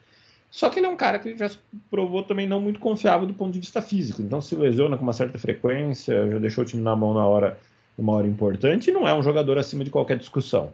Só 0.50 0.70
que 0.70 0.78
ele 0.78 0.86
é 0.86 0.88
um 0.88 0.96
cara 0.96 1.18
que 1.18 1.36
já 1.36 1.50
provou 1.90 2.22
também 2.22 2.46
não 2.46 2.60
muito 2.60 2.80
confiável 2.80 3.26
do 3.26 3.34
ponto 3.34 3.52
de 3.52 3.60
vista 3.60 3.82
físico. 3.82 4.22
Então 4.22 4.40
se 4.40 4.54
lesiona 4.54 4.96
com 4.96 5.02
uma 5.02 5.12
certa 5.12 5.38
frequência, 5.38 6.30
já 6.30 6.38
deixou 6.38 6.64
o 6.64 6.66
time 6.66 6.82
na 6.82 6.96
mão 6.96 7.12
na 7.12 7.26
hora, 7.26 7.58
uma 7.98 8.12
hora 8.12 8.26
importante, 8.26 8.90
e 8.90 8.92
não 8.92 9.06
é 9.06 9.14
um 9.14 9.22
jogador 9.22 9.58
acima 9.58 9.84
de 9.84 9.90
qualquer 9.90 10.16
discussão. 10.16 10.72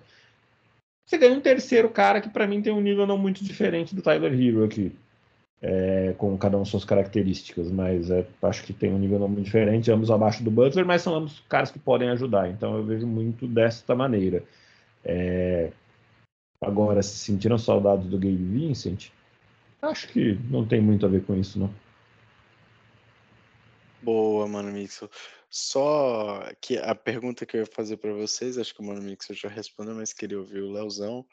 Você 1.07 1.19
ganha 1.19 1.37
um 1.37 1.41
terceiro 1.41 1.89
cara 1.89 2.21
que 2.21 2.29
para 2.29 2.47
mim 2.47 2.63
tem 2.63 2.73
um 2.73 2.81
nível 2.81 3.07
não 3.07 3.19
muito 3.19 3.45
diferente 3.45 3.95
do 3.95 4.03
Tyler 4.03 4.33
Hero 4.33 4.65
aqui 4.65 4.93
é, 5.63 6.13
com 6.19 6.37
cada 6.37 6.59
um 6.59 6.65
suas 6.65 6.85
características, 6.85 7.71
mas 7.71 8.11
é, 8.11 8.27
acho 8.43 8.65
que 8.65 8.73
tem 8.73 8.93
um 8.93 8.99
nível 8.99 9.21
muito 9.29 9.45
diferente, 9.45 9.93
ambos 9.93 10.11
abaixo 10.11 10.43
do 10.43 10.51
Butler, 10.51 10.85
mas 10.85 11.03
são 11.03 11.15
ambos 11.15 11.41
caras 11.49 11.71
que 11.71 11.79
podem 11.79 12.11
ajudar, 12.11 12.51
então 12.51 12.77
eu 12.77 12.85
vejo 12.85 13.07
muito 13.07 13.47
desta 13.47 13.95
maneira. 13.95 14.43
É, 15.05 15.71
agora, 16.61 17.01
se 17.01 17.17
sentiram 17.17 17.57
saudades 17.59 18.09
do 18.09 18.19
Gabe 18.19 18.35
Vincent, 18.35 19.11
acho 19.81 20.09
que 20.09 20.37
não 20.51 20.67
tem 20.67 20.81
muito 20.81 21.07
a 21.07 21.09
ver 21.09 21.25
com 21.25 21.37
isso, 21.37 21.61
não. 21.61 21.73
Boa, 24.03 24.49
Mano 24.49 24.73
Mixo. 24.73 25.09
Só 25.49 26.43
que 26.61 26.77
a 26.77 26.95
pergunta 26.95 27.47
que 27.47 27.57
eu 27.57 27.61
ia 27.61 27.67
fazer 27.67 27.99
para 27.99 28.13
vocês, 28.13 28.59
acho 28.59 28.75
que 28.75 28.81
o 28.81 28.85
Mano 28.85 29.03
Mixo 29.03 29.33
já 29.33 29.49
respondeu, 29.49 29.95
mas 29.95 30.13
queria 30.13 30.39
ouvir 30.39 30.61
o 30.61 30.73
Leozão 30.73 31.25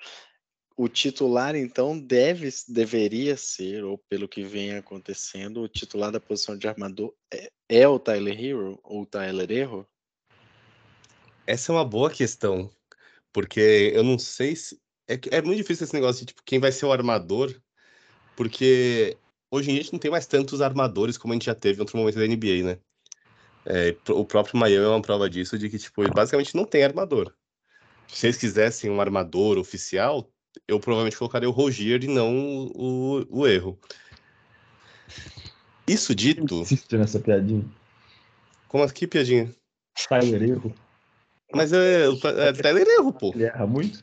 o 0.79 0.87
titular, 0.87 1.57
então, 1.57 1.99
deve, 1.99 2.47
deveria 2.69 3.35
ser, 3.35 3.83
ou 3.83 3.97
pelo 3.97 4.29
que 4.29 4.43
vem 4.43 4.77
acontecendo, 4.77 5.61
o 5.61 5.67
titular 5.67 6.09
da 6.09 6.21
posição 6.21 6.57
de 6.57 6.69
armador 6.69 7.13
é, 7.29 7.51
é 7.67 7.85
o 7.85 7.99
Tyler 7.99 8.41
Hero 8.41 8.79
ou 8.81 9.01
o 9.01 9.05
Tyler 9.05 9.51
Erro? 9.51 9.85
Essa 11.45 11.73
é 11.73 11.75
uma 11.75 11.83
boa 11.83 12.09
questão, 12.09 12.71
porque 13.33 13.91
eu 13.93 14.05
não 14.05 14.17
sei 14.17 14.55
se. 14.55 14.79
É, 15.05 15.19
é 15.31 15.41
muito 15.41 15.57
difícil 15.57 15.83
esse 15.83 15.93
negócio 15.93 16.21
de 16.21 16.27
tipo, 16.27 16.43
quem 16.45 16.59
vai 16.59 16.71
ser 16.71 16.85
o 16.85 16.93
armador, 16.93 17.53
porque 18.37 19.17
hoje 19.51 19.71
em 19.71 19.73
dia 19.73 19.81
a 19.81 19.83
gente 19.83 19.91
não 19.91 19.99
tem 19.99 20.11
mais 20.11 20.27
tantos 20.27 20.61
armadores 20.61 21.17
como 21.17 21.33
a 21.33 21.35
gente 21.35 21.47
já 21.47 21.55
teve 21.55 21.79
em 21.79 21.81
outro 21.81 21.97
momento 21.97 22.17
da 22.17 22.25
NBA, 22.25 22.63
né? 22.63 22.79
É, 23.65 23.93
o 24.13 24.23
próprio 24.23 24.57
Miami 24.57 24.85
é 24.85 24.87
uma 24.87 25.01
prova 25.01 25.29
disso, 25.29 25.59
de 25.59 25.69
que, 25.69 25.77
tipo, 25.77 26.09
basicamente 26.13 26.55
não 26.55 26.63
tem 26.63 26.85
armador. 26.85 27.35
Se 28.07 28.27
eles 28.27 28.37
quisessem 28.37 28.89
um 28.89 29.01
armador 29.01 29.57
oficial, 29.57 30.31
eu 30.67 30.79
provavelmente 30.79 31.17
colocaria 31.17 31.49
o 31.49 31.53
Rogier 31.53 32.03
e 32.03 32.07
não 32.07 32.71
o, 32.75 33.25
o 33.29 33.47
erro. 33.47 33.77
Isso 35.87 36.13
dito. 36.13 36.61
Insiste 36.61 36.97
nessa 36.97 37.19
piadinha. 37.19 37.65
Como 38.67 38.83
aqui, 38.83 39.07
piadinha? 39.07 39.51
Tyler 40.07 40.43
erro. 40.43 40.73
Mas 41.53 41.73
é, 41.73 42.05
é 42.05 42.53
Tyler 42.53 42.87
erro, 42.87 43.11
pô. 43.11 43.31
Ele 43.33 43.45
erra 43.45 43.65
muito? 43.65 44.01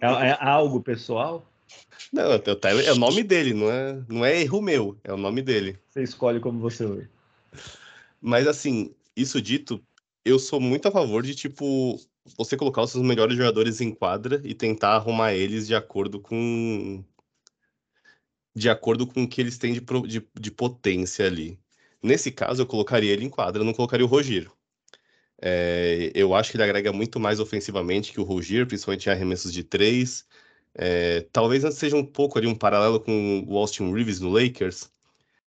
É, 0.00 0.06
é 0.06 0.38
algo 0.40 0.80
pessoal? 0.80 1.46
Não, 2.12 2.34
o 2.34 2.56
Tyler 2.56 2.88
é 2.88 2.92
o 2.92 2.96
nome 2.96 3.22
dele, 3.22 3.52
não 3.52 3.70
é, 3.70 4.02
não 4.08 4.24
é 4.24 4.40
erro 4.40 4.62
meu, 4.62 4.98
é 5.04 5.12
o 5.12 5.16
nome 5.16 5.42
dele. 5.42 5.78
Você 5.90 6.02
escolhe 6.02 6.40
como 6.40 6.58
você 6.58 6.86
lê. 6.86 7.06
Mas 8.20 8.46
assim, 8.46 8.94
isso 9.14 9.40
dito, 9.40 9.82
eu 10.24 10.38
sou 10.38 10.60
muito 10.60 10.88
a 10.88 10.90
favor 10.90 11.22
de, 11.22 11.34
tipo, 11.34 12.00
você 12.36 12.56
colocar 12.56 12.82
os 12.82 12.90
seus 12.90 13.04
melhores 13.04 13.36
jogadores 13.36 13.80
em 13.80 13.92
quadra 13.94 14.40
e 14.44 14.54
tentar 14.54 14.96
arrumar 14.96 15.34
eles 15.34 15.66
de 15.66 15.74
acordo 15.74 16.20
com 16.20 17.04
de 18.54 18.68
acordo 18.68 19.06
com 19.06 19.22
o 19.24 19.28
que 19.28 19.40
eles 19.40 19.58
têm 19.58 19.72
de, 19.72 19.80
de, 19.80 20.26
de 20.38 20.50
potência 20.50 21.26
ali. 21.26 21.58
Nesse 22.02 22.30
caso, 22.32 22.62
eu 22.62 22.66
colocaria 22.66 23.12
ele 23.12 23.24
em 23.24 23.30
quadra, 23.30 23.62
eu 23.62 23.66
não 23.66 23.72
colocaria 23.72 24.04
o 24.04 24.08
Rogiro. 24.08 24.52
É, 25.40 26.10
eu 26.14 26.34
acho 26.34 26.50
que 26.50 26.56
ele 26.56 26.64
agrega 26.64 26.92
muito 26.92 27.18
mais 27.18 27.40
ofensivamente 27.40 28.12
que 28.12 28.20
o 28.20 28.24
Rogier, 28.24 28.66
principalmente 28.66 29.06
em 29.08 29.12
arremessos 29.12 29.52
de 29.52 29.64
três. 29.64 30.26
É, 30.74 31.22
talvez 31.32 31.62
seja 31.74 31.96
um 31.96 32.04
pouco 32.04 32.38
ali 32.38 32.46
um 32.46 32.54
paralelo 32.54 33.00
com 33.00 33.44
o 33.48 33.56
Austin 33.58 33.92
Reeves 33.92 34.20
no 34.20 34.30
Lakers, 34.30 34.90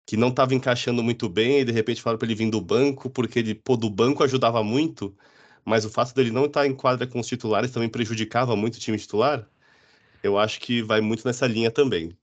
que 0.06 0.18
não 0.18 0.30
estava 0.30 0.56
encaixando 0.56 1.04
muito 1.04 1.30
bem 1.30 1.60
e 1.60 1.66
de 1.66 1.72
repente 1.72 2.02
falaram 2.02 2.20
para 2.20 2.28
ele 2.28 2.36
vir 2.36 2.50
do 2.52 2.62
banco, 2.62 3.10
porque 3.10 3.40
ele 3.40 3.56
pô, 3.56 3.78
do 3.78 3.90
banco 3.90 4.24
ajudava 4.24 4.64
muito, 4.64 5.16
mas 5.66 5.86
o 5.86 5.90
fato 5.90 6.14
dele 6.14 6.32
não 6.32 6.46
estar 6.46 6.66
em 6.68 6.76
quadra 6.76 7.08
com 7.08 7.20
os 7.20 7.28
titulares 7.28 7.72
também 7.72 7.90
prejudicava 7.90 8.56
muito 8.56 8.76
o 8.76 8.80
time 8.80 8.98
titular. 8.98 9.48
Eu 10.22 10.38
acho 10.38 10.60
que 10.60 10.82
vai 10.82 11.02
muito 11.02 11.26
nessa 11.26 11.48
linha 11.48 11.72
também. 11.72 12.18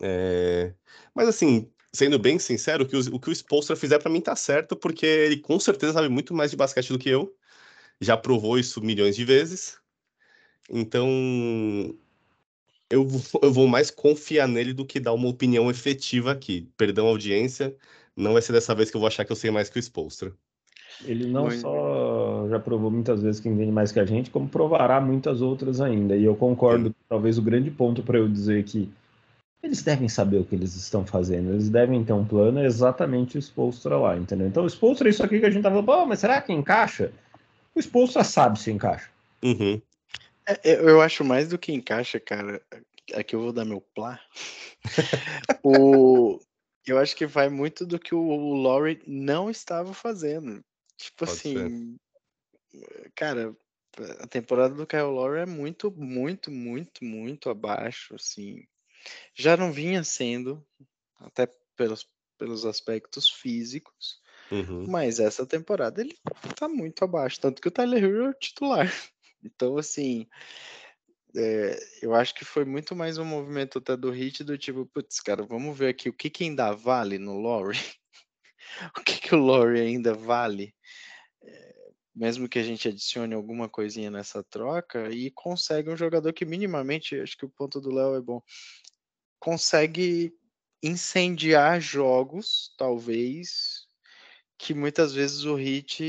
É... 0.00 0.72
Mas 1.14 1.28
assim, 1.28 1.70
sendo 1.92 2.18
bem 2.18 2.38
sincero, 2.38 2.84
o 2.84 2.86
que 2.88 2.96
o, 2.96 3.00
o, 3.16 3.20
que 3.20 3.30
o 3.30 3.32
Spolstra 3.32 3.76
fizer 3.76 3.98
para 3.98 4.10
mim 4.10 4.20
tá 4.20 4.36
certo, 4.36 4.76
porque 4.76 5.06
ele 5.06 5.38
com 5.38 5.58
certeza 5.58 5.94
sabe 5.94 6.08
muito 6.08 6.34
mais 6.34 6.50
de 6.50 6.56
basquete 6.56 6.92
do 6.92 6.98
que 6.98 7.08
eu. 7.08 7.34
Já 8.00 8.16
provou 8.16 8.58
isso 8.58 8.80
milhões 8.80 9.16
de 9.16 9.24
vezes. 9.24 9.78
Então, 10.70 11.08
eu, 12.90 13.06
eu 13.42 13.52
vou 13.52 13.66
mais 13.66 13.90
confiar 13.90 14.46
nele 14.48 14.72
do 14.72 14.84
que 14.84 15.00
dar 15.00 15.12
uma 15.12 15.28
opinião 15.28 15.70
efetiva 15.70 16.32
aqui. 16.32 16.68
Perdão, 16.76 17.06
audiência, 17.06 17.76
não 18.16 18.34
vai 18.34 18.42
ser 18.42 18.52
dessa 18.52 18.74
vez 18.74 18.90
que 18.90 18.96
eu 18.96 19.00
vou 19.00 19.08
achar 19.08 19.24
que 19.24 19.32
eu 19.32 19.36
sei 19.36 19.50
mais 19.50 19.68
que 19.68 19.78
o 19.78 19.82
Spolstra. 19.82 20.32
Ele 21.04 21.26
não 21.26 21.46
Muito... 21.46 21.60
só 21.60 22.07
já 22.48 22.58
provou 22.58 22.90
muitas 22.90 23.22
vezes 23.22 23.40
que 23.40 23.48
entende 23.48 23.72
mais 23.72 23.92
que 23.92 24.00
a 24.00 24.04
gente, 24.04 24.30
como 24.30 24.48
provará 24.48 25.00
muitas 25.00 25.40
outras 25.40 25.80
ainda. 25.80 26.16
E 26.16 26.24
eu 26.24 26.34
concordo, 26.34 26.94
talvez 27.08 27.38
o 27.38 27.42
grande 27.42 27.70
ponto 27.70 28.02
para 28.02 28.18
eu 28.18 28.28
dizer 28.28 28.64
que 28.64 28.90
eles 29.62 29.82
devem 29.82 30.08
saber 30.08 30.38
o 30.38 30.44
que 30.44 30.54
eles 30.54 30.74
estão 30.76 31.04
fazendo, 31.04 31.50
eles 31.50 31.68
devem 31.68 32.04
ter 32.04 32.12
um 32.12 32.24
plano 32.24 32.64
exatamente 32.64 33.36
o 33.36 33.40
Spolstra 33.40 33.96
lá, 33.96 34.16
entendeu? 34.16 34.46
Então 34.46 34.64
o 34.64 34.70
Spolstra 34.70 35.08
é 35.08 35.10
isso 35.10 35.22
aqui 35.24 35.40
que 35.40 35.46
a 35.46 35.50
gente 35.50 35.62
tava 35.62 35.82
falando, 35.82 36.08
mas 36.08 36.20
será 36.20 36.40
que 36.40 36.52
encaixa? 36.52 37.12
O 37.74 37.80
Spolstra 37.80 38.22
sabe 38.22 38.58
se 38.58 38.70
encaixa. 38.70 39.10
Uhum. 39.42 39.80
É, 40.46 40.80
eu 40.80 41.00
acho 41.00 41.24
mais 41.24 41.48
do 41.48 41.58
que 41.58 41.72
encaixa, 41.72 42.18
cara. 42.18 42.62
Aqui 43.14 43.34
eu 43.34 43.40
vou 43.40 43.52
dar 43.52 43.64
meu 43.64 43.80
plá. 43.94 44.20
o, 45.62 46.38
eu 46.86 46.98
acho 46.98 47.14
que 47.16 47.26
vai 47.26 47.48
muito 47.48 47.84
do 47.84 47.98
que 47.98 48.14
o 48.14 48.54
Laurie 48.54 49.00
não 49.06 49.50
estava 49.50 49.92
fazendo. 49.92 50.62
Tipo 50.96 51.26
Pode 51.26 51.30
assim, 51.32 51.54
ser. 51.54 51.96
Cara, 53.14 53.56
a 54.20 54.26
temporada 54.26 54.74
do 54.74 54.86
Kyle 54.86 55.02
Lowry 55.02 55.40
é 55.40 55.46
muito, 55.46 55.90
muito, 55.90 56.50
muito, 56.50 57.04
muito 57.04 57.50
abaixo, 57.50 58.14
assim. 58.14 58.64
Já 59.34 59.56
não 59.56 59.72
vinha 59.72 60.04
sendo, 60.04 60.64
até 61.20 61.48
pelos, 61.76 62.08
pelos 62.36 62.64
aspectos 62.64 63.28
físicos, 63.28 64.20
uhum. 64.50 64.86
mas 64.88 65.18
essa 65.18 65.46
temporada 65.46 66.00
ele 66.00 66.16
tá 66.56 66.68
muito 66.68 67.04
abaixo, 67.04 67.40
tanto 67.40 67.60
que 67.60 67.68
o 67.68 67.72
Tyler 67.72 68.04
Hero 68.04 68.26
é 68.26 68.30
o 68.30 68.34
titular. 68.34 68.86
Então, 69.40 69.78
assim, 69.78 70.26
é, 71.36 71.78
eu 72.02 72.12
acho 72.12 72.34
que 72.34 72.44
foi 72.44 72.64
muito 72.64 72.96
mais 72.96 73.18
um 73.18 73.24
movimento 73.24 73.78
até 73.78 73.96
do 73.96 74.10
Hit 74.10 74.42
do 74.42 74.58
tipo, 74.58 74.84
putz, 74.86 75.20
cara, 75.20 75.44
vamos 75.44 75.78
ver 75.78 75.90
aqui 75.90 76.08
o 76.08 76.12
que, 76.12 76.28
que 76.28 76.42
ainda 76.42 76.72
vale 76.72 77.18
no 77.18 77.38
Lowry. 77.38 77.78
o 78.98 79.00
que, 79.04 79.20
que 79.20 79.34
o 79.36 79.38
Lowry 79.38 79.80
ainda 79.80 80.12
vale 80.12 80.74
mesmo 82.18 82.48
que 82.48 82.58
a 82.58 82.62
gente 82.62 82.88
adicione 82.88 83.32
alguma 83.32 83.68
coisinha 83.68 84.10
nessa 84.10 84.42
troca, 84.42 85.08
e 85.10 85.30
consegue 85.30 85.88
um 85.88 85.96
jogador 85.96 86.32
que 86.32 86.44
minimamente, 86.44 87.18
acho 87.20 87.36
que 87.36 87.44
o 87.44 87.50
ponto 87.50 87.80
do 87.80 87.94
Léo 87.94 88.16
é 88.16 88.20
bom, 88.20 88.42
consegue 89.38 90.34
incendiar 90.82 91.80
jogos, 91.80 92.74
talvez, 92.76 93.86
que 94.58 94.74
muitas 94.74 95.14
vezes 95.14 95.44
o 95.44 95.54
Hit 95.54 96.02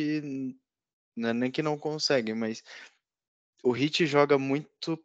é 1.18 1.34
nem 1.34 1.52
que 1.52 1.62
não 1.62 1.78
conseguem, 1.78 2.34
mas 2.34 2.64
o 3.64 3.76
Heat 3.76 4.06
joga 4.06 4.38
muito 4.38 4.98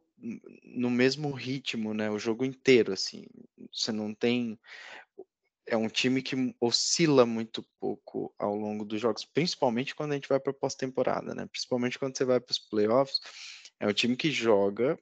no 0.62 0.90
mesmo 0.90 1.30
ritmo, 1.32 1.92
né? 1.92 2.10
O 2.10 2.18
jogo 2.18 2.44
inteiro, 2.44 2.92
assim. 2.92 3.26
Você 3.72 3.92
não 3.92 4.14
tem. 4.14 4.58
É 5.66 5.76
um 5.76 5.88
time 5.88 6.22
que 6.22 6.54
oscila 6.60 7.24
muito 7.24 7.64
pouco 7.80 8.34
ao 8.38 8.54
longo 8.54 8.84
dos 8.84 9.00
jogos, 9.00 9.24
principalmente 9.24 9.94
quando 9.94 10.12
a 10.12 10.14
gente 10.14 10.28
vai 10.28 10.38
para 10.38 10.52
pós-temporada, 10.52 11.34
né? 11.34 11.46
Principalmente 11.46 11.98
quando 11.98 12.16
você 12.16 12.24
vai 12.24 12.38
para 12.38 12.52
os 12.52 12.58
playoffs. 12.58 13.20
É 13.80 13.86
um 13.86 13.92
time 13.92 14.16
que 14.16 14.30
joga 14.30 14.98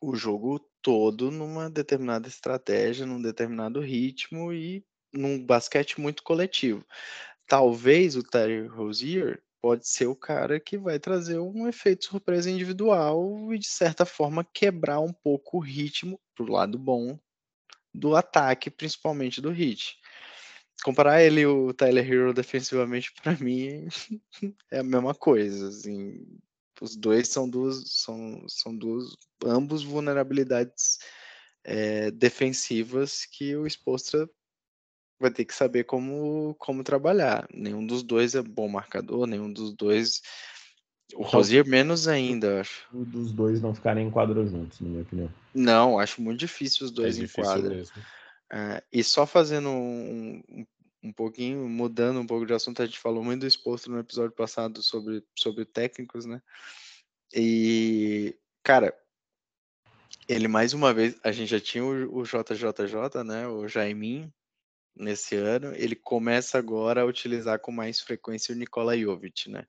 o 0.00 0.14
jogo 0.14 0.60
todo 0.82 1.30
numa 1.30 1.70
determinada 1.70 2.28
estratégia, 2.28 3.06
num 3.06 3.20
determinado 3.20 3.80
ritmo 3.80 4.52
e 4.52 4.84
num 5.12 5.44
basquete 5.44 6.00
muito 6.00 6.22
coletivo. 6.22 6.84
Talvez 7.46 8.16
o 8.16 8.22
Terry 8.22 8.66
Rozier 8.66 9.42
pode 9.60 9.88
ser 9.88 10.06
o 10.06 10.16
cara 10.16 10.60
que 10.60 10.78
vai 10.78 10.98
trazer 10.98 11.38
um 11.38 11.68
efeito 11.68 12.04
surpresa 12.04 12.50
individual 12.50 13.52
e, 13.52 13.58
de 13.58 13.66
certa 13.68 14.04
forma, 14.04 14.44
quebrar 14.44 15.00
um 15.00 15.12
pouco 15.12 15.58
o 15.58 15.60
ritmo 15.60 16.20
pro 16.34 16.50
lado 16.50 16.78
bom 16.78 17.18
do 17.96 18.14
ataque, 18.14 18.70
principalmente 18.70 19.40
do 19.40 19.50
Hit. 19.50 19.98
Comparar 20.84 21.22
ele 21.22 21.40
e 21.40 21.46
o 21.46 21.72
Tyler 21.72 22.10
Hero 22.10 22.34
defensivamente, 22.34 23.12
para 23.22 23.32
mim, 23.42 23.88
é 24.70 24.80
a 24.80 24.84
mesma 24.84 25.14
coisa. 25.14 25.68
Assim, 25.68 26.24
os 26.80 26.94
dois 26.94 27.28
são 27.28 27.48
duas, 27.48 27.82
são, 27.86 28.46
são 28.48 28.76
duas, 28.76 29.16
ambos 29.44 29.82
vulnerabilidades 29.82 30.98
é, 31.64 32.10
defensivas 32.10 33.24
que 33.24 33.56
o 33.56 33.66
Expostra 33.66 34.28
vai 35.18 35.30
ter 35.30 35.46
que 35.46 35.54
saber 35.54 35.84
como, 35.84 36.54
como 36.58 36.84
trabalhar. 36.84 37.48
Nenhum 37.52 37.86
dos 37.86 38.02
dois 38.02 38.34
é 38.34 38.42
bom 38.42 38.68
marcador, 38.68 39.26
nenhum 39.26 39.50
dos 39.50 39.74
dois. 39.74 40.20
O 41.14 41.20
então, 41.20 41.24
Rosier 41.24 41.66
menos 41.66 42.08
ainda, 42.08 42.60
acho. 42.60 42.86
Dos 42.92 43.32
dois 43.32 43.60
não 43.60 43.74
ficarem 43.74 44.08
em 44.08 44.10
quadra 44.10 44.44
juntos, 44.44 44.80
na 44.80 44.88
minha 44.88 45.02
opinião. 45.02 45.30
Não, 45.54 45.98
acho 45.98 46.20
muito 46.20 46.40
difícil 46.40 46.84
os 46.84 46.90
dois 46.90 47.18
é 47.18 47.22
em 47.22 47.28
quadra. 47.28 47.84
É, 48.52 48.82
e 48.92 49.02
só 49.04 49.26
fazendo 49.26 49.68
um, 49.68 50.42
um, 50.48 50.66
um, 51.04 51.12
pouquinho, 51.12 51.68
mudando 51.68 52.20
um 52.20 52.26
pouco 52.26 52.46
de 52.46 52.52
assunto, 52.52 52.82
a 52.82 52.86
gente 52.86 52.98
falou 52.98 53.22
muito 53.22 53.40
do 53.40 53.46
exposto 53.46 53.90
no 53.90 53.98
episódio 53.98 54.34
passado 54.34 54.82
sobre, 54.82 55.24
sobre 55.36 55.64
técnicos, 55.64 56.26
né? 56.26 56.42
E, 57.34 58.36
cara, 58.62 58.96
ele 60.28 60.48
mais 60.48 60.72
uma 60.72 60.92
vez, 60.92 61.16
a 61.22 61.30
gente 61.30 61.50
já 61.50 61.60
tinha 61.60 61.84
o, 61.84 62.18
o 62.18 62.22
JJJ, 62.24 63.24
né? 63.24 63.46
O 63.46 63.68
Jaimin, 63.68 64.32
nesse 64.94 65.36
ano, 65.36 65.72
ele 65.74 65.94
começa 65.94 66.58
agora 66.58 67.02
a 67.02 67.06
utilizar 67.06 67.60
com 67.60 67.70
mais 67.70 68.00
frequência 68.00 68.54
o 68.54 68.58
Nikola 68.58 68.98
Jovic, 68.98 69.50
né? 69.50 69.66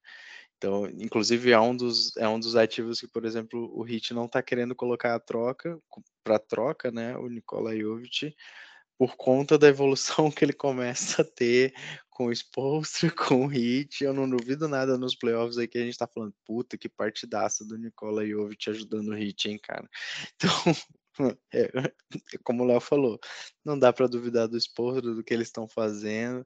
Então, 0.58 0.88
inclusive 0.88 1.51
é 1.51 1.60
um 1.60 1.76
dos 1.76 2.16
é 2.18 2.28
um 2.28 2.39
dos 2.39 2.55
ativos 2.55 2.99
que, 2.99 3.08
por 3.08 3.26
exemplo, 3.26 3.72
o 3.74 3.84
Hit 3.84 4.14
não 4.14 4.26
está 4.26 4.41
querendo 4.41 4.76
colocar 4.76 5.14
a 5.16 5.20
troca 5.20 5.80
para 6.24 6.39
troca, 6.39 6.91
né? 6.91 7.16
O 7.18 7.28
Nikola 7.28 7.78
Jovic 7.78 8.36
por 8.97 9.16
conta 9.16 9.58
da 9.58 9.68
evolução 9.68 10.30
que 10.32 10.43
ele 10.43 10.53
começa 10.53 11.22
a 11.22 11.26
ter 11.26 11.74
com 12.10 12.26
o 12.28 12.32
Spolstra, 12.32 13.12
com 13.12 13.45
o 13.45 13.47
Hit. 13.47 14.03
Eu 14.03 14.14
não 14.14 14.28
duvido 14.28 14.68
nada 14.68 14.97
nos 14.97 15.16
playoffs 15.16 15.58
aí 15.58 15.68
que 15.68 15.78
a 15.78 15.86
gente 15.86 15.97
tá 15.97 16.08
falando, 16.08 16.34
puta, 16.43 16.78
que 16.78 16.89
partidaça 16.89 17.64
do 17.64 17.78
Nikola 17.78 18.26
Jovic 18.26 18.70
ajudando 18.70 19.10
o 19.10 19.16
Hit, 19.16 19.49
hein, 19.49 19.60
cara. 19.62 19.88
Então, 20.36 20.76
é, 21.53 21.72
como 22.43 22.64
o 22.64 22.68
Léo 22.68 22.80
falou, 22.80 23.20
não 23.64 23.78
dá 23.78 23.91
para 23.91 24.08
duvidar 24.08 24.47
do 24.47 24.58
esporte, 24.58 25.01
do 25.01 25.24
que 25.24 25.34
eles 25.34 25.47
estão 25.47 25.68
fazendo. 25.68 26.45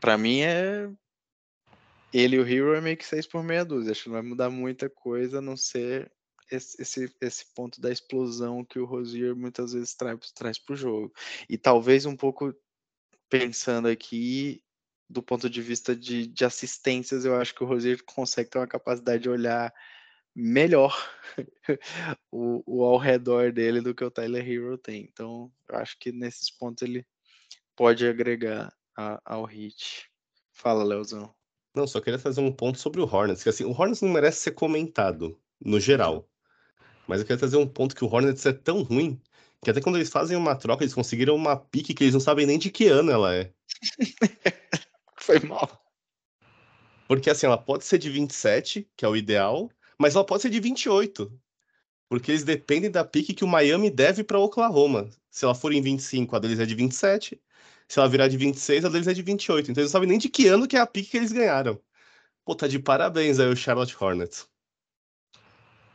Para 0.00 0.18
mim 0.18 0.40
é 0.40 0.90
ele 2.12 2.36
e 2.36 2.38
o 2.38 2.46
Hero 2.46 2.74
é 2.74 2.80
meio 2.80 2.96
que 2.96 3.06
seis 3.06 3.26
por 3.26 3.42
meia 3.42 3.64
dúzia. 3.64 3.92
Acho 3.92 4.04
que 4.04 4.08
não 4.08 4.14
vai 4.14 4.22
mudar 4.22 4.50
muita 4.50 4.88
coisa 4.90 5.38
a 5.38 5.42
não 5.42 5.56
ser 5.56 6.12
esse, 6.50 6.80
esse, 6.80 7.14
esse 7.20 7.54
ponto 7.54 7.80
da 7.80 7.90
explosão 7.90 8.64
que 8.64 8.78
o 8.78 8.84
Rosier 8.84 9.34
muitas 9.34 9.72
vezes 9.72 9.94
traz, 9.94 10.32
traz 10.32 10.58
para 10.58 10.74
o 10.74 10.76
jogo. 10.76 11.12
E 11.48 11.56
talvez 11.56 12.04
um 12.06 12.16
pouco 12.16 12.54
pensando 13.28 13.88
aqui 13.88 14.62
do 15.08 15.22
ponto 15.22 15.48
de 15.48 15.60
vista 15.60 15.94
de, 15.94 16.26
de 16.26 16.44
assistências, 16.44 17.24
eu 17.24 17.36
acho 17.36 17.54
que 17.54 17.62
o 17.62 17.66
Rosier 17.66 18.02
consegue 18.04 18.48
ter 18.48 18.58
uma 18.58 18.66
capacidade 18.66 19.22
de 19.22 19.28
olhar 19.28 19.72
melhor 20.34 20.96
o, 22.32 22.62
o 22.66 22.84
ao 22.84 22.96
redor 22.96 23.52
dele 23.52 23.82
do 23.82 23.94
que 23.94 24.02
o 24.02 24.10
Tyler 24.10 24.48
Hero 24.48 24.78
tem. 24.78 25.02
Então, 25.02 25.52
eu 25.68 25.76
acho 25.76 25.98
que 25.98 26.10
nesses 26.12 26.50
pontos 26.50 26.82
ele 26.82 27.06
pode 27.76 28.06
agregar 28.06 28.72
a, 28.96 29.20
ao 29.24 29.44
hit. 29.44 30.10
Fala, 30.52 30.82
Leozão. 30.82 31.34
Não, 31.74 31.86
só 31.86 32.00
queria 32.00 32.18
fazer 32.18 32.40
um 32.40 32.52
ponto 32.52 32.78
sobre 32.78 33.00
o 33.00 33.04
Hornets, 33.04 33.42
que 33.42 33.48
assim, 33.48 33.64
o 33.64 33.70
Hornets 33.70 34.02
não 34.02 34.10
merece 34.10 34.40
ser 34.40 34.52
comentado, 34.52 35.38
no 35.64 35.80
geral. 35.80 36.28
Mas 37.06 37.20
eu 37.20 37.26
queria 37.26 37.38
trazer 37.38 37.56
um 37.56 37.66
ponto 37.66 37.96
que 37.96 38.04
o 38.04 38.12
Hornets 38.12 38.44
é 38.44 38.52
tão 38.52 38.82
ruim, 38.82 39.20
que 39.62 39.70
até 39.70 39.80
quando 39.80 39.96
eles 39.96 40.10
fazem 40.10 40.36
uma 40.36 40.54
troca, 40.54 40.84
eles 40.84 40.94
conseguiram 40.94 41.34
uma 41.34 41.56
pique 41.56 41.94
que 41.94 42.04
eles 42.04 42.14
não 42.14 42.20
sabem 42.20 42.46
nem 42.46 42.58
de 42.58 42.70
que 42.70 42.88
ano 42.88 43.10
ela 43.10 43.34
é. 43.34 43.52
Foi 45.18 45.40
mal. 45.40 45.82
Porque 47.08 47.30
assim, 47.30 47.46
ela 47.46 47.58
pode 47.58 47.84
ser 47.84 47.98
de 47.98 48.10
27, 48.10 48.88
que 48.96 49.04
é 49.04 49.08
o 49.08 49.16
ideal, 49.16 49.70
mas 49.98 50.14
ela 50.14 50.24
pode 50.24 50.42
ser 50.42 50.50
de 50.50 50.60
28. 50.60 51.32
Porque 52.08 52.30
eles 52.30 52.44
dependem 52.44 52.90
da 52.90 53.04
pique 53.04 53.32
que 53.32 53.44
o 53.44 53.48
Miami 53.48 53.88
deve 53.90 54.22
para 54.22 54.38
Oklahoma. 54.38 55.08
Se 55.30 55.44
ela 55.44 55.54
for 55.54 55.72
em 55.72 55.80
25, 55.80 56.36
a 56.36 56.38
deles 56.38 56.60
é 56.60 56.66
de 56.66 56.74
27. 56.74 57.40
Se 57.92 57.98
ela 57.98 58.08
virar 58.08 58.26
de 58.26 58.38
26, 58.38 58.86
a 58.86 58.88
deles 58.88 59.06
é 59.06 59.12
de 59.12 59.20
28. 59.20 59.70
Então 59.70 59.82
eles 59.82 59.92
não 59.92 59.98
sabem 59.98 60.08
nem 60.08 60.16
de 60.16 60.30
que 60.30 60.48
ano 60.48 60.66
que 60.66 60.78
é 60.78 60.80
a 60.80 60.86
pique 60.86 61.10
que 61.10 61.16
eles 61.18 61.30
ganharam. 61.30 61.78
Pô, 62.42 62.54
tá 62.54 62.66
de 62.66 62.78
parabéns 62.78 63.38
aí 63.38 63.46
o 63.46 63.54
Charlotte 63.54 63.94
Hornets. 64.00 64.48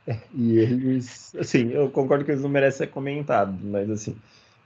É, 0.05 0.19
e 0.31 0.59
eles, 0.59 1.33
assim, 1.33 1.71
eu 1.71 1.89
concordo 1.89 2.23
que 2.23 2.29
eles 2.29 2.43
não 2.43 2.51
merecem 2.51 2.85
ser 2.85 2.93
comentados, 2.93 3.59
mas 3.63 3.89
assim, 3.89 4.15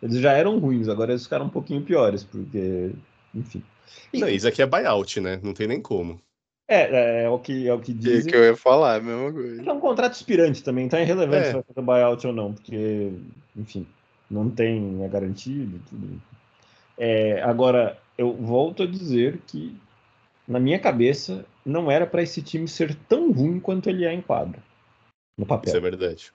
eles 0.04 0.18
já 0.18 0.34
eram 0.34 0.60
ruins, 0.60 0.90
agora 0.90 1.14
eles 1.14 1.24
ficaram 1.24 1.46
um 1.46 1.50
pouquinho 1.50 1.82
piores, 1.86 2.26
porque, 2.26 2.92
enfim. 3.34 3.64
Não, 4.14 4.28
isso 4.28 4.50
aqui 4.50 4.62
é 4.62 4.66
buyout, 4.66 5.22
né? 5.22 5.40
Não 5.42 5.54
tem 5.54 5.68
nem 5.70 5.82
como. 5.82 6.20
É, 6.68 6.82
é, 6.82 7.24
é, 7.24 7.30
o 7.30 7.40
que, 7.40 7.66
é 7.66 7.74
o 7.74 7.80
que 7.80 7.94
dizem. 7.94 8.30
que 8.30 8.36
eu 8.36 8.44
ia 8.44 8.58
falar, 8.58 8.96
é 8.96 8.98
a 8.98 9.04
mesma 9.04 9.32
coisa. 9.32 9.70
É 9.70 9.72
um 9.72 9.80
contrato 9.80 10.16
expirante 10.16 10.62
também, 10.62 10.86
então 10.86 11.00
é 11.00 11.04
irrelevante 11.04 11.44
é. 11.44 11.48
se 11.48 11.54
vai 11.54 11.64
fazer 11.64 11.82
buyout 11.82 12.28
ou 12.28 12.34
não, 12.34 12.54
porque, 12.54 13.14
enfim, 13.56 13.88
não 14.30 14.50
tem 14.50 15.06
a 15.06 15.08
garantia 15.08 15.64
e 15.64 15.80
tudo. 15.90 16.22
É, 16.98 17.42
agora, 17.42 17.98
eu 18.18 18.34
volto 18.34 18.84
a 18.84 18.88
dizer 18.88 19.40
que, 19.48 19.76
na 20.48 20.60
minha 20.60 20.80
cabeça, 20.80 21.46
não 21.66 21.90
era 21.90 22.06
para 22.06 22.24
esse 22.24 22.42
time 22.42 22.68
ser 22.68 22.96
tão 23.08 23.32
ruim 23.32 23.60
quanto 23.60 23.90
ele 23.90 24.06
é 24.06 24.14
em 24.14 24.22
quadra, 24.22 24.60
no 25.38 25.46
papel. 25.46 25.70
Isso 25.70 25.78
é 25.78 25.82
verdade. 25.82 26.34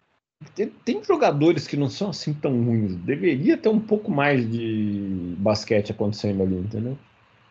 Tem, 0.55 0.69
tem, 0.85 1.03
jogadores 1.03 1.67
que 1.67 1.77
não 1.77 1.89
são 1.89 2.11
assim 2.11 2.35
tão 2.35 2.53
ruins. 2.63 2.95
Deveria 2.97 3.57
ter 3.57 3.71
um 3.71 3.81
pouco 3.81 4.11
mais 4.11 4.49
de 4.51 5.35
basquete 5.39 5.93
acontecendo 5.93 6.43
ali, 6.43 6.57
entendeu? 6.57 6.99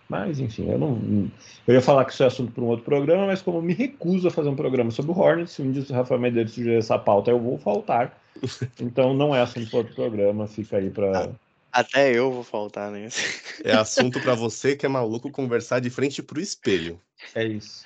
Mas, 0.07 0.39
enfim, 0.39 0.69
eu 0.69 0.77
não. 0.77 1.31
Eu 1.67 1.73
ia 1.73 1.81
falar 1.81 2.05
que 2.05 2.13
isso 2.13 2.21
é 2.21 2.27
assunto 2.27 2.51
para 2.51 2.63
um 2.63 2.67
outro 2.67 2.85
programa, 2.85 3.25
mas 3.25 3.41
como 3.41 3.57
eu 3.57 3.61
me 3.61 3.73
recuso 3.73 4.27
a 4.27 4.31
fazer 4.31 4.49
um 4.49 4.55
programa 4.55 4.91
sobre 4.91 5.11
o 5.11 5.17
Hornets, 5.17 5.53
se 5.53 5.63
um 5.63 5.71
dia 5.71 5.83
o 5.89 5.93
Rafael 5.93 6.19
Medeiros 6.19 6.53
sugerir 6.53 6.77
essa 6.77 6.99
pauta, 6.99 7.31
eu 7.31 7.39
vou 7.39 7.57
faltar. 7.57 8.21
Então 8.79 9.13
não 9.13 9.33
é 9.33 9.41
assunto 9.41 9.69
para 9.69 9.79
outro 9.79 9.95
programa, 9.95 10.45
fica 10.45 10.77
aí 10.77 10.89
para. 10.89 11.31
Até 11.75 12.13
eu 12.13 12.31
vou 12.31 12.43
faltar 12.43 12.89
nesse. 12.89 13.43
É 13.63 13.73
assunto 13.73 14.21
para 14.21 14.33
você 14.33 14.75
que 14.75 14.85
é 14.85 14.89
maluco 14.89 15.29
conversar 15.31 15.79
de 15.79 15.89
frente 15.89 16.23
pro 16.23 16.39
espelho. 16.39 17.01
É 17.33 17.43
isso. 17.43 17.83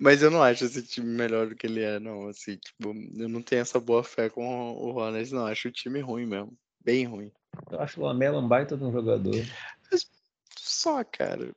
Mas 0.00 0.22
eu 0.22 0.30
não 0.30 0.42
acho 0.42 0.64
esse 0.64 0.82
time 0.82 1.06
melhor 1.06 1.48
do 1.48 1.54
que 1.54 1.66
ele 1.66 1.82
é, 1.82 2.00
não. 2.00 2.28
Assim, 2.28 2.56
tipo, 2.56 2.94
eu 3.16 3.28
não 3.28 3.42
tenho 3.42 3.62
essa 3.62 3.78
boa 3.78 4.02
fé 4.02 4.28
com 4.28 4.72
o 4.72 4.96
Hornets, 4.96 5.30
não. 5.30 5.46
Acho 5.46 5.68
o 5.68 5.72
time 5.72 6.00
ruim 6.00 6.26
mesmo. 6.26 6.52
Bem 6.84 7.04
ruim. 7.04 7.30
Eu 7.70 7.80
acho 7.80 8.00
o 8.00 8.04
Lamela 8.04 8.40
um 8.40 8.48
baita 8.48 8.76
de 8.76 8.82
um 8.82 8.90
jogador 8.90 9.44
só, 10.84 11.04
cara. 11.04 11.50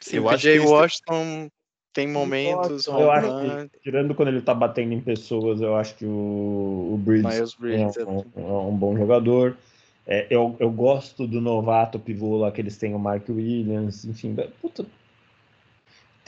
Sim, 0.00 0.16
eu 0.18 0.28
acho 0.28 0.42
que 0.42 0.58
Washington 0.60 1.48
tem 1.92 2.06
momentos. 2.06 2.86
eu 2.86 3.10
acho 3.10 3.68
que, 3.70 3.80
tirando 3.80 4.14
quando 4.14 4.28
ele 4.28 4.42
tá 4.42 4.54
batendo 4.54 4.92
em 4.92 5.00
pessoas, 5.00 5.60
eu 5.60 5.74
acho 5.74 5.96
que 5.96 6.04
o, 6.04 6.90
o 6.92 6.96
Bridges, 6.98 7.54
Bridges 7.54 7.96
é, 7.96 8.04
um, 8.04 8.24
é, 8.36 8.40
um, 8.40 8.76
bom 8.76 8.96
jogador. 8.96 9.56
É, 10.08 10.26
eu, 10.30 10.56
eu 10.58 10.70
gosto 10.70 11.26
do 11.26 11.40
novato 11.40 11.98
pivô 11.98 12.38
lá 12.38 12.50
que 12.50 12.60
eles 12.60 12.78
têm, 12.78 12.94
o 12.94 12.98
Mark 12.98 13.28
Williams, 13.28 14.06
enfim, 14.06 14.34
puta, 14.60 14.86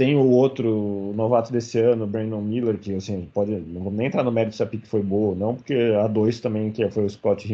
tem 0.01 0.17
o 0.17 0.31
outro 0.31 1.13
novato 1.15 1.53
desse 1.53 1.79
ano, 1.79 2.05
o 2.05 2.07
Brandon 2.07 2.41
Miller, 2.41 2.79
que 2.79 2.95
assim, 2.95 3.29
pode. 3.35 3.53
Não 3.53 3.83
vou 3.83 3.93
nem 3.93 4.07
entrar 4.07 4.23
no 4.25 4.33
mérito 4.33 4.57
se 4.57 4.63
a 4.63 4.67
pick 4.67 4.87
foi 4.87 5.03
boa 5.03 5.31
ou 5.31 5.37
não, 5.37 5.55
porque 5.55 5.75
a 5.75 6.07
2 6.07 6.41
também, 6.41 6.73
que 6.73 6.89
foi 6.91 7.05
o 7.05 7.11
Scott 7.11 7.47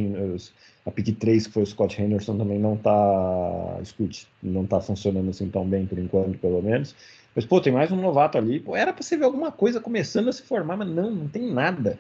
a 0.87 0.91
pick 0.93 1.19
3, 1.19 1.49
que 1.49 1.53
foi 1.53 1.65
o 1.65 1.67
Scott 1.67 2.01
Henderson, 2.01 2.39
também 2.39 2.61
não 2.61 2.77
tá. 2.77 3.79
Escute, 3.83 4.29
não 4.41 4.65
tá 4.65 4.81
funcionando 4.81 5.31
assim 5.31 5.49
tão 5.49 5.67
bem 5.67 5.87
por 5.87 5.99
enquanto, 5.99 6.39
pelo 6.39 6.63
menos. 6.63 6.95
Mas, 7.35 7.45
pô, 7.45 7.61
tem 7.61 7.73
mais 7.73 7.91
um 7.91 8.01
novato 8.01 8.39
ali. 8.39 8.61
Pô, 8.61 8.77
era 8.77 8.93
pra 8.93 9.03
você 9.03 9.17
ver 9.17 9.25
alguma 9.25 9.51
coisa 9.51 9.81
começando 9.81 10.29
a 10.29 10.33
se 10.33 10.43
formar, 10.43 10.77
mas 10.77 10.89
não, 10.89 11.11
não 11.11 11.27
tem 11.27 11.53
nada. 11.53 11.99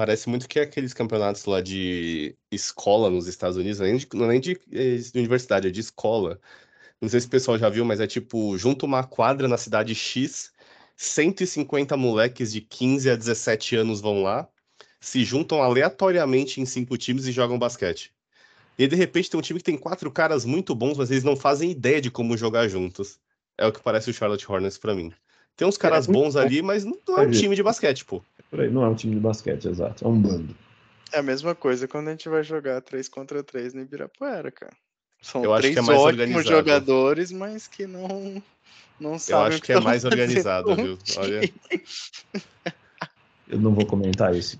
Parece 0.00 0.30
muito 0.30 0.48
que 0.48 0.58
é 0.58 0.62
aqueles 0.62 0.94
campeonatos 0.94 1.44
lá 1.44 1.60
de 1.60 2.34
escola 2.50 3.10
nos 3.10 3.26
Estados 3.26 3.58
Unidos, 3.58 3.80
nem 3.80 3.98
de, 3.98 4.08
não 4.14 4.24
é 4.24 4.28
nem 4.28 4.40
de, 4.40 4.54
de 4.54 5.18
universidade, 5.18 5.68
é 5.68 5.70
de 5.70 5.80
escola 5.80 6.40
Não 6.98 7.06
sei 7.06 7.20
se 7.20 7.26
o 7.26 7.28
pessoal 7.30 7.58
já 7.58 7.68
viu, 7.68 7.84
mas 7.84 8.00
é 8.00 8.06
tipo, 8.06 8.56
junto 8.56 8.86
uma 8.86 9.04
quadra 9.04 9.46
na 9.46 9.58
cidade 9.58 9.94
X, 9.94 10.54
150 10.96 11.98
moleques 11.98 12.50
de 12.50 12.62
15 12.62 13.10
a 13.10 13.14
17 13.14 13.76
anos 13.76 14.00
vão 14.00 14.22
lá, 14.22 14.48
se 14.98 15.22
juntam 15.22 15.62
aleatoriamente 15.62 16.62
em 16.62 16.64
cinco 16.64 16.96
times 16.96 17.26
e 17.26 17.32
jogam 17.32 17.58
basquete. 17.58 18.10
E 18.78 18.88
de 18.88 18.96
repente 18.96 19.28
tem 19.28 19.38
um 19.38 19.42
time 19.42 19.60
que 19.60 19.64
tem 19.64 19.76
quatro 19.76 20.10
caras 20.10 20.46
muito 20.46 20.74
bons, 20.74 20.96
mas 20.96 21.10
eles 21.10 21.24
não 21.24 21.36
fazem 21.36 21.72
ideia 21.72 22.00
de 22.00 22.10
como 22.10 22.38
jogar 22.38 22.68
juntos. 22.68 23.20
É 23.58 23.66
o 23.66 23.72
que 23.72 23.82
parece 23.82 24.08
o 24.08 24.14
Charlotte 24.14 24.50
Hornets 24.50 24.78
para 24.78 24.94
mim. 24.94 25.12
Tem 25.60 25.68
uns 25.68 25.76
caras 25.76 26.08
é 26.08 26.12
bons 26.12 26.36
ali, 26.36 26.62
mas 26.62 26.86
não 26.86 26.96
é 27.18 27.20
um 27.20 27.30
time 27.30 27.54
de 27.54 27.62
basquete, 27.62 28.02
pô. 28.02 28.22
Não 28.52 28.84
é 28.84 28.88
um 28.88 28.94
time 28.94 29.14
de 29.14 29.20
basquete, 29.20 29.68
exato. 29.68 30.04
É 30.04 30.08
um 30.08 30.20
bando. 30.20 30.54
É 31.12 31.18
a 31.18 31.22
mesma 31.22 31.54
coisa 31.54 31.88
quando 31.88 32.08
a 32.08 32.10
gente 32.12 32.28
vai 32.28 32.42
jogar 32.42 32.80
3 32.80 33.08
contra 33.08 33.42
3 33.42 33.74
no 33.74 33.82
Ibirapuera, 33.82 34.50
cara. 34.50 34.72
São 35.20 35.44
Eu 35.44 35.54
três 35.56 35.76
é 35.76 35.80
ótimos 35.80 36.46
jogadores, 36.46 37.30
mas 37.30 37.68
que 37.68 37.86
não, 37.86 38.42
não 38.98 39.18
sabem. 39.18 39.40
Eu 39.40 39.48
acho 39.48 39.60
que, 39.60 39.66
que 39.66 39.72
é 39.72 39.80
mais 39.80 40.04
organizado, 40.04 40.74
viu? 40.74 40.98
Olha. 41.18 41.40
Eu 43.46 43.58
não 43.58 43.74
vou 43.74 43.84
comentar 43.84 44.34
isso. 44.34 44.58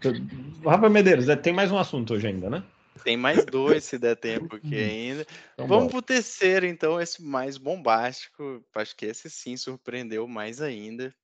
Rafa 0.65 0.89
Medeiros, 0.89 1.29
é, 1.29 1.37
tem 1.37 1.53
mais 1.53 1.71
um 1.71 1.79
assunto 1.79 2.15
hoje 2.15 2.27
ainda, 2.27 2.51
né? 2.51 2.63
Tem 3.05 3.17
mais 3.17 3.47
dois, 3.47 3.85
se 3.85 3.99
der 3.99 4.17
tempo 4.17 4.57
aqui 4.57 4.75
ainda. 4.83 5.27
Então, 5.55 5.67
Vamos 5.67 5.85
bora. 5.85 5.91
pro 5.93 6.03
terceiro, 6.03 6.67
então, 6.67 7.01
esse 7.01 7.23
mais 7.23 7.57
bombástico. 7.57 8.63
Acho 8.75 8.97
que 8.97 9.07
esse 9.07 9.31
sim 9.31 9.57
surpreendeu 9.57 10.27
mais 10.27 10.61
ainda. 10.61 11.15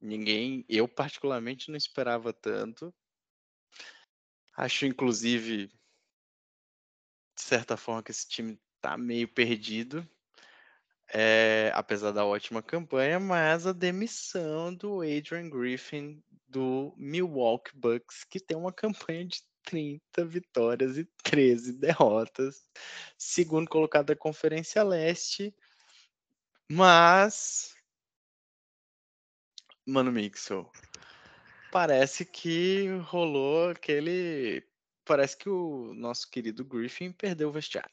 Ninguém, 0.00 0.64
eu 0.68 0.88
particularmente 0.88 1.70
não 1.70 1.76
esperava 1.76 2.32
tanto. 2.32 2.94
Acho, 4.56 4.86
inclusive, 4.86 5.66
de 5.66 7.42
certa 7.42 7.76
forma, 7.76 8.02
que 8.02 8.10
esse 8.10 8.28
time 8.28 8.58
tá 8.80 8.96
meio 8.96 9.28
perdido. 9.28 10.08
É, 11.12 11.72
apesar 11.74 12.12
da 12.12 12.24
ótima 12.24 12.62
campanha, 12.62 13.18
mas 13.18 13.66
a 13.66 13.72
demissão 13.72 14.72
do 14.72 15.00
Adrian 15.00 15.50
Griffin 15.50 16.22
do 16.48 16.94
Milwaukee 16.96 17.74
Bucks, 17.74 18.24
que 18.24 18.38
tem 18.38 18.56
uma 18.56 18.72
campanha 18.72 19.26
de 19.26 19.42
30 19.64 20.24
vitórias 20.24 20.96
e 20.96 21.04
13 21.22 21.72
derrotas, 21.74 22.64
segundo 23.18 23.68
colocado 23.68 24.06
da 24.06 24.16
Conferência 24.16 24.82
Leste. 24.82 25.54
Mas, 26.68 27.74
Mano 29.90 30.12
Mixel, 30.12 30.70
parece 31.72 32.24
que 32.24 32.86
rolou 33.02 33.70
aquele. 33.70 34.62
Parece 35.04 35.36
que 35.36 35.48
o 35.48 35.92
nosso 35.94 36.30
querido 36.30 36.64
Griffin 36.64 37.10
perdeu 37.10 37.48
o 37.48 37.52
vestiário. 37.52 37.90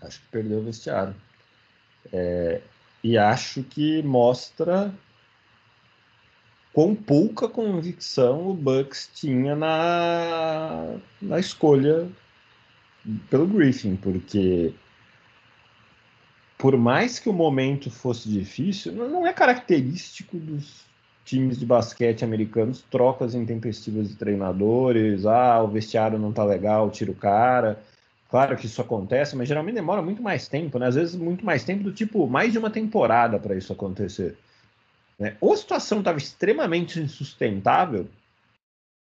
Acho 0.00 0.20
que 0.20 0.28
perdeu 0.28 0.58
o 0.58 0.64
vestiário. 0.64 1.14
É, 2.12 2.60
e 3.02 3.16
acho 3.16 3.62
que 3.62 4.02
mostra 4.02 4.92
quão 6.72 6.94
pouca 6.94 7.48
convicção 7.48 8.48
o 8.48 8.54
Bucks 8.54 9.08
tinha 9.14 9.54
na, 9.54 10.98
na 11.22 11.38
escolha 11.38 12.10
pelo 13.30 13.46
Griffin, 13.46 13.94
porque 13.94 14.74
por 16.66 16.76
mais 16.76 17.20
que 17.20 17.28
o 17.28 17.32
momento 17.32 17.92
fosse 17.92 18.28
difícil, 18.28 18.90
não 18.92 19.24
é 19.24 19.32
característico 19.32 20.36
dos 20.36 20.84
times 21.24 21.60
de 21.60 21.64
basquete 21.64 22.24
americanos 22.24 22.82
trocas 22.90 23.36
intempestivas 23.36 24.08
de 24.08 24.16
treinadores, 24.16 25.24
ah, 25.26 25.62
o 25.62 25.68
vestiário 25.68 26.18
não 26.18 26.32
tá 26.32 26.42
legal, 26.42 26.90
tira 26.90 27.12
o 27.12 27.14
cara. 27.14 27.80
Claro 28.28 28.56
que 28.56 28.66
isso 28.66 28.82
acontece, 28.82 29.36
mas 29.36 29.46
geralmente 29.46 29.76
demora 29.76 30.02
muito 30.02 30.20
mais 30.20 30.48
tempo, 30.48 30.76
né? 30.80 30.88
Às 30.88 30.96
vezes 30.96 31.14
muito 31.14 31.46
mais 31.46 31.62
tempo 31.62 31.84
do 31.84 31.92
tipo 31.92 32.26
mais 32.26 32.50
de 32.50 32.58
uma 32.58 32.68
temporada 32.68 33.38
para 33.38 33.54
isso 33.54 33.72
acontecer. 33.72 34.36
Né? 35.16 35.36
Ou 35.40 35.52
a 35.52 35.56
situação 35.56 36.00
estava 36.00 36.18
extremamente 36.18 36.98
insustentável, 36.98 38.08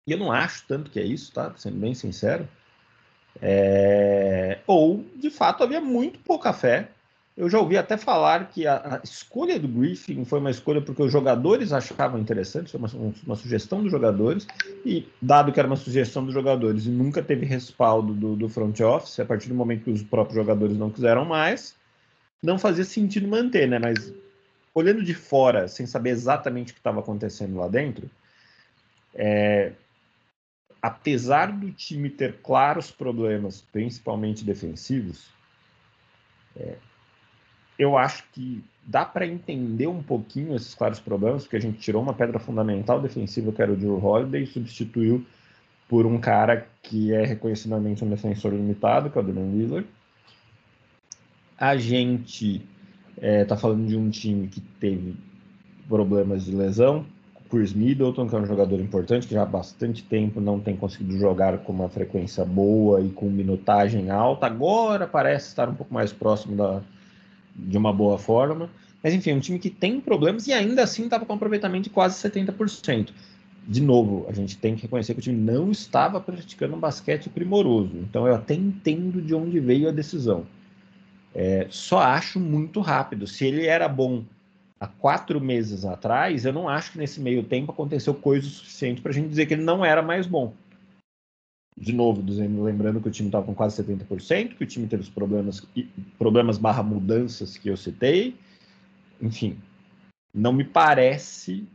e 0.08 0.12
eu 0.12 0.18
não 0.18 0.32
acho 0.32 0.66
tanto 0.68 0.90
que 0.90 1.00
é 1.00 1.04
isso, 1.04 1.32
tá? 1.32 1.54
Sendo 1.56 1.78
bem 1.78 1.94
sincero. 1.94 2.50
É... 3.40 4.58
Ou, 4.66 5.06
de 5.16 5.30
fato, 5.30 5.64
havia 5.64 5.80
muito 5.80 6.18
pouca 6.18 6.52
fé. 6.52 6.90
Eu 7.36 7.50
já 7.50 7.60
ouvi 7.60 7.76
até 7.78 7.98
falar 7.98 8.50
que 8.50 8.68
a, 8.68 8.96
a, 8.96 9.02
escolha 9.04 9.60
do 9.60 9.68
Griffin 9.68 10.24
foi 10.24 10.40
uma 10.40 10.52
escolha 10.52 10.82
porque 10.82 11.02
os 11.02 11.12
jogadores 11.12 11.74
achavam 11.74 12.20
interessante, 12.20 12.70
foi 12.70 12.80
uma, 12.80 13.14
uma, 13.26 13.36
sugestão 13.36 13.82
dos 13.82 13.92
jogadores, 13.92 14.46
e 14.86 15.08
dado 15.20 15.52
que 15.52 15.60
era 15.60 15.68
uma 15.68 15.76
sugestão 15.76 16.24
dos 16.24 16.34
jogadores 16.34 16.86
e 16.86 16.90
nunca 16.90 17.24
teve 17.24 17.44
respaldo 17.44 18.14
do, 18.14 18.36
do 18.36 18.48
front 18.48 18.80
office, 18.82 19.20
a 19.20 19.26
partir 19.26 19.50
do 19.50 19.56
momento 19.56 19.86
que 19.86 19.90
os 19.90 20.04
próprios 20.04 20.36
jogadores 20.36 20.78
não 20.78 20.92
quiseram 20.92 21.26
mais, 21.26 21.76
não 22.42 22.60
fazia 22.60 22.86
sentido 22.86 23.28
manter, 23.28 23.68
né? 23.68 23.80
Mas 23.80 24.14
olhando 24.74 25.04
de 25.04 25.16
fora, 25.16 25.68
sem 25.68 25.88
saber 25.88 26.12
exatamente 26.12 26.72
o 26.72 26.76
que 26.76 26.80
estava 26.80 27.00
acontecendo 27.00 27.58
lá 27.58 27.68
dentro, 27.68 28.08
é, 29.16 29.74
apesar 30.80 31.52
do 31.52 31.72
time 31.72 32.12
ter 32.12 32.42
claros 32.44 32.92
problemas, 32.92 33.62
principalmente 33.72 34.44
defensivos, 34.44 35.30
é, 36.56 36.76
eu 37.78 37.98
acho 37.98 38.24
que 38.32 38.64
dá 38.86 39.06
para 39.06 39.26
entender 39.26 39.88
um 39.88 40.04
pouquinho 40.04 40.56
esses 40.56 40.76
claros 40.76 41.00
problemas, 41.00 41.44
porque 41.44 41.58
a 41.58 41.62
gente 41.62 41.80
tirou 41.80 42.02
uma 42.02 42.14
pedra 42.14 42.40
fundamental 42.40 43.02
defensiva, 43.02 43.52
que 43.52 43.62
era 43.62 43.72
o 43.72 43.76
Drew 43.76 44.04
Holiday, 44.04 44.44
e 44.44 44.48
substituiu 44.48 45.26
por 45.88 46.06
um 46.06 46.20
cara 46.20 46.68
que 46.82 47.14
é 47.14 47.26
reconhecidamente 47.26 48.04
um 48.04 48.10
defensor 48.10 48.54
limitado, 48.54 49.10
que 49.10 49.18
é 49.18 49.22
o 49.22 49.24
Damian 49.24 49.52
Lillard. 49.52 49.88
A 51.58 51.78
gente 51.78 52.66
está 53.22 53.56
é, 53.56 53.58
falando 53.58 53.88
de 53.88 53.96
um 53.96 54.10
time 54.10 54.48
que 54.48 54.60
teve 54.60 55.16
problemas 55.88 56.46
de 56.46 56.56
lesão. 56.56 57.06
Chris 57.50 57.72
Middleton, 57.72 58.28
que 58.28 58.36
é 58.36 58.40
um 58.40 58.46
jogador 58.48 58.80
importante, 58.80 59.28
que 59.28 59.36
já 59.36 59.44
há 59.44 59.46
bastante 59.46 60.04
tempo 60.04 60.42
não 60.42 60.60
tem 60.60 60.76
conseguido 60.76 61.16
jogar 61.20 61.60
com 61.60 61.72
uma 61.72 61.88
frequência 61.88 62.44
boa 62.44 63.00
e 63.00 63.10
com 63.12 63.30
minutagem 63.30 64.10
alta. 64.10 64.48
Agora 64.48 65.06
parece 65.06 65.50
estar 65.50 65.70
um 65.70 65.76
pouco 65.76 65.94
mais 65.94 66.12
próximo 66.12 66.56
da, 66.56 66.82
de 67.56 67.78
uma 67.78 67.94
boa 67.94 68.18
forma. 68.18 68.70
Mas 69.04 69.14
enfim, 69.14 69.32
é 69.32 69.36
um 69.36 69.40
time 69.40 69.60
que 69.60 69.70
tem 69.70 70.00
problemas 70.00 70.48
e 70.48 70.54
ainda 70.54 70.84
assim 70.84 71.04
estava 71.04 71.26
com 71.26 71.34
um 71.34 71.36
aproveitamento 71.36 71.84
de 71.84 71.90
quase 71.90 72.16
70%. 72.18 73.10
De 73.68 73.82
novo, 73.82 74.26
a 74.28 74.34
gente 74.34 74.58
tem 74.58 74.76
que 74.76 74.84
reconhecer 74.84 75.14
que 75.14 75.20
o 75.20 75.24
time 75.24 75.40
não 75.40 75.72
estava 75.72 76.20
praticando 76.20 76.76
um 76.76 76.80
basquete 76.80 77.30
primoroso. 77.30 77.98
Então 77.98 78.28
eu 78.28 78.36
até 78.36 78.54
entendo 78.54 79.22
de 79.22 79.34
onde 79.34 79.60
veio 79.60 79.88
a 79.88 79.92
decisão. 79.92 80.46
É, 81.34 81.68
só 81.70 82.00
acho 82.00 82.40
muito 82.40 82.80
rápido. 82.82 83.26
Se 83.26 83.46
ele 83.46 83.66
era 83.66 83.88
bom 83.88 84.24
há 84.80 84.88
quatro 84.88 85.40
meses 85.40 85.86
atrás, 85.86 86.46
eu 86.46 86.54
não 86.54 86.68
acho 86.68 86.92
que 86.92 86.98
nesse 86.98 87.22
meio 87.22 87.44
tempo 87.44 87.72
aconteceu 87.72 88.14
coisa 88.14 88.48
suficiente 88.48 89.02
para 89.02 89.12
a 89.12 89.14
gente 89.14 89.30
dizer 89.30 89.46
que 89.46 89.54
ele 89.54 89.64
não 89.64 89.84
era 89.84 90.02
mais 90.02 90.28
bom. 90.28 90.54
De 91.78 91.92
novo, 91.92 92.24
lembrando 92.64 93.02
que 93.02 93.08
o 93.08 93.12
time 93.12 93.30
estava 93.30 93.46
com 93.46 93.56
quase 93.56 93.82
70%, 93.84 94.56
que 94.56 94.64
o 94.64 94.68
time 94.68 94.88
teve 94.88 95.04
os 95.04 95.10
problemas, 95.10 95.68
problemas 96.18 96.58
barra 96.58 96.84
mudanças 96.84 97.58
que 97.58 97.70
eu 97.70 97.76
citei. 97.76 98.36
Enfim, 99.22 99.58
não 100.34 100.54
me 100.54 100.64
parece 100.64 101.68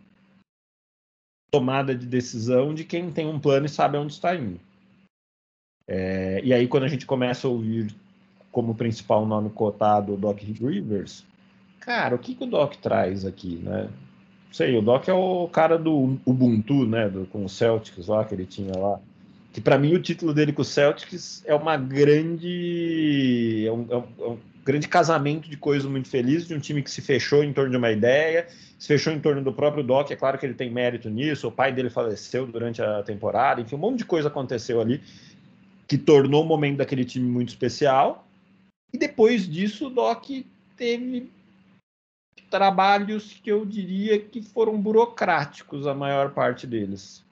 tomada 1.51 1.95
de 1.95 2.07
decisão 2.07 2.75
de 2.75 2.85
quem 2.85 3.11
tem 3.11 3.27
um 3.27 3.41
plano 3.41 3.67
e 3.67 3.71
sabe 3.71 3.97
onde 3.97 4.13
está 4.13 4.35
indo. 4.35 4.61
É, 5.87 6.41
e 6.45 6.53
aí, 6.53 6.69
quando 6.69 6.85
a 6.85 6.89
gente 6.89 7.07
começa 7.07 7.47
a 7.47 7.51
ouvir 7.51 7.95
como 8.53 8.75
principal 8.75 9.25
nome 9.25 9.51
cotado 9.51 10.15
o 10.15 10.17
Doc 10.17 10.41
Rivers, 10.41 11.25
cara, 11.81 12.15
o 12.15 12.19
que, 12.19 12.35
que 12.35 12.45
o 12.45 12.47
Doc 12.47 12.75
traz 12.77 13.25
aqui, 13.25 13.57
né? 13.57 13.89
Sei, 14.53 14.77
o 14.77 14.83
Doc 14.83 15.09
é 15.09 15.13
o 15.13 15.49
cara 15.49 15.79
do 15.79 16.19
Ubuntu, 16.27 16.87
né? 16.87 17.09
Do, 17.09 17.27
com 17.27 17.45
o 17.45 17.49
Celtics 17.49 18.07
lá, 18.07 18.25
que 18.25 18.35
ele 18.35 18.47
tinha 18.47 18.77
lá. 18.77 19.01
Que 19.59 19.63
para 19.63 19.77
mim 19.77 19.93
o 19.93 20.01
título 20.01 20.33
dele 20.33 20.53
com 20.53 20.63
o 20.63 20.65
Celtics 20.65 21.43
é 21.45 21.53
uma 21.53 21.77
grande. 21.77 23.65
É 23.67 23.73
um, 23.73 23.87
é, 23.91 23.97
um, 23.97 24.05
é 24.21 24.29
um, 24.29 24.39
grande 24.65 24.87
casamento 24.87 25.51
de 25.51 25.57
coisas 25.57 25.91
muito 25.91 26.09
felizes, 26.09 26.47
de 26.47 26.55
um 26.55 26.61
time 26.61 26.81
que 26.81 26.89
se 26.89 27.03
fechou 27.03 27.43
em 27.43 27.53
torno 27.53 27.73
de 27.73 27.77
uma 27.77 27.91
ideia, 27.91 28.47
se 28.79 28.87
fechou 28.87 29.13
em 29.13 29.19
torno 29.19 29.43
do 29.43 29.53
próprio 29.53 29.83
Doc. 29.83 30.13
É 30.13 30.15
claro 30.15 30.39
que 30.39 30.47
ele 30.47 30.55
tem 30.55 30.71
mérito 30.71 31.11
nisso, 31.11 31.49
o 31.49 31.51
pai 31.51 31.73
dele 31.73 31.91
faleceu 31.91 32.47
durante 32.47 32.81
a 32.81 33.03
temporada, 33.03 33.61
enfim, 33.61 33.75
um 33.75 33.79
monte 33.79 33.99
de 33.99 34.05
coisa 34.05 34.29
aconteceu 34.29 34.81
ali 34.81 35.03
que 35.89 35.99
tornou 35.99 36.45
o 36.45 36.47
momento 36.47 36.77
daquele 36.77 37.05
time 37.05 37.29
muito 37.29 37.49
especial. 37.49 38.29
E 38.93 38.97
depois 38.97 39.45
disso, 39.51 39.89
o 39.89 39.91
Doc 39.91 40.25
teve 40.77 41.33
trabalhos 42.49 43.33
que 43.43 43.51
eu 43.51 43.67
diria 43.67 44.21
que 44.21 44.41
foram 44.41 44.81
burocráticos, 44.81 45.85
a 45.85 45.95
maior 45.95 46.31
parte 46.31 46.65
deles. 46.65 47.27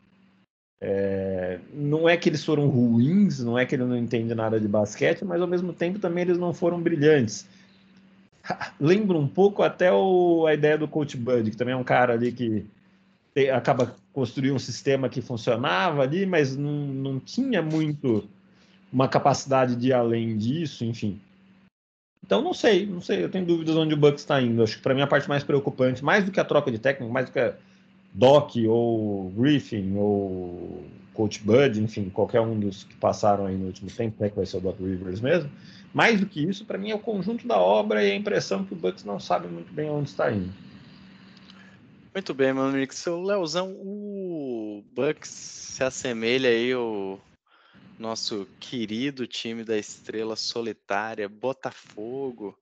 É, 0.80 1.58
não 1.72 2.08
é 2.08 2.16
que 2.16 2.28
eles 2.28 2.44
foram 2.44 2.68
ruins, 2.68 3.40
não 3.40 3.58
é 3.58 3.64
que 3.64 3.74
ele 3.74 3.84
não 3.84 3.96
entende 3.96 4.34
nada 4.34 4.60
de 4.60 4.68
basquete, 4.68 5.24
mas 5.24 5.40
ao 5.40 5.46
mesmo 5.46 5.72
tempo 5.72 5.98
também 5.98 6.22
eles 6.22 6.38
não 6.38 6.52
foram 6.52 6.80
brilhantes. 6.80 7.46
Lembra 8.78 9.16
um 9.16 9.26
pouco 9.26 9.62
até 9.62 9.90
o, 9.90 10.46
a 10.46 10.54
ideia 10.54 10.76
do 10.76 10.88
Coach 10.88 11.16
Bud, 11.16 11.50
que 11.50 11.56
também 11.56 11.74
é 11.74 11.76
um 11.76 11.84
cara 11.84 12.12
ali 12.12 12.30
que 12.30 12.66
te, 13.34 13.50
acaba 13.50 13.94
construindo 14.12 14.54
um 14.54 14.58
sistema 14.58 15.08
que 15.08 15.22
funcionava 15.22 16.02
ali, 16.02 16.26
mas 16.26 16.56
não, 16.56 16.72
não 16.72 17.20
tinha 17.20 17.62
muito 17.62 18.28
uma 18.92 19.08
capacidade 19.08 19.76
de 19.76 19.88
ir 19.88 19.92
além 19.92 20.36
disso, 20.36 20.84
enfim. 20.84 21.20
Então 22.24 22.42
não 22.42 22.52
sei, 22.52 22.86
não 22.86 23.00
sei, 23.00 23.22
eu 23.22 23.28
tenho 23.28 23.46
dúvidas 23.46 23.76
onde 23.76 23.94
o 23.94 23.96
Bucks 23.96 24.22
está 24.22 24.40
indo. 24.40 24.62
Acho 24.62 24.76
que 24.76 24.82
para 24.82 24.94
mim 24.94 25.00
a 25.00 25.06
parte 25.06 25.28
mais 25.28 25.44
preocupante, 25.44 26.04
mais 26.04 26.24
do 26.24 26.32
que 26.32 26.40
a 26.40 26.44
troca 26.44 26.70
de 26.70 26.78
técnico, 26.78 27.12
mais 27.12 27.26
do 27.26 27.32
que 27.32 27.38
a 27.38 27.54
Doc 28.16 28.56
ou 28.66 29.30
Griffin 29.30 29.94
ou 29.94 30.82
Coach 31.12 31.42
Bud, 31.42 31.78
enfim, 31.78 32.08
qualquer 32.08 32.40
um 32.40 32.58
dos 32.58 32.84
que 32.84 32.94
passaram 32.94 33.44
aí 33.44 33.54
no 33.54 33.66
último 33.66 33.90
tempo, 33.90 34.16
né, 34.18 34.30
que 34.30 34.36
vai 34.36 34.46
ser 34.46 34.56
o 34.56 34.60
Doc 34.60 34.80
Rivers 34.80 35.20
mesmo. 35.20 35.50
Mais 35.92 36.18
do 36.18 36.26
que 36.26 36.42
isso, 36.42 36.64
para 36.64 36.78
mim 36.78 36.90
é 36.90 36.94
o 36.94 36.98
conjunto 36.98 37.46
da 37.46 37.58
obra 37.58 38.02
e 38.02 38.10
a 38.10 38.14
impressão 38.14 38.64
que 38.64 38.72
o 38.72 38.76
Bucks 38.76 39.04
não 39.04 39.20
sabe 39.20 39.48
muito 39.48 39.70
bem 39.70 39.90
onde 39.90 40.08
está 40.08 40.32
indo. 40.32 40.52
Muito 42.14 42.32
bem, 42.32 42.54
mano, 42.54 42.78
Nick. 42.78 42.94
Seu 42.94 43.22
Leozão, 43.22 43.72
o 43.72 44.82
Bucks 44.94 45.28
se 45.28 45.84
assemelha 45.84 46.48
aí 46.48 46.72
ao 46.72 47.20
nosso 47.98 48.46
querido 48.58 49.26
time 49.26 49.62
da 49.62 49.76
estrela 49.76 50.36
solitária, 50.36 51.28
Botafogo, 51.28 52.58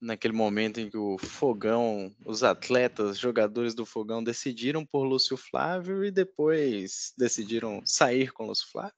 naquele 0.00 0.34
momento 0.34 0.80
em 0.80 0.88
que 0.88 0.96
o 0.96 1.18
Fogão, 1.18 2.14
os 2.24 2.42
atletas, 2.42 3.18
jogadores 3.18 3.74
do 3.74 3.84
Fogão 3.84 4.22
decidiram 4.22 4.84
por 4.84 5.04
Lúcio 5.04 5.36
Flávio 5.36 6.04
e 6.04 6.10
depois 6.10 7.12
decidiram 7.16 7.82
sair 7.84 8.32
com 8.32 8.46
Lúcio 8.46 8.68
Flávio? 8.70 8.94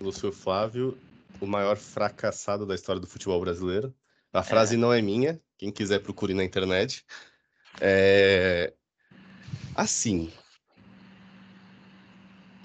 Lúcio 0.00 0.32
Flávio, 0.32 0.98
o 1.40 1.46
maior 1.46 1.76
fracassado 1.76 2.66
da 2.66 2.74
história 2.74 3.00
do 3.00 3.06
futebol 3.06 3.40
brasileiro. 3.40 3.94
A 4.32 4.42
frase 4.42 4.74
é. 4.74 4.78
não 4.78 4.92
é 4.92 5.02
minha, 5.02 5.40
quem 5.58 5.70
quiser 5.70 6.00
procure 6.00 6.34
na 6.34 6.44
internet. 6.44 7.04
É... 7.80 8.72
Assim, 9.74 10.30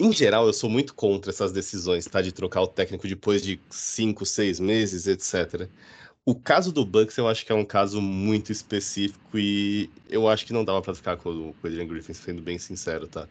em 0.00 0.12
geral, 0.12 0.46
eu 0.46 0.52
sou 0.52 0.70
muito 0.70 0.94
contra 0.94 1.30
essas 1.30 1.50
decisões, 1.50 2.06
tá? 2.06 2.22
De 2.22 2.30
trocar 2.30 2.62
o 2.62 2.68
técnico 2.68 3.08
depois 3.08 3.42
de 3.42 3.60
cinco, 3.68 4.24
seis 4.24 4.60
meses, 4.60 5.08
etc. 5.08 5.68
O 6.28 6.34
caso 6.34 6.70
do 6.70 6.84
Bucks 6.84 7.16
eu 7.16 7.26
acho 7.26 7.46
que 7.46 7.50
é 7.50 7.54
um 7.54 7.64
caso 7.64 8.02
muito 8.02 8.52
específico 8.52 9.38
e 9.38 9.88
eu 10.10 10.28
acho 10.28 10.44
que 10.44 10.52
não 10.52 10.62
dava 10.62 10.82
para 10.82 10.94
ficar 10.94 11.16
com, 11.16 11.30
o 11.30 11.54
Adrian 11.64 11.86
Griffin, 11.86 12.12
sendo 12.12 12.42
bem 12.42 12.58
sincero, 12.58 13.08
tá? 13.08 13.26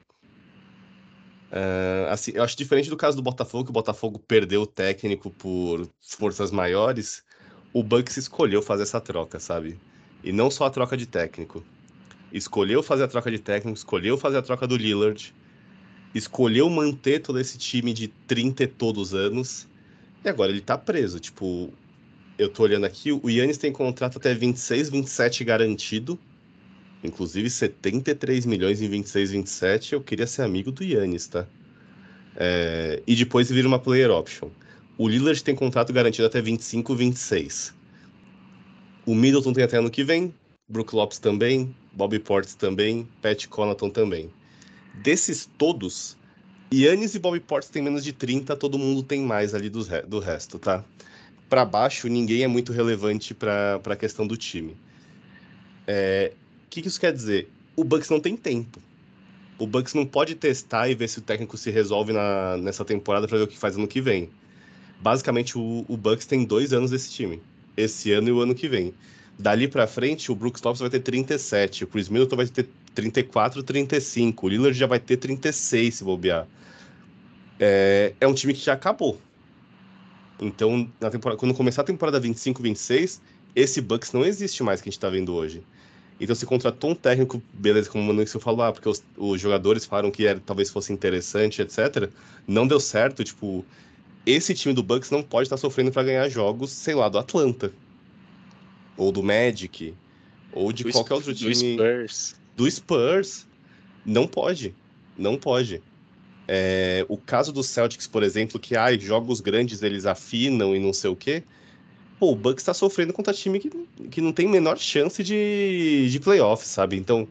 Uh, 1.51 2.09
assim, 2.09 2.31
eu 2.33 2.41
acho 2.41 2.57
diferente 2.57 2.89
do 2.89 2.97
caso 2.97 3.15
do 3.15 3.21
Botafogo, 3.21 3.65
que 3.65 3.69
o 3.69 3.73
Botafogo 3.73 4.17
perdeu 4.17 4.63
o 4.63 4.65
técnico 4.65 5.29
por 5.29 5.87
forças 6.01 6.49
maiores. 6.49 7.23
O 7.71 7.83
Bucks 7.83 8.17
escolheu 8.17 8.63
fazer 8.63 8.81
essa 8.81 8.99
troca, 8.99 9.39
sabe? 9.39 9.79
E 10.23 10.31
não 10.31 10.49
só 10.49 10.65
a 10.65 10.71
troca 10.71 10.97
de 10.97 11.05
técnico. 11.05 11.63
Escolheu 12.33 12.81
fazer 12.81 13.03
a 13.03 13.07
troca 13.07 13.29
de 13.29 13.37
técnico, 13.37 13.77
escolheu 13.77 14.17
fazer 14.17 14.37
a 14.37 14.41
troca 14.41 14.65
do 14.65 14.75
Lillard 14.75 15.35
escolheu 16.15 16.67
manter 16.67 17.19
todo 17.19 17.39
esse 17.39 17.59
time 17.59 17.93
de 17.93 18.07
30 18.07 18.63
e 18.63 18.67
todos 18.67 19.13
anos, 19.13 19.67
e 20.25 20.29
agora 20.29 20.51
ele 20.51 20.61
tá 20.61 20.75
preso. 20.75 21.19
Tipo, 21.19 21.71
eu 22.37 22.49
tô 22.49 22.63
olhando 22.63 22.85
aqui, 22.85 23.11
o 23.11 23.29
Yannis 23.29 23.57
tem 23.57 23.71
contrato 23.71 24.17
até 24.17 24.33
26, 24.33 24.89
27 24.89 25.43
garantido, 25.43 26.19
inclusive 27.03 27.49
73 27.49 28.45
milhões 28.45 28.81
em 28.81 28.87
26, 28.87 29.31
27. 29.31 29.93
Eu 29.93 30.01
queria 30.01 30.27
ser 30.27 30.43
amigo 30.43 30.71
do 30.71 30.83
Yannis, 30.83 31.27
tá? 31.27 31.47
É, 32.35 33.01
e 33.07 33.15
depois 33.15 33.49
vira 33.49 33.67
uma 33.67 33.79
player 33.79 34.11
option. 34.11 34.49
O 34.97 35.07
Lillard 35.07 35.43
tem 35.43 35.55
contrato 35.55 35.91
garantido 35.91 36.27
até 36.27 36.41
25, 36.41 36.95
26. 36.95 37.73
O 39.05 39.15
Middleton 39.15 39.53
tem 39.53 39.63
até 39.63 39.77
ano 39.77 39.89
que 39.89 40.03
vem, 40.03 40.33
Brook 40.67 40.93
Lopes 40.95 41.17
também, 41.17 41.75
Bobby 41.93 42.19
Portis 42.19 42.53
também, 42.53 43.07
Pat 43.21 43.47
Connaughton 43.47 43.89
também. 43.89 44.29
Desses 44.93 45.49
todos, 45.57 46.17
Yannis 46.71 47.15
e 47.15 47.19
Bobby 47.19 47.39
Portis 47.39 47.69
têm 47.69 47.81
menos 47.81 48.03
de 48.03 48.11
30, 48.11 48.55
todo 48.55 48.77
mundo 48.77 49.01
tem 49.01 49.21
mais 49.21 49.55
ali 49.55 49.69
do, 49.69 49.83
do 50.07 50.19
resto, 50.19 50.59
tá? 50.59 50.83
Para 51.49 51.63
baixo, 51.63 52.07
ninguém 52.07 52.43
é 52.43 52.47
muito 52.47 52.71
relevante 52.71 53.33
para 53.33 53.79
a 53.85 53.95
questão 53.95 54.27
do 54.27 54.35
time. 54.35 54.71
O 54.71 54.75
é, 55.87 56.33
que, 56.69 56.81
que 56.81 56.87
isso 56.87 56.99
quer 56.99 57.13
dizer? 57.13 57.49
O 57.75 57.83
Bucks 57.83 58.09
não 58.09 58.19
tem 58.19 58.35
tempo. 58.35 58.81
O 59.57 59.65
Bucks 59.65 59.93
não 59.93 60.05
pode 60.05 60.35
testar 60.35 60.89
e 60.89 60.95
ver 60.95 61.07
se 61.07 61.19
o 61.19 61.21
técnico 61.21 61.57
se 61.57 61.71
resolve 61.71 62.13
na, 62.13 62.57
nessa 62.57 62.83
temporada 62.83 63.27
para 63.27 63.37
ver 63.37 63.43
o 63.45 63.47
que 63.47 63.57
faz 63.57 63.75
ano 63.75 63.87
que 63.87 64.01
vem. 64.01 64.29
Basicamente, 64.99 65.57
o, 65.57 65.85
o 65.87 65.95
Bucks 65.95 66.25
tem 66.25 66.43
dois 66.43 66.73
anos 66.73 66.91
desse 66.91 67.11
time. 67.11 67.41
Esse 67.75 68.11
ano 68.11 68.29
e 68.29 68.31
o 68.31 68.41
ano 68.41 68.53
que 68.53 68.67
vem. 68.67 68.93
Dali 69.39 69.67
para 69.67 69.85
frente, 69.85 70.31
o 70.31 70.35
Brooks 70.35 70.61
Lopes 70.63 70.81
vai 70.81 70.89
ter 70.89 70.99
37, 70.99 71.83
o 71.83 71.87
Chris 71.87 72.09
Middleton 72.09 72.35
vai 72.35 72.47
ter 72.47 72.67
34, 72.95 73.61
35. 73.61 74.45
O 74.45 74.49
Lillard 74.49 74.77
já 74.77 74.87
vai 74.87 74.99
ter 74.99 75.17
36 75.17 75.95
se 75.95 76.03
bobear. 76.03 76.47
É, 77.59 78.13
é 78.19 78.27
um 78.27 78.33
time 78.33 78.53
que 78.53 78.65
já 78.65 78.73
acabou. 78.73 79.21
Então, 80.39 80.89
na 80.99 81.09
temporada, 81.09 81.39
quando 81.39 81.53
começar 81.53 81.81
a 81.81 81.85
temporada 81.85 82.19
25, 82.19 82.61
26, 82.61 83.21
esse 83.55 83.81
Bucks 83.81 84.13
não 84.13 84.23
existe 84.23 84.61
mais 84.63 84.81
que 84.81 84.89
a 84.89 84.91
gente 84.91 84.97
está 84.97 85.09
vendo 85.09 85.33
hoje. 85.33 85.63
Então, 86.19 86.35
se 86.35 86.45
contratou 86.45 86.91
um 86.91 86.95
técnico, 86.95 87.41
beleza, 87.53 87.89
como 87.89 88.03
o 88.03 88.07
Manu 88.07 88.25
falou, 88.39 88.63
ah, 88.63 88.71
porque 88.71 88.89
os, 88.89 89.03
os, 89.15 89.39
jogadores 89.39 89.85
falaram 89.85 90.09
que 90.09 90.25
era, 90.25 90.39
talvez 90.39 90.69
fosse 90.69 90.91
interessante, 90.91 91.61
etc. 91.61 92.09
Não 92.47 92.67
deu 92.67 92.79
certo, 92.79 93.23
tipo, 93.23 93.65
esse 94.25 94.53
time 94.53 94.73
do 94.73 94.83
Bucks 94.83 95.11
não 95.11 95.21
pode 95.21 95.45
estar 95.45 95.57
tá 95.57 95.61
sofrendo 95.61 95.91
para 95.91 96.03
ganhar 96.03 96.27
jogos, 96.29 96.71
sei 96.71 96.95
lá, 96.95 97.07
do 97.07 97.17
Atlanta. 97.17 97.71
Ou 98.95 99.11
do 99.11 99.21
Magic. 99.21 99.93
Ou 100.51 100.71
de 100.71 100.83
do 100.83 100.91
qualquer 100.91 101.13
outro 101.13 101.33
time. 101.33 101.77
Do 101.77 102.07
Spurs 102.07 102.35
do 102.57 102.69
Spurs. 102.69 103.45
Não 104.03 104.27
pode. 104.27 104.73
Não 105.15 105.37
pode. 105.37 105.81
É, 106.47 107.05
o 107.09 107.17
caso 107.17 107.51
do 107.51 107.61
Celtics, 107.61 108.07
por 108.07 108.23
exemplo, 108.23 108.59
que 108.59 108.75
ah, 108.75 108.97
jogos 108.97 109.41
grandes 109.41 109.83
eles 109.83 110.05
afinam 110.05 110.75
e 110.75 110.79
não 110.79 110.93
sei 110.93 111.09
o 111.09 111.15
quê. 111.15 111.43
Pô, 112.19 112.31
o 112.31 112.35
Bucks 112.35 112.63
está 112.63 112.73
sofrendo 112.73 113.13
contra 113.13 113.33
time 113.33 113.59
que, 113.59 113.69
que 114.09 114.21
não 114.21 114.31
tem 114.31 114.47
menor 114.47 114.77
chance 114.77 115.23
de, 115.23 116.09
de 116.09 116.19
playoff, 116.19 116.65
sabe? 116.65 116.95
Então, 116.97 117.27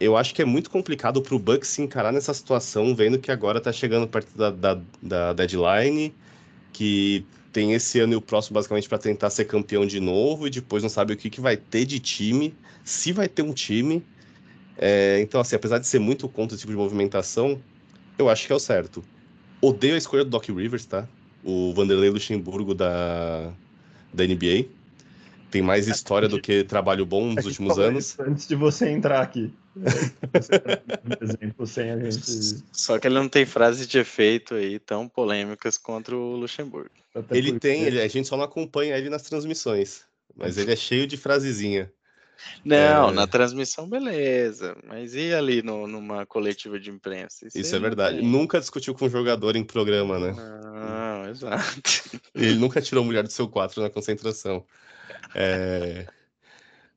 eu 0.00 0.16
acho 0.16 0.34
que 0.34 0.42
é 0.42 0.44
muito 0.44 0.70
complicado 0.70 1.20
para 1.22 1.34
o 1.34 1.38
Bucks 1.38 1.68
se 1.68 1.82
encarar 1.82 2.12
nessa 2.12 2.32
situação, 2.34 2.94
vendo 2.94 3.18
que 3.18 3.30
agora 3.30 3.58
está 3.58 3.72
chegando 3.72 4.08
perto 4.08 4.36
da, 4.36 4.50
da, 4.50 4.80
da, 5.02 5.32
deadline, 5.34 6.14
que 6.72 7.24
tem 7.52 7.74
esse 7.74 8.00
ano 8.00 8.14
e 8.14 8.16
o 8.16 8.20
próximo 8.20 8.54
basicamente 8.54 8.88
para 8.88 8.98
tentar 8.98 9.30
ser 9.30 9.44
campeão 9.44 9.86
de 9.86 10.00
novo 10.00 10.46
e 10.46 10.50
depois 10.50 10.82
não 10.82 10.90
sabe 10.90 11.12
o 11.12 11.16
que, 11.16 11.30
que 11.30 11.40
vai 11.40 11.56
ter 11.56 11.84
de 11.84 11.98
time, 12.00 12.54
se 12.84 13.12
vai 13.12 13.28
ter 13.28 13.42
um 13.42 13.52
time. 13.52 14.02
É, 14.76 15.20
então, 15.20 15.40
assim, 15.40 15.56
apesar 15.56 15.78
de 15.78 15.86
ser 15.86 15.98
muito 15.98 16.28
contra 16.28 16.54
esse 16.54 16.62
tipo 16.62 16.72
de 16.72 16.78
movimentação, 16.78 17.60
eu 18.18 18.28
acho 18.28 18.46
que 18.46 18.52
é 18.52 18.56
o 18.56 18.60
certo. 18.60 19.04
Odeio 19.60 19.94
a 19.94 19.98
escolha 19.98 20.24
do 20.24 20.30
Doc 20.30 20.48
Rivers, 20.48 20.84
tá? 20.84 21.08
O 21.44 21.72
Vanderlei 21.72 22.10
Luxemburgo 22.10 22.74
da, 22.74 23.52
da 24.12 24.24
NBA. 24.26 24.66
Tem 25.50 25.62
mais 25.62 25.88
história 25.88 26.28
do 26.28 26.40
que 26.40 26.62
trabalho 26.62 27.06
bom 27.06 27.32
nos 27.32 27.46
últimos 27.46 27.78
anos. 27.78 28.18
Antes 28.20 28.46
de 28.46 28.54
você 28.54 28.90
entrar 28.90 29.22
aqui. 29.22 29.50
exemplo, 31.22 31.66
sem 31.66 31.90
a 31.90 31.98
gente... 31.98 32.62
Só 32.70 32.98
que 32.98 33.06
ele 33.06 33.14
não 33.14 33.28
tem 33.28 33.46
frases 33.46 33.86
de 33.86 33.98
efeito 33.98 34.54
aí 34.54 34.78
tão 34.78 35.08
polêmicas 35.08 35.78
contra 35.78 36.14
o 36.14 36.36
Luxemburgo. 36.36 36.90
Ele 37.30 37.58
tem, 37.58 37.82
ele, 37.84 38.00
a 38.00 38.08
gente 38.08 38.28
só 38.28 38.36
não 38.36 38.44
acompanha 38.44 38.96
ele 38.98 39.08
nas 39.08 39.22
transmissões. 39.22 40.02
Mas 40.36 40.58
ele 40.58 40.72
é 40.72 40.76
cheio 40.76 41.06
de 41.06 41.16
frasezinha. 41.16 41.90
Não, 42.64 43.10
é... 43.10 43.12
na 43.12 43.26
transmissão, 43.26 43.88
beleza. 43.88 44.76
Mas 44.86 45.14
e 45.14 45.32
ali 45.32 45.62
no, 45.62 45.86
numa 45.86 46.26
coletiva 46.26 46.78
de 46.78 46.90
imprensa? 46.90 47.46
Isso, 47.46 47.58
Isso 47.58 47.76
é 47.76 47.78
verdade. 47.78 48.18
Tem. 48.18 48.26
Nunca 48.26 48.60
discutiu 48.60 48.94
com 48.94 49.06
um 49.06 49.10
jogador 49.10 49.56
em 49.56 49.64
programa, 49.64 50.18
né? 50.18 50.32
Não, 50.32 51.30
exato. 51.30 52.20
Ele 52.34 52.54
nunca 52.54 52.80
tirou 52.80 53.04
mulher 53.04 53.24
do 53.24 53.32
seu 53.32 53.48
4 53.48 53.82
na 53.82 53.90
concentração. 53.90 54.64
É... 55.34 56.06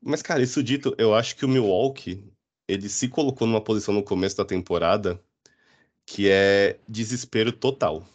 Mas, 0.01 0.21
cara, 0.21 0.41
isso 0.41 0.63
dito, 0.63 0.95
eu 0.97 1.13
acho 1.13 1.35
que 1.35 1.45
o 1.45 1.49
Milwaukee 1.49 2.23
ele 2.67 2.87
se 2.87 3.07
colocou 3.07 3.47
numa 3.47 3.61
posição 3.61 3.93
no 3.93 4.03
começo 4.03 4.37
da 4.37 4.45
temporada 4.45 5.21
que 6.05 6.29
é 6.29 6.79
desespero 6.87 7.51
total. 7.51 8.05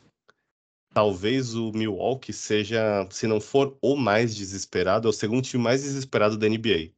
Talvez 0.93 1.55
o 1.55 1.73
Milwaukee 1.73 2.33
seja, 2.33 3.07
se 3.11 3.27
não 3.27 3.39
for 3.39 3.77
o 3.83 3.97
mais 3.97 4.35
desesperado, 4.35 5.07
é 5.07 5.11
o 5.11 5.13
segundo 5.13 5.45
time 5.45 5.63
mais 5.63 5.83
desesperado 5.83 6.39
da 6.39 6.49
NBA 6.49 6.96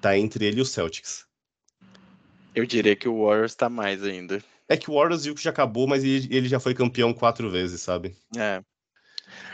tá 0.00 0.16
entre 0.16 0.44
ele 0.44 0.58
e 0.58 0.62
o 0.62 0.66
Celtics. 0.66 1.26
Eu 2.54 2.66
diria 2.66 2.96
que 2.96 3.08
o 3.08 3.24
Warriors 3.24 3.54
tá 3.54 3.68
mais 3.68 4.02
ainda. 4.02 4.42
É 4.68 4.76
que 4.76 4.90
o 4.90 4.94
Warriors 4.94 5.24
viu 5.24 5.34
que 5.34 5.42
já 5.42 5.50
acabou, 5.50 5.86
mas 5.86 6.04
ele 6.04 6.48
já 6.48 6.60
foi 6.60 6.74
campeão 6.74 7.14
quatro 7.14 7.50
vezes, 7.50 7.80
sabe? 7.80 8.16
É. 8.36 8.62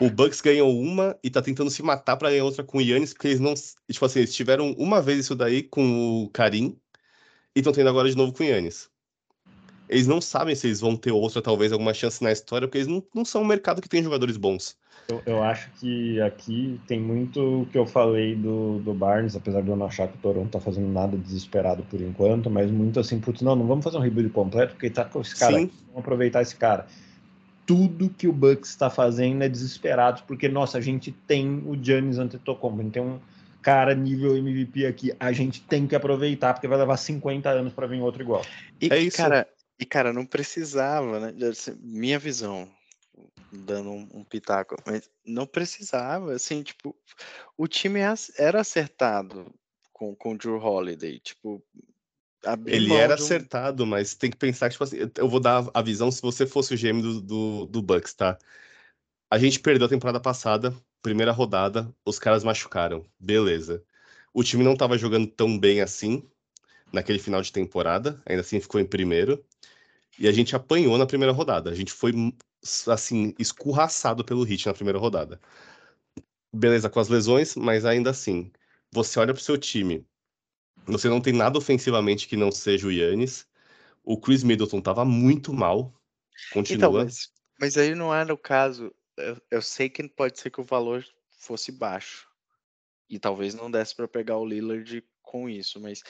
O 0.01 0.11
Bucks 0.11 0.41
ganhou 0.41 0.81
uma 0.81 1.19
e 1.23 1.31
tá 1.31 1.43
tentando 1.43 1.71
se 1.71 1.83
matar 1.83 2.17
para 2.17 2.31
ganhar 2.31 2.45
outra 2.45 2.65
com 2.65 2.79
o 2.79 2.81
Yannis, 2.81 3.13
porque 3.13 3.29
eles 3.29 3.41
não. 3.41 3.55
Tipo 3.55 4.05
assim, 4.05 4.21
eles 4.21 4.35
tiveram 4.35 4.73
uma 4.73 5.01
vez 5.01 5.21
isso 5.21 5.35
daí 5.35 5.63
com 5.63 6.25
o 6.25 6.31
Karim 6.31 6.79
e 7.55 7.61
estão 7.61 7.73
tendo 7.73 7.89
agora 7.89 8.09
de 8.09 8.17
novo 8.17 8.33
com 8.33 8.43
o 8.43 8.47
Yannis. 8.47 8.89
Eles 9.89 10.07
não 10.07 10.21
sabem 10.21 10.55
se 10.55 10.67
eles 10.67 10.81
vão 10.81 10.97
ter 10.97 11.13
outra, 11.13 11.43
talvez, 11.43 11.71
alguma 11.73 11.93
chance 11.93 12.23
na 12.23 12.33
história, 12.33 12.67
porque 12.67 12.79
eles 12.79 12.89
não, 12.89 13.07
não 13.15 13.25
são 13.25 13.43
um 13.43 13.47
mercado 13.47 13.83
que 13.83 13.89
tem 13.89 14.03
jogadores 14.03 14.37
bons. 14.37 14.77
Eu, 15.09 15.23
eu, 15.27 15.43
acho 15.43 15.71
que 15.73 16.21
aqui 16.23 16.81
tem 16.87 16.99
muito 16.99 17.63
o 17.63 17.67
que 17.67 17.77
eu 17.77 17.87
falei 17.87 18.35
do, 18.35 18.79
do 18.79 18.95
Barnes, 18.95 19.37
apesar 19.37 19.61
de 19.61 19.69
eu 19.69 19.77
não 19.77 19.87
achar 19.87 20.09
que 20.09 20.17
o 20.17 20.21
Toronto 20.21 20.51
tá 20.51 20.61
fazendo 20.61 20.89
nada 20.89 21.17
desesperado 21.17 21.83
por 21.85 22.01
enquanto, 22.01 22.49
mas 22.49 22.71
muito 22.71 22.99
assim, 22.99 23.21
putz, 23.21 23.43
não, 23.43 23.55
não 23.55 23.67
vamos 23.67 23.85
fazer 23.85 23.99
um 23.99 24.01
rebuild 24.01 24.31
completo, 24.31 24.73
porque 24.73 24.89
tá 24.89 25.05
com 25.05 25.21
esse 25.21 25.39
cara, 25.39 25.57
aqui, 25.57 25.73
vamos 25.89 26.01
aproveitar 26.01 26.41
esse 26.41 26.57
cara. 26.57 26.87
tudo 27.67 28.09
que 28.09 28.27
o 28.27 28.33
Bucks 28.33 28.71
está 28.71 28.89
fazendo 28.89 29.43
é 29.43 29.49
desesperado, 29.49 30.23
porque, 30.27 30.49
nossa, 30.49 30.79
a 30.79 30.81
gente 30.81 31.13
tem 31.13 31.63
o 31.67 31.77
Giannis 31.77 32.19
Antetokounmpo, 32.19 32.81
a 32.81 32.83
gente 32.85 32.93
tem 32.93 33.03
um 33.03 33.19
cara 33.61 33.95
nível 33.95 34.37
MVP 34.37 34.87
aqui, 34.87 35.13
a 35.21 35.33
gente 35.33 35.63
tem 35.63 35.87
que 35.87 35.95
aproveitar, 35.95 36.55
porque 36.55 36.69
vai 36.69 36.79
levar 36.79 36.97
50 36.97 37.49
anos 37.49 37.73
para 37.73 37.87
vir 37.87 38.01
outro 38.01 38.23
igual. 38.23 38.43
E, 38.81 38.93
é 38.93 38.99
isso. 38.99 39.17
Cara, 39.17 39.47
e, 39.79 39.85
cara, 39.85 40.13
não 40.13 40.25
precisava, 40.25 41.19
né? 41.19 41.35
Minha 41.83 42.19
visão, 42.19 42.69
dando 43.59 43.91
um, 43.91 44.09
um, 44.13 44.25
pitaco, 44.25 44.77
mas 44.87 45.11
não 45.25 45.47
precisava, 45.47 46.33
assim, 46.33 46.63
tipo, 46.63 46.95
o 47.57 47.67
time 47.67 48.01
era 48.39 48.61
acertado 48.61 49.53
com, 49.93 50.15
com 50.15 50.33
o 50.33 50.39
Drew 50.39 50.59
Holiday, 50.59 51.19
tipo, 51.21 51.63
ele 52.67 52.93
era 52.93 53.13
um... 53.13 53.15
acertado, 53.15 53.87
mas 53.87 54.15
tem 54.15 54.31
que 54.31 54.37
pensar, 54.37 54.71
tipo 54.71 54.85
assim, 54.85 54.99
eu 55.17 55.29
vou 55.29 55.41
dar 55.41 55.65
a 55.73 55.83
visão 55.83 56.11
se 56.11 56.21
você 56.21 56.47
fosse 56.47 56.75
o 56.75 56.79
GM 56.79 57.01
do, 57.01 57.21
do, 57.21 57.67
do 57.67 57.83
Bucks, 57.83 58.15
tá? 58.15 58.39
A 59.31 59.39
gente 59.39 59.61
perdeu 59.61 59.87
a 59.87 59.91
temporada 59.91 60.21
passada, 60.21 60.75
primeira 61.03 61.33
rodada, 61.33 61.93
os 62.05 62.19
caras 62.19 62.45
machucaram, 62.45 63.05
beleza. 63.19 63.83
O 64.33 64.43
time 64.43 64.65
não 64.65 64.77
tava 64.77 64.99
jogando 64.99 65.27
tão 65.27 65.59
bem 65.59 65.81
assim 65.81 66.23
naquele 66.93 67.19
final 67.19 67.43
de 67.43 67.53
temporada, 67.53 68.23
ainda 68.27 68.43
assim 68.43 68.61
ficou 68.61 68.81
em 68.81 68.87
primeiro. 68.87 69.45
E 70.19 70.29
a 70.29 70.33
gente 70.33 70.55
apanhou 70.55 70.97
na 70.97 71.07
primeira 71.07 71.33
rodada. 71.33 71.71
A 71.71 71.75
gente 71.75 71.93
foi, 71.93 72.13
assim, 72.87 73.35
escurraçado 73.39 74.25
pelo 74.25 74.43
Hit 74.43 74.67
na 74.67 74.75
primeira 74.75 74.99
rodada. 74.99 75.41
Beleza, 76.53 76.89
com 76.89 77.01
as 77.01 77.09
lesões, 77.09 77.57
mas 77.57 77.85
ainda 77.85 78.11
assim, 78.11 78.51
você 78.93 79.19
olha 79.19 79.35
pro 79.35 79.43
seu 79.43 79.59
time, 79.59 80.07
você 80.87 81.09
não 81.09 81.21
tem 81.21 81.33
nada 81.33 81.59
ofensivamente 81.59 82.29
que 82.29 82.37
não 82.37 82.53
seja 82.53 82.87
o 82.87 82.93
Yannis. 82.93 83.47
O 84.03 84.21
Chris 84.21 84.45
Middleton 84.45 84.81
tava 84.81 85.05
muito 85.05 85.53
mal. 85.53 85.95
Continua. 86.53 86.89
Então, 86.89 86.93
mas, 86.93 87.33
mas 87.59 87.77
aí 87.77 87.95
não 87.95 88.15
era 88.15 88.33
o 88.33 88.39
caso. 88.39 88.95
Eu, 89.17 89.41
eu, 89.51 89.62
sei 89.62 89.89
que 89.89 90.07
pode 90.09 90.39
ser 90.39 90.51
que 90.51 90.61
o 90.61 90.65
valor 90.65 91.05
fosse 91.39 91.73
baixo. 91.73 92.29
E 93.09 93.19
talvez 93.19 93.55
não 93.55 93.71
desse 93.71 93.95
para 93.95 94.09
pegar 94.09 94.37
o 94.37 94.47
Lillard 94.47 95.03
com 95.23 95.49
isso, 95.49 95.81
mas 95.81 96.03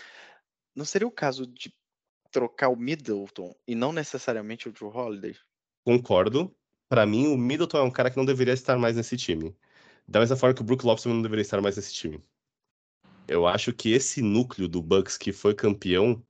não 0.74 0.84
seria 0.84 1.06
o 1.06 1.12
caso 1.12 1.46
de 1.46 1.72
trocar 2.30 2.68
o 2.68 2.76
Middleton 2.76 3.54
e 3.66 3.74
não 3.74 3.92
necessariamente 3.92 4.68
o 4.68 4.72
Drew 4.72 4.88
Holiday? 4.88 5.36
Concordo. 5.84 6.54
Para 6.88 7.06
mim, 7.06 7.26
o 7.28 7.36
Middleton 7.36 7.78
é 7.78 7.82
um 7.82 7.90
cara 7.90 8.10
que 8.10 8.16
não 8.16 8.24
deveria 8.24 8.54
estar 8.54 8.78
mais 8.78 8.96
nesse 8.96 9.16
time. 9.16 9.54
Da 10.08 10.20
mesma 10.20 10.36
forma 10.36 10.54
que 10.54 10.62
o 10.62 10.64
Brook 10.64 10.84
Lopes 10.84 11.04
não 11.06 11.22
deveria 11.22 11.42
estar 11.42 11.60
mais 11.60 11.76
nesse 11.76 11.92
time. 11.94 12.22
Eu 13.28 13.46
acho 13.46 13.72
que 13.72 13.90
esse 13.92 14.22
núcleo 14.22 14.68
do 14.68 14.82
Bucks 14.82 15.16
que 15.16 15.32
foi 15.32 15.54
campeão, 15.54 16.22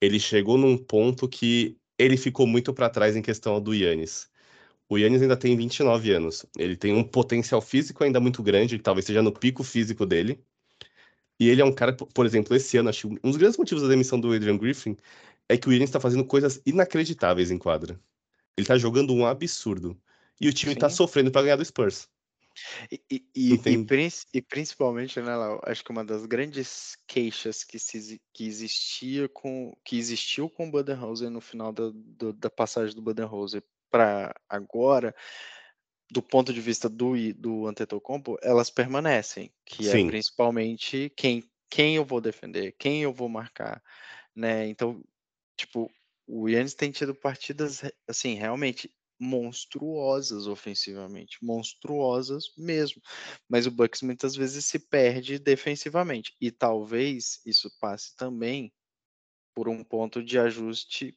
ele 0.00 0.18
chegou 0.20 0.58
num 0.58 0.76
ponto 0.78 1.28
que 1.28 1.78
ele 1.98 2.16
ficou 2.16 2.46
muito 2.46 2.72
para 2.74 2.90
trás 2.90 3.16
em 3.16 3.22
questão 3.22 3.60
do 3.60 3.74
Yannis. 3.74 4.30
O 4.88 4.98
Yannis 4.98 5.22
ainda 5.22 5.36
tem 5.36 5.56
29 5.56 6.12
anos. 6.12 6.46
Ele 6.58 6.76
tem 6.76 6.94
um 6.94 7.04
potencial 7.04 7.60
físico 7.62 8.04
ainda 8.04 8.20
muito 8.20 8.42
grande, 8.42 8.78
talvez 8.78 9.06
seja 9.06 9.22
no 9.22 9.32
pico 9.32 9.64
físico 9.64 10.06
dele. 10.06 10.42
E 11.40 11.48
ele 11.48 11.60
é 11.62 11.64
um 11.64 11.72
cara, 11.74 11.94
por 11.94 12.26
exemplo, 12.26 12.54
esse 12.56 12.76
ano, 12.78 12.88
acho 12.88 13.08
que 13.08 13.20
um 13.24 13.30
dos 13.30 13.36
grandes 13.36 13.58
motivos 13.58 13.82
da 13.82 13.88
demissão 13.88 14.20
do 14.20 14.32
Adrian 14.32 14.56
Griffin 14.58 14.96
é 15.48 15.56
que 15.56 15.68
o 15.68 15.72
Yannis 15.72 15.88
está 15.90 16.00
fazendo 16.00 16.24
coisas 16.24 16.62
inacreditáveis 16.66 17.50
em 17.50 17.58
quadra. 17.58 18.00
Ele 18.56 18.64
está 18.64 18.76
jogando 18.76 19.14
um 19.14 19.26
absurdo. 19.26 20.00
E 20.40 20.48
o 20.48 20.52
time 20.52 20.72
está 20.72 20.90
sofrendo 20.90 21.30
para 21.30 21.42
ganhar 21.42 21.56
do 21.56 21.64
Spurs. 21.64 22.08
E, 22.90 23.00
e, 23.10 23.24
e, 23.34 23.86
e, 24.34 24.42
principalmente, 24.42 25.20
né, 25.20 25.34
Lau, 25.34 25.60
acho 25.64 25.82
que 25.82 25.90
uma 25.90 26.04
das 26.04 26.26
grandes 26.26 26.96
queixas 27.06 27.64
que, 27.64 27.78
se, 27.78 28.20
que 28.32 28.44
existia 28.44 29.28
com 29.28 29.74
que 29.84 29.96
existiu 29.96 30.50
com 30.50 30.68
o 30.68 30.70
Budenholzer 30.70 31.30
no 31.30 31.40
final 31.40 31.72
da, 31.72 31.90
do, 31.94 32.32
da 32.32 32.50
passagem 32.50 32.94
do 32.94 33.02
Budenholzer 33.02 33.62
para 33.90 34.34
agora, 34.48 35.14
do 36.10 36.22
ponto 36.22 36.52
de 36.52 36.60
vista 36.60 36.88
do, 36.88 37.14
do 37.34 37.66
Antetokounmpo, 37.66 38.38
elas 38.42 38.70
permanecem, 38.70 39.50
que 39.64 39.88
é 39.88 39.92
Sim. 39.92 40.06
é 40.06 40.10
principalmente 40.10 41.10
quem, 41.16 41.42
quem 41.70 41.96
eu 41.96 42.04
vou 42.04 42.20
defender, 42.20 42.74
quem 42.78 43.02
eu 43.02 43.12
vou 43.12 43.28
marcar, 43.28 43.82
né? 44.34 44.66
Então, 44.68 45.02
tipo, 45.56 45.90
o 46.26 46.48
Yannis 46.48 46.74
tem 46.74 46.90
tido 46.90 47.14
partidas, 47.14 47.82
assim, 48.08 48.34
realmente 48.34 48.92
monstruosas 49.18 50.46
ofensivamente, 50.46 51.38
monstruosas 51.42 52.46
mesmo. 52.56 53.00
Mas 53.48 53.66
o 53.66 53.70
Bucks 53.70 54.02
muitas 54.02 54.34
vezes 54.34 54.64
se 54.64 54.78
perde 54.78 55.38
defensivamente 55.38 56.34
e 56.40 56.50
talvez 56.50 57.40
isso 57.46 57.70
passe 57.80 58.16
também 58.16 58.72
por 59.54 59.68
um 59.68 59.84
ponto 59.84 60.22
de 60.22 60.38
ajuste. 60.38 61.16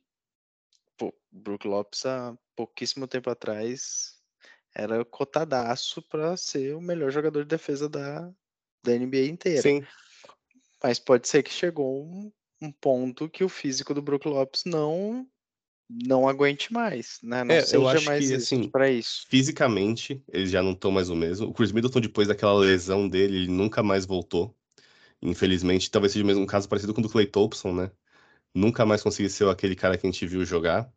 Pô, 0.97 1.13
Brook 1.31 1.67
Lopes 1.67 2.05
há 2.05 2.37
pouquíssimo 2.55 3.07
tempo 3.07 3.29
atrás 3.29 4.15
era 4.75 5.03
cotadaço 5.05 6.01
para 6.03 6.35
ser 6.37 6.75
o 6.75 6.81
melhor 6.81 7.09
jogador 7.09 7.43
de 7.43 7.49
defesa 7.49 7.89
da, 7.89 8.29
da 8.83 8.91
NBA 8.91 9.27
inteira. 9.27 9.61
Sim. 9.61 9.85
Mas 10.83 10.99
pode 10.99 11.27
ser 11.27 11.41
que 11.41 11.51
chegou 11.51 12.05
um, 12.05 12.31
um 12.61 12.71
ponto 12.71 13.29
que 13.29 13.43
o 13.43 13.49
físico 13.49 13.93
do 13.93 14.01
Brook 14.01 14.27
Lopes 14.27 14.63
não 14.65 15.27
não 15.89 16.27
aguente 16.27 16.73
mais, 16.73 17.19
né? 17.21 17.43
Não 17.43 17.53
é, 17.53 17.61
seja 17.61 17.75
eu 17.75 17.87
acho 17.87 18.05
mais 18.05 18.27
que, 18.27 18.35
assim, 18.35 18.69
para 18.69 18.89
isso. 18.89 19.25
Fisicamente, 19.29 20.21
eles 20.31 20.49
já 20.49 20.63
não 20.63 20.71
estão 20.71 20.91
mais 20.91 21.09
o 21.09 21.15
mesmo. 21.15 21.47
O 21.47 21.53
Chris 21.53 21.71
Middleton, 21.71 22.01
depois 22.01 22.27
daquela 22.27 22.55
lesão 22.55 23.07
dele, 23.07 23.37
ele 23.37 23.51
nunca 23.51 23.83
mais 23.83 24.05
voltou. 24.05 24.55
Infelizmente, 25.21 25.89
talvez 25.91 26.13
seja 26.13 26.25
mesmo 26.25 26.41
um 26.41 26.47
caso 26.47 26.67
parecido 26.67 26.93
com 26.93 27.01
o 27.01 27.03
do 27.03 27.09
Clay 27.09 27.27
Thompson, 27.27 27.71
né? 27.73 27.91
Nunca 28.53 28.85
mais 28.85 29.03
conseguiu 29.03 29.29
ser 29.29 29.47
aquele 29.47 29.75
cara 29.75 29.97
que 29.97 30.07
a 30.07 30.11
gente 30.11 30.25
viu 30.25 30.43
jogar. 30.43 30.91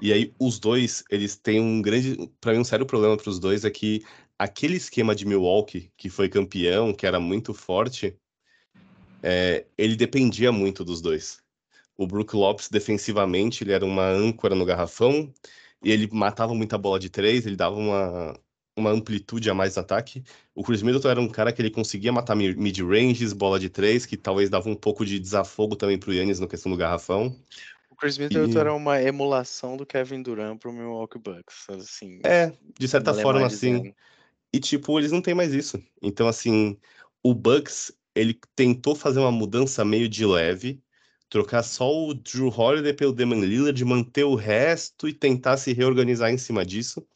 E 0.00 0.12
aí, 0.12 0.34
os 0.38 0.58
dois, 0.58 1.04
eles 1.10 1.36
têm 1.36 1.60
um 1.60 1.80
grande. 1.80 2.16
Para 2.40 2.52
mim, 2.52 2.60
um 2.60 2.64
sério 2.64 2.86
problema 2.86 3.16
para 3.16 3.30
os 3.30 3.38
dois 3.38 3.64
é 3.64 3.70
que 3.70 4.02
aquele 4.38 4.76
esquema 4.76 5.14
de 5.14 5.26
Milwaukee, 5.26 5.90
que 5.96 6.08
foi 6.08 6.28
campeão, 6.28 6.92
que 6.92 7.06
era 7.06 7.20
muito 7.20 7.52
forte, 7.54 8.16
é, 9.22 9.64
ele 9.76 9.96
dependia 9.96 10.50
muito 10.52 10.84
dos 10.84 11.00
dois. 11.00 11.40
O 11.96 12.06
Brook 12.06 12.34
Lopes, 12.34 12.68
defensivamente, 12.68 13.62
ele 13.62 13.72
era 13.72 13.84
uma 13.84 14.08
âncora 14.08 14.54
no 14.54 14.64
garrafão 14.64 15.32
e 15.82 15.90
ele 15.90 16.08
matava 16.12 16.54
muita 16.54 16.78
bola 16.78 16.98
de 16.98 17.10
três, 17.10 17.46
ele 17.46 17.56
dava 17.56 17.76
uma, 17.76 18.34
uma 18.76 18.90
amplitude 18.90 19.50
a 19.50 19.54
mais 19.54 19.76
no 19.76 19.82
ataque. 19.82 20.22
O 20.54 20.62
Chris 20.62 20.82
Middleton 20.82 21.10
era 21.10 21.20
um 21.20 21.28
cara 21.28 21.52
que 21.52 21.60
ele 21.60 21.70
conseguia 21.70 22.12
matar 22.12 22.34
mid-ranges, 22.34 23.32
bola 23.32 23.58
de 23.60 23.68
três, 23.68 24.06
que 24.06 24.16
talvez 24.16 24.48
dava 24.48 24.68
um 24.68 24.74
pouco 24.74 25.04
de 25.04 25.18
desafogo 25.18 25.76
também 25.76 25.98
pro 25.98 26.12
Yannis 26.12 26.40
na 26.40 26.46
questão 26.46 26.72
do 26.72 26.78
garrafão. 26.78 27.36
O 27.90 27.96
Chris 27.96 28.16
Middleton 28.16 28.58
e... 28.58 28.60
era 28.60 28.74
uma 28.74 29.00
emulação 29.02 29.76
do 29.76 29.84
Kevin 29.84 30.22
Durant 30.22 30.58
pro 30.58 30.72
Milwaukee 30.72 31.18
Bucks, 31.18 31.68
assim. 31.68 32.20
É, 32.24 32.52
de 32.78 32.88
certa 32.88 33.12
forma, 33.14 33.46
assim. 33.46 33.94
E, 34.52 34.58
tipo, 34.58 34.98
eles 34.98 35.12
não 35.12 35.22
têm 35.22 35.34
mais 35.34 35.52
isso. 35.54 35.80
Então, 36.02 36.26
assim, 36.26 36.76
o 37.22 37.34
Bucks, 37.34 37.92
ele 38.14 38.38
tentou 38.54 38.94
fazer 38.94 39.20
uma 39.20 39.32
mudança 39.32 39.84
meio 39.84 40.08
de 40.08 40.26
leve, 40.26 40.82
trocar 41.28 41.62
só 41.62 41.90
o 41.92 42.14
Drew 42.14 42.48
Holiday 42.48 42.92
pelo 42.92 43.12
Damian 43.12 43.40
Lillard, 43.40 43.84
manter 43.84 44.24
o 44.24 44.34
resto 44.34 45.08
e 45.08 45.14
tentar 45.14 45.56
se 45.56 45.72
reorganizar 45.72 46.30
em 46.30 46.38
cima 46.38 46.64
disso, 46.66 47.06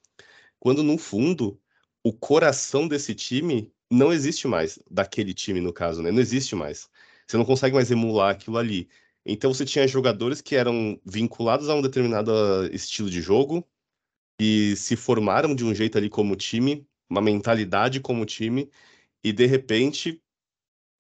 quando 0.61 0.83
no 0.83 0.99
fundo 0.99 1.61
o 2.03 2.13
coração 2.13 2.87
desse 2.89 3.15
time 3.15 3.73
não 3.91 4.13
existe 4.13 4.47
mais, 4.47 4.79
daquele 4.91 5.35
time 5.35 5.61
no 5.61 5.73
caso, 5.73 6.03
né? 6.03 6.11
Não 6.11 6.21
existe 6.21 6.55
mais. 6.55 6.89
Você 7.27 7.37
não 7.37 7.45
consegue 7.45 7.75
mais 7.75 7.91
emular 7.91 8.31
aquilo 8.31 8.59
ali. 8.59 8.89
Então 9.27 9.53
você 9.53 9.65
tinha 9.65 9.87
jogadores 9.89 10.41
que 10.41 10.55
eram 10.57 11.01
vinculados 11.05 11.69
a 11.69 11.75
um 11.75 11.83
determinado 11.83 12.33
ah, 12.33 12.69
estilo 12.73 13.11
de 13.11 13.21
jogo 13.23 13.67
e 14.41 14.77
se 14.77 14.97
formaram 14.97 15.55
de 15.55 15.65
um 15.65 15.75
jeito 15.75 15.99
ali 15.99 16.11
como 16.11 16.37
time, 16.37 16.87
uma 17.09 17.23
mentalidade 17.23 18.01
como 18.01 18.27
time, 18.27 18.71
e 19.23 19.33
de 19.33 19.47
repente 19.47 20.23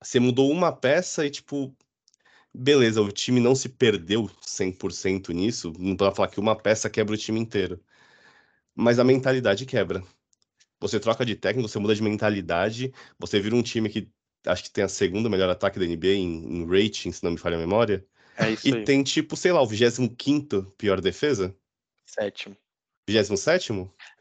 você 0.04 0.20
mudou 0.20 0.50
uma 0.50 0.70
peça 0.72 1.26
e 1.26 1.30
tipo 1.30 1.74
beleza, 2.54 3.02
o 3.02 3.10
time 3.10 3.40
não 3.40 3.54
se 3.54 3.68
perdeu 3.68 4.30
100% 4.40 5.32
nisso, 5.32 5.72
não 5.78 5.96
dá 5.96 6.06
pra 6.06 6.14
falar 6.14 6.28
que 6.28 6.38
uma 6.38 6.54
peça 6.54 6.88
quebra 6.88 7.14
o 7.14 7.18
time 7.18 7.40
inteiro. 7.40 7.80
Mas 8.74 8.98
a 8.98 9.04
mentalidade 9.04 9.66
quebra. 9.66 10.02
Você 10.80 11.00
troca 11.00 11.24
de 11.24 11.34
técnico, 11.34 11.68
você 11.68 11.78
muda 11.78 11.94
de 11.94 12.02
mentalidade, 12.02 12.92
você 13.18 13.40
vira 13.40 13.56
um 13.56 13.62
time 13.62 13.88
que 13.88 14.08
acho 14.46 14.64
que 14.64 14.70
tem 14.70 14.84
a 14.84 14.88
segunda 14.88 15.28
melhor 15.28 15.48
ataque 15.48 15.78
da 15.78 15.86
NBA 15.86 16.14
em, 16.14 16.58
em 16.58 16.66
rating, 16.66 17.10
se 17.10 17.24
não 17.24 17.32
me 17.32 17.38
falha 17.38 17.56
a 17.56 17.60
memória. 17.60 18.06
É 18.36 18.50
isso 18.50 18.68
e 18.68 18.74
aí. 18.74 18.84
tem 18.84 19.02
tipo, 19.02 19.36
sei 19.36 19.52
lá, 19.52 19.62
o 19.62 19.66
25 19.66 20.64
pior 20.76 21.00
defesa? 21.00 21.56
Sétimo. 22.04 22.56
27? 23.08 23.72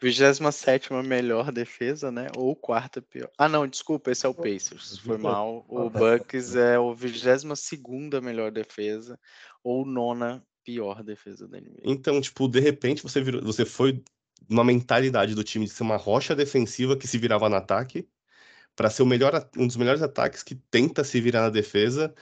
27 0.03 0.91
melhor 1.05 1.51
defesa, 1.51 2.11
né? 2.11 2.27
Ou 2.35 2.53
quarta 2.55 3.01
pior. 3.01 3.29
Ah, 3.37 3.47
não, 3.47 3.65
desculpa, 3.65 4.11
esse 4.11 4.25
é 4.25 4.29
o 4.29 4.33
Pacers. 4.33 4.97
Foi 4.99 5.17
mal. 5.17 5.65
O 5.69 5.89
Bucks 5.89 6.55
é 6.55 6.77
o 6.77 6.93
22 6.93 7.43
melhor 8.21 8.51
defesa, 8.51 9.17
ou 9.63 9.85
nona 9.85 10.43
pior 10.65 11.03
defesa 11.03 11.47
da 11.47 11.57
NBA. 11.57 11.81
Então, 11.83 12.19
tipo, 12.19 12.47
de 12.49 12.59
repente 12.59 13.01
você 13.01 13.21
virou, 13.21 13.41
você 13.41 13.65
foi 13.65 14.03
uma 14.49 14.63
mentalidade 14.63 15.33
do 15.35 15.43
time 15.43 15.65
de 15.65 15.71
ser 15.71 15.83
uma 15.83 15.97
rocha 15.97 16.35
defensiva 16.35 16.97
que 16.97 17.07
se 17.07 17.17
virava 17.17 17.47
no 17.47 17.55
ataque, 17.55 18.07
para 18.75 18.89
ser 18.89 19.03
o 19.03 19.05
melhor, 19.05 19.49
um 19.57 19.67
dos 19.67 19.77
melhores 19.77 20.01
ataques 20.01 20.43
que 20.43 20.55
tenta 20.55 21.03
se 21.03 21.21
virar 21.21 21.43
na 21.43 21.49
defesa 21.49 22.13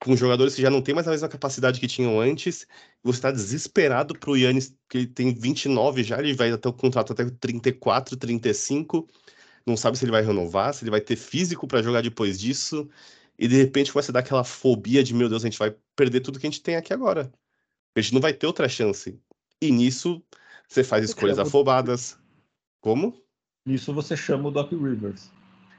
com 0.00 0.16
jogadores 0.16 0.54
que 0.54 0.62
já 0.62 0.70
não 0.70 0.80
têm 0.80 0.94
mais 0.94 1.08
a 1.08 1.10
mesma 1.10 1.28
capacidade 1.28 1.80
que 1.80 1.88
tinham 1.88 2.20
antes. 2.20 2.66
Você 3.02 3.18
está 3.18 3.30
desesperado 3.30 4.18
para 4.18 4.30
o 4.30 4.36
Yannis, 4.36 4.74
que 4.88 4.98
ele 4.98 5.06
tem 5.06 5.34
29 5.34 6.02
já, 6.04 6.18
ele 6.18 6.34
vai 6.34 6.50
até 6.50 6.68
o 6.68 6.72
contrato 6.72 7.12
até 7.12 7.28
34, 7.28 8.16
35. 8.16 9.08
Não 9.66 9.76
sabe 9.76 9.98
se 9.98 10.04
ele 10.04 10.12
vai 10.12 10.22
renovar, 10.22 10.72
se 10.72 10.84
ele 10.84 10.90
vai 10.90 11.00
ter 11.00 11.16
físico 11.16 11.66
para 11.66 11.82
jogar 11.82 12.02
depois 12.02 12.38
disso. 12.38 12.88
E 13.38 13.46
de 13.46 13.56
repente 13.56 13.92
começa 13.92 14.10
a 14.10 14.14
dar 14.14 14.20
aquela 14.20 14.44
fobia 14.44 15.02
de, 15.02 15.14
meu 15.14 15.28
Deus, 15.28 15.44
a 15.44 15.46
gente 15.46 15.58
vai 15.58 15.74
perder 15.94 16.20
tudo 16.20 16.38
que 16.38 16.46
a 16.46 16.50
gente 16.50 16.62
tem 16.62 16.76
aqui 16.76 16.92
agora. 16.92 17.32
A 17.96 18.00
gente 18.00 18.14
não 18.14 18.20
vai 18.20 18.32
ter 18.32 18.46
outra 18.46 18.68
chance. 18.68 19.20
E 19.60 19.70
nisso 19.70 20.22
você 20.68 20.84
faz 20.84 21.04
escolhas 21.04 21.38
afobadas. 21.38 22.18
Como? 22.80 23.20
Nisso 23.66 23.92
você 23.92 24.16
chama 24.16 24.48
o 24.48 24.50
Doc 24.50 24.70
Rivers. 24.70 25.30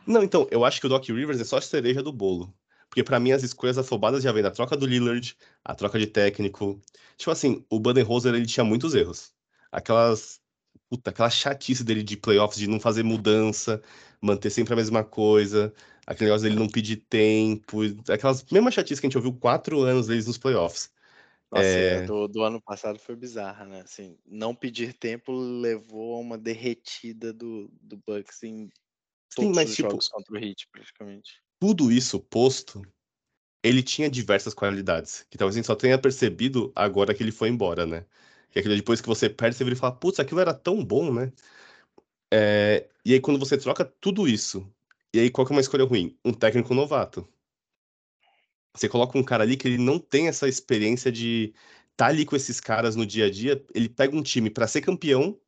Não, 0.06 0.24
então, 0.24 0.48
eu 0.52 0.66
acho 0.66 0.80
que 0.80 0.88
o 0.88 0.90
Doc 0.90 1.08
Rivers 1.08 1.40
é 1.40 1.44
só 1.44 1.58
a 1.58 1.62
cereja 1.62 2.02
do 2.02 2.12
bolo. 2.12 2.54
Porque 2.90 3.04
para 3.04 3.20
mim 3.20 3.32
as 3.32 3.44
escolhas 3.44 3.78
afobadas 3.78 4.24
já 4.24 4.32
vem 4.32 4.44
da 4.44 4.52
troca 4.52 4.76
do 4.76 4.86
Lillard, 4.86 5.36
a 5.64 5.76
troca 5.76 6.00
de 6.00 6.08
técnico. 6.08 6.82
Tipo 7.18 7.32
assim, 7.32 7.66
o 7.70 7.80
Budenholzer 7.80 8.34
ele 8.34 8.46
tinha 8.46 8.64
muitos 8.64 8.96
erros. 8.96 9.32
Aquelas 9.72 10.42
puta, 10.90 11.12
aquela 11.12 11.30
chatice 11.30 11.84
dele 11.84 12.02
de 12.02 12.18
playoffs 12.18 12.58
de 12.58 12.68
não 12.68 12.80
fazer 12.80 13.04
mudança, 13.04 13.82
manter 14.20 14.50
sempre 14.50 14.74
a 14.74 14.76
mesma 14.78 15.04
coisa, 15.04 15.72
aquele 16.06 16.30
negócio 16.30 16.48
dele 16.48 16.60
não 16.60 16.68
pedir 16.68 16.98
tempo, 16.98 17.82
aquelas 18.12 18.44
mesmas 18.52 18.74
chatices 18.74 19.00
que 19.00 19.06
a 19.06 19.10
gente 19.10 19.18
ouviu 19.18 19.34
quatro 19.34 19.82
anos 19.82 20.08
deles 20.08 20.26
nos 20.26 20.38
playoffs. 20.38 20.92
Nossa, 21.52 21.66
é... 21.66 22.02
do, 22.06 22.28
do, 22.28 22.44
ano 22.44 22.62
passado 22.62 23.00
foi 23.00 23.16
bizarra, 23.16 23.66
né? 23.66 23.82
Assim, 23.82 24.18
não 24.26 24.54
pedir 24.54 24.94
tempo 24.94 25.32
levou 25.32 26.16
a 26.16 26.20
uma 26.20 26.38
derretida 26.38 27.34
do, 27.34 27.70
do 27.82 27.98
Bucks 27.98 28.44
em 28.44 28.70
todos 29.36 29.50
Sim, 29.50 29.56
mas, 29.56 29.70
os 29.70 29.76
tipo, 29.76 29.90
jogos 29.90 30.10
contra 30.10 30.34
o 30.34 30.38
Heat, 30.38 30.68
praticamente 30.72 31.42
tudo 31.60 31.92
isso 31.92 32.20
posto, 32.20 32.82
ele 33.64 33.84
tinha 33.84 34.10
diversas 34.10 34.54
qualidades, 34.54 35.26
que 35.30 35.38
talvez 35.38 35.56
a 35.56 35.60
gente 35.60 35.68
só 35.68 35.76
tenha 35.76 35.98
percebido 35.98 36.72
agora 36.76 37.14
que 37.14 37.22
ele 37.22 37.32
foi 37.32 37.50
embora, 37.50 37.86
né? 37.86 38.06
Que 38.52 38.60
aquilo 38.60 38.76
depois 38.76 39.02
que 39.02 39.08
você 39.08 39.30
perde, 39.30 39.56
você 39.58 39.64
vira 39.64 39.76
e 39.76 39.80
fala, 39.80 39.96
putz, 39.96 40.20
aquilo 40.20 40.40
era 40.40 40.54
tão 40.54 40.84
bom, 40.84 41.14
né? 41.14 41.32
É... 42.32 42.90
E 43.06 43.14
aí 43.14 43.20
quando 43.20 43.40
você 43.40 43.58
troca 43.58 43.86
tudo 43.86 44.28
isso, 44.28 44.68
e 45.14 45.20
aí 45.20 45.30
qual 45.30 45.46
que 45.46 45.54
é 45.54 45.56
uma 45.56 45.62
escolha 45.62 45.86
ruim? 45.86 46.18
Um 46.24 46.34
técnico 46.34 46.74
novato. 46.74 47.28
Você 48.76 48.88
coloca 48.88 49.18
um 49.18 49.24
cara 49.24 49.44
ali 49.44 49.58
que 49.58 49.68
ele 49.68 49.78
não 49.78 50.00
tem 50.00 50.28
essa 50.28 50.48
experiência 50.48 51.12
de 51.12 51.54
estar 51.92 52.06
tá 52.06 52.08
ali 52.08 52.26
com 52.26 52.36
esses 52.36 52.60
caras 52.60 52.96
no 52.96 53.06
dia 53.06 53.26
a 53.26 53.32
dia, 53.32 53.64
ele 53.74 53.90
pega 53.90 54.16
um 54.16 54.24
time 54.24 54.50
para 54.50 54.68
ser 54.68 54.82
campeão, 54.82 55.40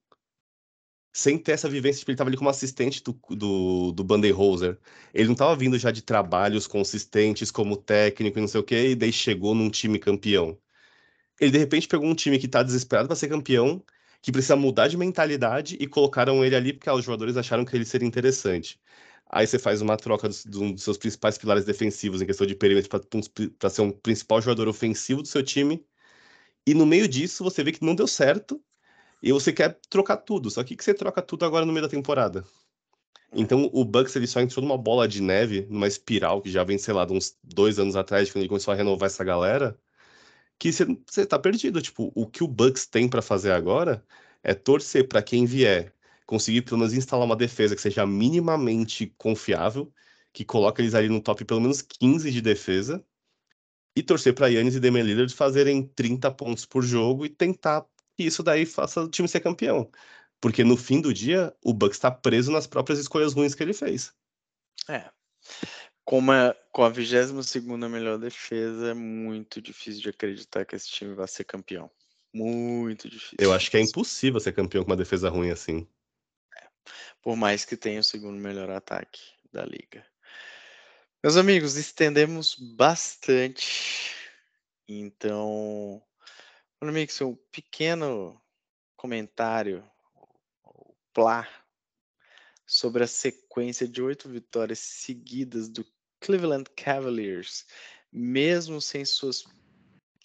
sem 1.14 1.38
ter 1.38 1.53
essa 1.53 1.70
vivência, 1.70 1.99
tipo, 1.99 2.12
ele 2.12 2.16
estava 2.16 2.30
ali 2.30 2.38
como 2.38 2.49
assistente 2.49 3.03
do, 3.03 3.14
do, 3.36 3.91
do 3.91 4.03
Banderhoser. 4.03 4.78
Ele 5.14 5.26
não 5.26 5.34
estava 5.34 5.55
vindo 5.55 5.78
já 5.78 5.91
de 5.91 6.01
trabalhos 6.01 6.68
consistentes 6.68 7.51
como 7.51 7.76
técnico 7.78 8.38
e 8.39 8.41
não 8.41 8.47
sei 8.47 8.62
o 8.62 8.64
quê, 8.64 8.89
e 8.91 8.95
daí 8.95 9.12
chegou 9.12 9.53
num 9.55 9.70
time 9.70 9.99
campeão. 9.99 10.57
Ele, 11.39 11.51
de 11.51 11.57
repente, 11.57 11.88
pegou 11.88 12.07
um 12.07 12.16
time 12.16 12.39
que 12.39 12.45
está 12.45 12.64
desesperado 12.64 13.07
para 13.07 13.16
ser 13.16 13.28
campeão, 13.30 13.84
que 14.22 14.32
precisa 14.32 14.55
mudar 14.55 14.88
de 14.88 14.97
mentalidade, 14.97 15.78
e 15.80 15.88
colocaram 15.88 16.45
ele 16.45 16.55
ali 16.55 16.74
porque 16.74 16.89
os 16.89 17.03
jogadores 17.05 17.38
acharam 17.38 17.66
que 17.66 17.76
ele 17.76 17.86
seria 17.86 18.07
interessante. 18.07 18.80
Aí 19.30 19.47
você 19.47 19.57
faz 19.57 19.82
uma 19.82 19.97
troca 19.97 20.28
dos, 20.28 20.45
dos 20.45 20.84
seus 20.84 20.97
principais 20.97 21.38
pilares 21.38 21.66
defensivos 21.66 22.22
em 22.22 22.26
questão 22.26 22.45
de 22.45 22.55
perímetro 22.55 22.89
para 23.57 23.70
ser 23.70 23.82
um 23.82 23.91
principal 23.91 24.41
jogador 24.41 24.68
ofensivo 24.68 25.22
do 25.22 25.28
seu 25.28 25.43
time. 25.43 25.86
E 26.68 26.74
no 26.74 26.86
meio 26.86 27.07
disso, 27.07 27.43
você 27.43 27.64
vê 27.64 27.72
que 27.72 27.84
não 27.86 27.95
deu 27.95 28.07
certo, 28.07 28.64
e 29.22 29.32
você 29.32 29.53
quer 29.53 29.80
trocar 29.89 30.17
tudo. 30.17 30.49
Só 30.49 30.63
que 30.63 30.76
que 30.76 30.84
você 30.84 30.93
troca 30.93 31.22
tudo 31.22 31.45
agora 31.45 31.65
no 31.65 31.74
meio 31.74 31.86
da 31.86 31.89
temporada? 31.89 32.43
Então 33.34 33.69
o 33.74 33.86
Bucks 33.86 34.15
ele 34.15 34.28
só 34.28 34.41
entrou 34.41 34.65
numa 34.65 34.78
bola 34.78 35.07
de 35.07 35.22
neve, 35.22 35.65
numa 35.69 35.88
espiral 35.88 36.41
que 36.41 36.49
já 36.51 36.63
vem, 36.63 36.78
sei 36.78 36.93
lá, 36.93 37.05
de 37.05 37.13
uns 37.13 37.38
dois 37.43 37.80
anos 37.80 37.95
atrás, 37.95 38.30
quando 38.30 38.41
ele 38.41 38.49
começou 38.49 38.74
a 38.74 38.76
renovar 38.76 39.07
essa 39.07 39.24
galera, 39.24 39.80
que 40.59 40.72
você, 40.72 40.86
você 41.07 41.26
tá 41.26 41.39
perdido. 41.39 41.82
Tipo, 41.82 42.11
o 42.15 42.28
que 42.28 42.43
o 42.43 42.47
Bucks 42.47 42.86
tem 42.86 43.07
para 43.09 43.22
fazer 43.22 43.51
agora 43.51 44.05
é 44.43 44.53
torcer 44.53 45.07
para 45.07 45.22
quem 45.24 45.45
vier 45.45 45.93
conseguir 46.26 46.61
pelo 46.61 46.78
menos 46.78 46.93
instalar 46.93 47.26
uma 47.26 47.36
defesa 47.36 47.76
que 47.76 47.82
seja 47.82 48.05
minimamente 48.05 49.13
confiável, 49.17 49.91
que 50.32 50.45
coloque 50.45 50.82
eles 50.82 50.93
ali 50.93 51.09
no 51.09 51.22
top 51.22 51.43
pelo 51.43 51.59
menos 51.59 51.82
15 51.82 52.32
de 52.32 52.41
defesa, 52.41 53.03
e 53.95 54.01
torcer 54.01 54.34
para 54.34 54.47
Yannis 54.47 54.76
e 54.76 54.80
Damian 54.80 55.03
Lillard 55.03 55.34
fazerem 55.34 55.84
30 55.84 56.32
pontos 56.32 56.65
por 56.65 56.84
jogo 56.84 57.26
e 57.26 57.30
tentar 57.30 57.86
e 58.22 58.28
isso 58.28 58.43
daí 58.43 58.65
faça 58.65 59.01
o 59.01 59.09
time 59.09 59.28
ser 59.28 59.39
campeão. 59.39 59.91
Porque 60.39 60.63
no 60.63 60.76
fim 60.76 60.99
do 60.99 61.13
dia, 61.13 61.55
o 61.63 61.74
Bucks 61.74 61.97
está 61.97 62.09
preso 62.09 62.51
nas 62.51 62.65
próprias 62.65 62.99
escolhas 62.99 63.34
ruins 63.34 63.53
que 63.53 63.61
ele 63.61 63.74
fez. 63.74 64.13
É. 64.89 65.09
Como 66.03 66.34
é, 66.34 66.53
com 66.72 66.84
a 66.84 66.89
22 66.89 67.55
melhor 67.89 68.17
defesa, 68.17 68.89
é 68.89 68.93
muito 68.93 69.61
difícil 69.61 70.01
de 70.01 70.09
acreditar 70.09 70.65
que 70.65 70.76
esse 70.76 70.89
time 70.89 71.13
vai 71.13 71.28
ser 71.28 71.43
campeão. 71.43 71.89
Muito 72.34 73.09
difícil. 73.09 73.38
Eu 73.39 73.53
acho 73.53 73.69
que 73.69 73.78
é 73.78 73.82
impossível 73.82 74.39
ser 74.39 74.53
campeão 74.53 74.84
com 74.84 74.91
uma 74.91 74.97
defesa 74.97 75.30
ruim 75.30 75.51
assim. 75.51 75.88
É. 76.57 76.67
Por 77.22 77.36
mais 77.36 77.63
que 77.63 77.78
tenha 77.78 77.99
o 77.99 78.03
segundo 78.03 78.39
melhor 78.39 78.69
ataque 78.72 79.22
da 79.51 79.63
liga. 79.63 80.05
Meus 81.24 81.38
amigos, 81.38 81.76
estendemos 81.76 82.55
bastante. 82.55 84.15
Então, 84.88 86.01
Mix, 86.90 87.22
um 87.22 87.36
pequeno 87.52 88.42
comentário, 88.96 89.84
plá, 91.14 91.48
sobre 92.66 93.04
a 93.04 93.08
sequência 93.08 93.88
de 93.88 94.02
oito 94.02 94.30
vitórias 94.30 94.80
seguidas 94.80 95.70
do 95.70 95.86
Cleveland 96.20 96.70
Cavaliers, 96.76 97.66
mesmo 98.12 98.82
sem 98.82 99.06
suas 99.06 99.44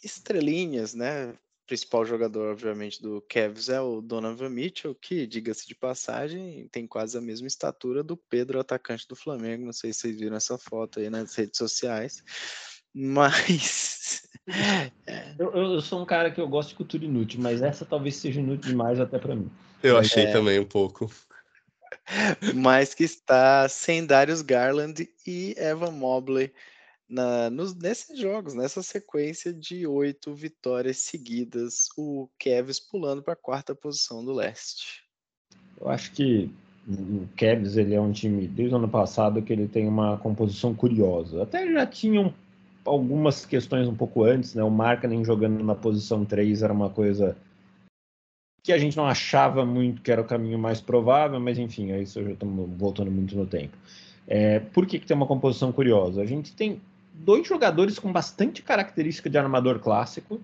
estrelinhas, 0.03 0.95
né? 0.95 1.33
O 1.33 1.67
principal 1.67 2.07
jogador, 2.07 2.53
obviamente, 2.53 3.03
do 3.03 3.21
Cavs 3.29 3.69
é 3.69 3.81
o 3.81 4.01
Donovan 4.01 4.51
Mitchell, 4.51 4.95
que, 4.95 5.27
diga-se 5.27 5.67
de 5.67 5.75
passagem, 5.75 6.69
tem 6.69 6.87
quase 6.87 7.19
a 7.19 7.21
mesma 7.21 7.49
estatura 7.49 8.05
do 8.05 8.17
Pedro, 8.17 8.61
atacante 8.61 9.07
do 9.09 9.17
Flamengo. 9.17 9.67
Não 9.67 9.73
sei 9.73 9.93
se 9.93 10.01
vocês 10.01 10.17
viram 10.17 10.37
essa 10.37 10.57
foto 10.57 11.01
aí 11.01 11.11
nas 11.11 11.35
redes 11.35 11.59
sociais. 11.59 12.23
Mas. 12.95 14.23
É. 14.49 15.34
Eu, 15.38 15.51
eu, 15.53 15.80
sou 15.80 16.01
um 16.01 16.05
cara 16.05 16.30
que 16.30 16.40
eu 16.40 16.49
gosto 16.49 16.70
de 16.70 16.76
cultura 16.76 17.05
inútil, 17.05 17.40
mas 17.40 17.62
essa 17.62 17.84
talvez 17.84 18.16
seja 18.16 18.40
inútil 18.40 18.70
demais 18.70 19.01
até 19.01 19.18
para 19.18 19.34
mim. 19.34 19.51
Eu 19.82 19.99
achei 19.99 20.24
é... 20.24 20.32
também 20.32 20.59
um 20.61 20.64
pouco. 20.64 21.11
Mas 22.55 22.94
que 22.94 23.05
está 23.05 23.68
sem 23.68 24.07
Darius 24.07 24.42
Garland 24.42 25.09
e 25.26 25.55
Evan 25.59 25.90
Mobley 25.90 26.53
na, 27.09 27.51
nos, 27.51 27.74
nesses 27.74 28.18
jogos, 28.18 28.55
nessa 28.55 28.82
sequência 28.82 29.53
de 29.53 29.86
oito 29.86 30.34
vitórias 30.34 30.99
seguidas, 30.99 31.88
o 31.97 32.28
Cavs 32.38 32.80
pulando 32.80 33.22
para 33.22 33.34
a 33.34 33.36
quarta 33.36 33.74
posição 33.74 34.24
do 34.24 34.32
leste. 34.32 35.05
Eu 35.80 35.88
acho 35.88 36.12
que 36.12 36.51
o 36.88 37.28
Cavs 37.36 37.76
ele 37.76 37.94
é 37.94 38.01
um 38.01 38.12
time 38.12 38.47
desde 38.47 38.74
o 38.74 38.78
ano 38.78 38.88
passado 38.88 39.42
que 39.42 39.53
ele 39.53 39.68
tem 39.68 39.86
uma 39.86 40.18
composição 40.18 40.74
curiosa. 40.74 41.42
Até 41.42 41.70
já 41.70 41.86
tinham 41.86 42.34
algumas 42.87 43.45
questões 43.45 43.89
um 43.89 43.95
pouco 43.95 44.24
antes, 44.24 44.55
né? 44.55 44.62
O 44.62 44.70
Markkanen 44.70 45.24
jogando 45.24 45.62
na 45.62 45.74
posição 45.74 46.24
3 46.24 46.62
era 46.62 46.72
uma 46.72 46.89
coisa 46.89 47.37
que 48.62 48.72
a 48.72 48.78
gente 48.78 48.97
não 48.97 49.07
achava 49.07 49.64
muito 49.64 50.03
que 50.03 50.11
era 50.11 50.20
o 50.20 50.24
caminho 50.24 50.59
mais 50.59 50.80
provável, 50.80 51.39
mas 51.39 51.59
enfim, 51.59 51.93
aí 51.93 52.03
isso 52.03 52.22
já 52.22 52.32
estamos 52.32 52.68
voltando 52.76 53.11
muito 53.11 53.37
no 53.37 53.47
tempo. 53.47 53.76
É, 54.26 54.59
por 54.59 54.87
que, 54.87 54.99
que 54.99 55.07
tem 55.07 55.16
uma 55.16 55.26
composição 55.26 55.70
curiosa? 55.70 56.20
A 56.20 56.26
gente 56.26 56.53
tem 56.53 56.80
dois 57.12 57.47
jogadores 57.47 57.99
com 57.99 58.12
bastante 58.12 58.62
característica 58.62 59.30
de 59.30 59.39
armador 59.39 59.78
clássico 59.78 60.41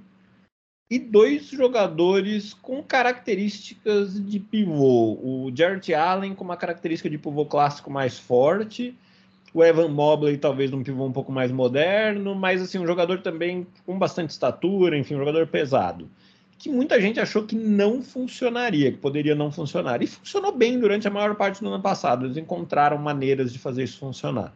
e 0.88 0.98
dois 0.98 1.46
jogadores 1.48 2.54
com 2.54 2.82
características 2.82 4.24
de 4.24 4.38
pivô. 4.38 5.14
O 5.14 5.52
Jarrett 5.54 5.92
Allen 5.92 6.34
com 6.34 6.44
uma 6.44 6.56
característica 6.56 7.10
de 7.10 7.18
pivô 7.18 7.44
clássico 7.44 7.90
mais 7.90 8.18
forte 8.18 8.94
o 9.54 9.62
Evan 9.62 9.88
Mobley 9.88 10.38
talvez 10.38 10.70
num 10.70 10.82
pivô 10.82 11.04
um 11.04 11.12
pouco 11.12 11.30
mais 11.30 11.52
moderno, 11.52 12.34
mas 12.34 12.62
assim, 12.62 12.78
um 12.78 12.86
jogador 12.86 13.20
também 13.20 13.66
com 13.84 13.98
bastante 13.98 14.30
estatura, 14.30 14.96
enfim, 14.96 15.14
um 15.14 15.18
jogador 15.18 15.46
pesado. 15.46 16.08
Que 16.58 16.70
muita 16.70 17.00
gente 17.00 17.18
achou 17.18 17.42
que 17.42 17.56
não 17.56 18.02
funcionaria, 18.02 18.92
que 18.92 18.98
poderia 18.98 19.34
não 19.34 19.50
funcionar. 19.50 20.00
E 20.00 20.06
funcionou 20.06 20.52
bem 20.52 20.78
durante 20.78 21.08
a 21.08 21.10
maior 21.10 21.34
parte 21.34 21.60
do 21.60 21.68
ano 21.68 21.82
passado. 21.82 22.24
Eles 22.24 22.36
encontraram 22.36 22.96
maneiras 22.98 23.52
de 23.52 23.58
fazer 23.58 23.82
isso 23.82 23.98
funcionar. 23.98 24.54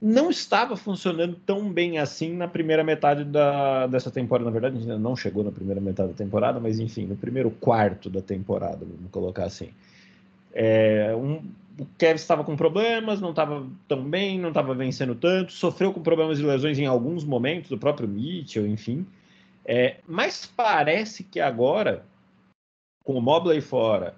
Não 0.00 0.30
estava 0.30 0.76
funcionando 0.76 1.36
tão 1.44 1.72
bem 1.72 1.98
assim 1.98 2.32
na 2.34 2.46
primeira 2.46 2.84
metade 2.84 3.24
da, 3.24 3.88
dessa 3.88 4.12
temporada. 4.12 4.44
Na 4.44 4.52
verdade, 4.52 4.78
ainda 4.78 4.98
não 4.98 5.16
chegou 5.16 5.42
na 5.42 5.50
primeira 5.50 5.80
metade 5.80 6.10
da 6.10 6.14
temporada, 6.14 6.60
mas 6.60 6.78
enfim, 6.78 7.04
no 7.04 7.16
primeiro 7.16 7.50
quarto 7.50 8.08
da 8.08 8.20
temporada, 8.20 8.78
vamos 8.80 9.10
colocar 9.10 9.44
assim. 9.44 9.70
É, 10.54 11.14
um, 11.16 11.42
o 11.78 11.86
Kevin 11.98 12.14
estava 12.14 12.44
com 12.44 12.56
problemas, 12.56 13.20
não 13.20 13.30
estava 13.30 13.66
tão 13.88 14.02
bem, 14.02 14.38
não 14.38 14.48
estava 14.48 14.74
vencendo 14.74 15.14
tanto, 15.14 15.52
sofreu 15.52 15.92
com 15.92 16.02
problemas 16.02 16.38
de 16.38 16.44
lesões 16.44 16.78
em 16.78 16.86
alguns 16.86 17.24
momentos, 17.24 17.70
o 17.70 17.78
próprio 17.78 18.08
Mitchell, 18.08 18.66
enfim. 18.66 19.06
É, 19.64 19.96
mas 20.06 20.46
parece 20.46 21.24
que 21.24 21.40
agora, 21.40 22.04
com 23.04 23.14
o 23.14 23.22
Mobley 23.22 23.60
fora 23.60 24.16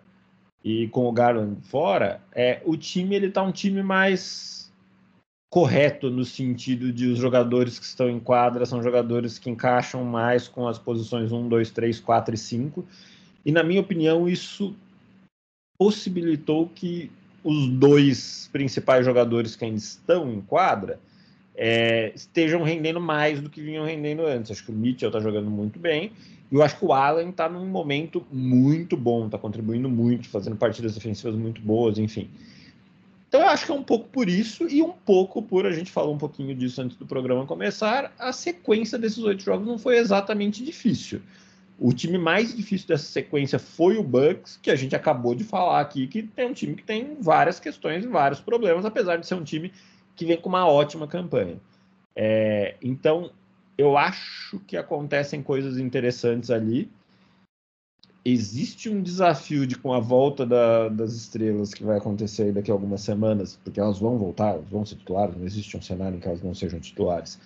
e 0.62 0.88
com 0.88 1.06
o 1.06 1.12
Garland 1.12 1.60
fora, 1.62 2.20
é, 2.32 2.60
o 2.64 2.76
time 2.76 3.14
ele 3.14 3.30
tá 3.30 3.42
um 3.42 3.52
time 3.52 3.82
mais 3.82 4.72
correto 5.50 6.10
no 6.10 6.24
sentido 6.24 6.90
de 6.90 7.06
os 7.06 7.18
jogadores 7.18 7.78
que 7.78 7.84
estão 7.84 8.10
em 8.10 8.18
quadra 8.18 8.66
são 8.66 8.82
jogadores 8.82 9.38
que 9.38 9.48
encaixam 9.48 10.02
mais 10.02 10.48
com 10.48 10.66
as 10.66 10.78
posições 10.78 11.30
1, 11.30 11.48
2, 11.48 11.70
3, 11.70 12.00
4 12.00 12.34
e 12.34 12.38
5. 12.38 12.84
E 13.44 13.52
na 13.52 13.62
minha 13.62 13.80
opinião, 13.80 14.28
isso 14.28 14.74
possibilitou 15.78 16.68
que 16.68 17.10
os 17.44 17.68
dois 17.68 18.48
principais 18.50 19.04
jogadores 19.04 19.54
que 19.54 19.64
ainda 19.64 19.76
estão 19.76 20.32
em 20.32 20.40
quadra 20.40 20.98
é, 21.54 22.10
estejam 22.14 22.62
rendendo 22.62 23.00
mais 23.00 23.40
do 23.40 23.48
que 23.48 23.60
vinham 23.60 23.84
rendendo 23.84 24.26
antes. 24.26 24.50
Acho 24.50 24.64
que 24.64 24.72
o 24.72 24.74
Mitchell 24.74 25.10
está 25.10 25.20
jogando 25.20 25.50
muito 25.50 25.78
bem. 25.78 26.10
E 26.50 26.54
eu 26.54 26.62
acho 26.62 26.78
que 26.78 26.84
o 26.84 26.92
Allen 26.92 27.30
está 27.30 27.48
num 27.48 27.66
momento 27.66 28.26
muito 28.32 28.96
bom, 28.96 29.26
está 29.26 29.38
contribuindo 29.38 29.88
muito, 29.88 30.28
fazendo 30.28 30.56
partidas 30.56 30.94
defensivas 30.94 31.34
muito 31.36 31.60
boas, 31.60 31.98
enfim. 31.98 32.28
Então 33.28 33.40
eu 33.40 33.48
acho 33.48 33.66
que 33.66 33.72
é 33.72 33.74
um 33.74 33.82
pouco 33.82 34.08
por 34.08 34.28
isso 34.28 34.68
e 34.68 34.80
um 34.80 34.92
pouco 34.92 35.42
por 35.42 35.66
a 35.66 35.72
gente 35.72 35.90
falou 35.90 36.14
um 36.14 36.18
pouquinho 36.18 36.54
disso 36.54 36.80
antes 36.80 36.96
do 36.96 37.06
programa 37.06 37.46
começar. 37.46 38.12
A 38.18 38.32
sequência 38.32 38.98
desses 38.98 39.18
oito 39.18 39.42
jogos 39.42 39.66
não 39.66 39.78
foi 39.78 39.98
exatamente 39.98 40.64
difícil. 40.64 41.20
O 41.78 41.92
time 41.92 42.16
mais 42.18 42.54
difícil 42.56 42.86
dessa 42.86 43.04
sequência 43.04 43.58
foi 43.58 43.96
o 43.96 44.02
Bucks, 44.02 44.58
que 44.62 44.70
a 44.70 44.76
gente 44.76 44.94
acabou 44.94 45.34
de 45.34 45.42
falar 45.42 45.80
aqui, 45.80 46.06
que 46.06 46.22
tem 46.22 46.46
um 46.46 46.52
time 46.52 46.76
que 46.76 46.84
tem 46.84 47.16
várias 47.20 47.58
questões 47.58 48.04
e 48.04 48.08
vários 48.08 48.40
problemas, 48.40 48.84
apesar 48.84 49.16
de 49.16 49.26
ser 49.26 49.34
um 49.34 49.42
time 49.42 49.72
que 50.14 50.24
vem 50.24 50.40
com 50.40 50.48
uma 50.48 50.68
ótima 50.68 51.08
campanha. 51.08 51.56
É, 52.14 52.76
então, 52.80 53.32
eu 53.76 53.96
acho 53.96 54.60
que 54.60 54.76
acontecem 54.76 55.42
coisas 55.42 55.78
interessantes 55.78 56.48
ali. 56.48 56.88
Existe 58.24 58.88
um 58.88 59.02
desafio 59.02 59.66
de 59.66 59.76
com 59.76 59.92
a 59.92 59.98
volta 59.98 60.46
da, 60.46 60.88
das 60.88 61.12
estrelas 61.12 61.74
que 61.74 61.82
vai 61.82 61.98
acontecer 61.98 62.52
daqui 62.52 62.70
a 62.70 62.74
algumas 62.74 63.00
semanas, 63.00 63.58
porque 63.62 63.80
elas 63.80 63.98
vão 63.98 64.16
voltar, 64.16 64.56
vão 64.58 64.86
ser 64.86 64.94
titulares, 64.94 65.36
não 65.36 65.44
existe 65.44 65.76
um 65.76 65.82
cenário 65.82 66.16
em 66.16 66.20
que 66.20 66.28
elas 66.28 66.42
não 66.42 66.54
sejam 66.54 66.78
titulares. 66.78 67.38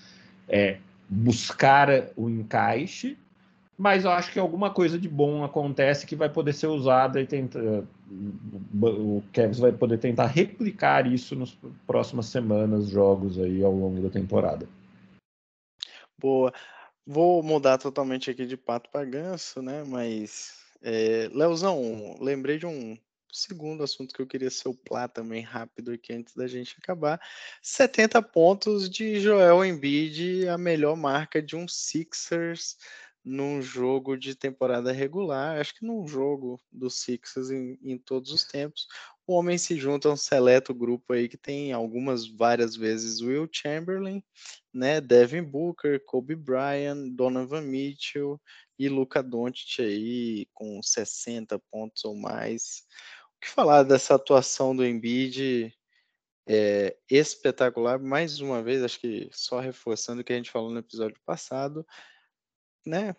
É 0.47 0.79
buscar 1.09 1.89
o 2.15 2.29
encaixe 2.29 3.17
mas 3.79 4.05
eu 4.05 4.11
acho 4.11 4.33
que 4.33 4.41
alguma 4.41 4.73
coisa 4.73 4.99
de 4.99 5.09
bom 5.09 5.45
acontece 5.45 6.05
que 6.05 6.17
vai 6.17 6.29
poder 6.29 6.53
ser 6.53 6.67
usada 6.67 7.21
e 7.21 7.27
tentar, 7.27 7.61
o 8.83 9.23
Kevs 9.33 9.61
vai 9.61 9.71
poder 9.71 9.99
tentar 9.99 10.27
replicar 10.27 11.07
isso 11.07 11.37
nas 11.37 11.57
próximas 11.87 12.27
semanas, 12.27 12.89
jogos 12.89 13.39
aí 13.39 13.63
ao 13.63 13.73
longo 13.73 14.03
da 14.03 14.11
temporada. 14.11 14.69
Boa. 16.19 16.53
Vou 17.07 17.41
mudar 17.41 17.79
totalmente 17.79 18.29
aqui 18.31 18.45
de 18.45 18.57
pato 18.57 18.91
para 18.91 19.05
ganso, 19.05 19.63
né? 19.63 19.85
Mas, 19.87 20.59
é, 20.83 21.31
Leozão, 21.33 22.17
lembrei 22.21 22.59
de 22.59 22.67
um 22.67 22.99
segundo 23.33 23.85
assunto 23.85 24.13
que 24.13 24.21
eu 24.21 24.27
queria 24.27 24.51
soplar 24.51 25.09
também 25.09 25.43
rápido 25.43 25.93
aqui 25.93 26.13
antes 26.13 26.35
da 26.35 26.49
gente 26.49 26.77
acabar. 26.83 27.21
70 27.63 28.21
pontos 28.23 28.91
de 28.91 29.21
Joel 29.21 29.65
Embiid, 29.65 30.49
a 30.49 30.59
melhor 30.59 30.97
marca 30.97 31.41
de 31.41 31.55
um 31.55 31.69
Sixers 31.69 32.77
num 33.29 33.61
jogo 33.61 34.17
de 34.17 34.35
temporada 34.35 34.91
regular, 34.91 35.61
acho 35.61 35.75
que 35.75 35.85
num 35.85 36.07
jogo 36.07 36.61
do 36.73 36.89
Sixers 36.89 37.51
em, 37.51 37.79
em, 37.83 37.99
todos 37.99 38.33
os 38.33 38.43
tempos, 38.43 38.89
o 39.27 39.35
homem 39.35 39.59
se 39.59 39.77
junta 39.77 40.09
a 40.09 40.13
um 40.13 40.17
seleto 40.17 40.73
grupo 40.73 41.13
aí 41.13 41.29
que 41.29 41.37
tem 41.37 41.73
algumas 41.73 42.27
várias 42.27 42.75
vezes 42.75 43.21
Will 43.21 43.47
Chamberlain, 43.53 44.25
né, 44.73 45.01
Devin 45.01 45.43
Booker, 45.43 46.03
Kobe 46.07 46.35
Bryant, 46.35 47.11
Donovan 47.15 47.61
Mitchell 47.61 48.41
e 48.79 48.89
Luca 48.89 49.23
Doncic 49.23 49.81
aí 49.81 50.47
com 50.55 50.83
60 50.83 51.59
pontos 51.71 52.05
ou 52.07 52.17
mais. 52.17 52.85
O 53.37 53.41
que 53.41 53.49
falar 53.51 53.83
dessa 53.83 54.15
atuação 54.15 54.75
do 54.75 54.87
Embiid? 54.87 55.73
É 56.51 56.97
espetacular, 57.11 57.99
mais 57.99 58.41
uma 58.41 58.63
vez, 58.63 58.83
acho 58.83 58.99
que 58.99 59.29
só 59.31 59.61
reforçando 59.61 60.23
o 60.23 60.25
que 60.25 60.33
a 60.33 60.37
gente 60.37 60.51
falou 60.51 60.71
no 60.71 60.79
episódio 60.79 61.21
passado, 61.27 61.87
né, 62.89 63.15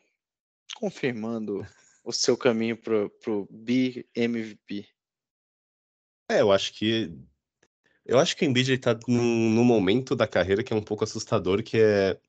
confirmando 0.76 1.66
o 2.04 2.12
seu 2.12 2.36
caminho 2.36 2.76
pro, 2.76 3.10
pro 3.22 3.48
BMVP. 3.52 4.88
É, 6.30 6.42
eu 6.42 6.52
acho 6.52 6.74
que 6.74 7.12
eu 8.06 8.18
acho 8.18 8.36
que 8.36 8.44
o 8.44 8.48
Embiid 8.48 8.74
está 8.74 8.98
num, 9.08 9.50
num, 9.52 9.64
momento 9.64 10.16
da 10.16 10.28
carreira 10.28 10.64
que 10.64 10.74
é 10.74 10.76
um 10.76 10.82
pouco 10.82 11.04
assustador, 11.04 11.62
que 11.62 11.78
é 11.80 12.20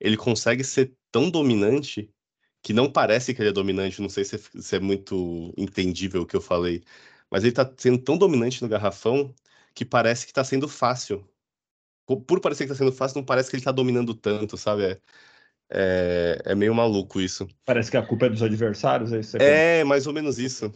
ele 0.00 0.16
consegue 0.16 0.64
ser 0.64 0.94
tão 1.12 1.30
dominante 1.30 2.10
que 2.62 2.72
não 2.72 2.90
parece 2.90 3.34
que 3.34 3.42
ele 3.42 3.50
é 3.50 3.52
dominante. 3.52 4.00
Não 4.00 4.08
sei 4.08 4.24
se 4.24 4.36
é, 4.36 4.38
se 4.38 4.76
é 4.76 4.80
muito 4.80 5.52
entendível 5.56 6.22
o 6.22 6.26
que 6.26 6.36
eu 6.36 6.40
falei, 6.40 6.82
mas 7.30 7.42
ele 7.42 7.50
está 7.50 7.70
sendo 7.76 7.98
tão 7.98 8.16
dominante 8.16 8.62
no 8.62 8.68
garrafão 8.68 9.34
que 9.74 9.84
parece 9.84 10.24
que 10.24 10.32
está 10.32 10.44
sendo 10.44 10.68
fácil. 10.68 11.28
Por, 12.06 12.40
parecer 12.40 12.66
que 12.66 12.72
está 12.72 12.84
sendo 12.84 12.94
fácil, 12.94 13.18
não 13.18 13.24
parece 13.24 13.50
que 13.50 13.56
ele 13.56 13.60
está 13.60 13.70
dominando 13.70 14.14
tanto, 14.14 14.56
sabe? 14.56 14.84
É, 14.84 15.00
é, 15.70 16.42
é 16.44 16.54
meio 16.54 16.74
maluco 16.74 17.20
isso. 17.20 17.46
Parece 17.64 17.90
que 17.90 17.96
a 17.96 18.02
culpa 18.02 18.26
é 18.26 18.30
dos 18.30 18.42
adversários, 18.42 19.12
é 19.12 19.20
isso? 19.20 19.36
É, 19.36 19.84
mais 19.84 20.06
ou 20.06 20.12
menos 20.12 20.38
isso. 20.38 20.72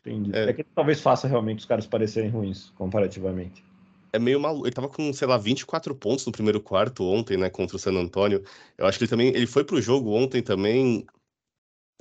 Entendi. 0.00 0.30
É. 0.32 0.50
é 0.50 0.52
que 0.52 0.62
talvez 0.62 1.00
faça 1.00 1.26
realmente 1.26 1.60
os 1.60 1.64
caras 1.64 1.86
parecerem 1.86 2.30
ruins, 2.30 2.70
comparativamente. 2.76 3.64
É 4.12 4.18
meio 4.18 4.40
maluco. 4.40 4.66
Ele 4.66 4.74
tava 4.74 4.88
com, 4.88 5.12
sei 5.12 5.26
lá, 5.26 5.36
24 5.36 5.94
pontos 5.94 6.24
no 6.24 6.32
primeiro 6.32 6.60
quarto 6.60 7.04
ontem, 7.04 7.36
né, 7.36 7.50
contra 7.50 7.76
o 7.76 7.78
San 7.78 7.92
Antonio. 7.92 8.44
Eu 8.78 8.86
acho 8.86 8.98
que 8.98 9.04
ele 9.04 9.10
também. 9.10 9.28
Ele 9.28 9.46
foi 9.46 9.64
pro 9.64 9.82
jogo 9.82 10.12
ontem 10.12 10.40
também, 10.40 11.04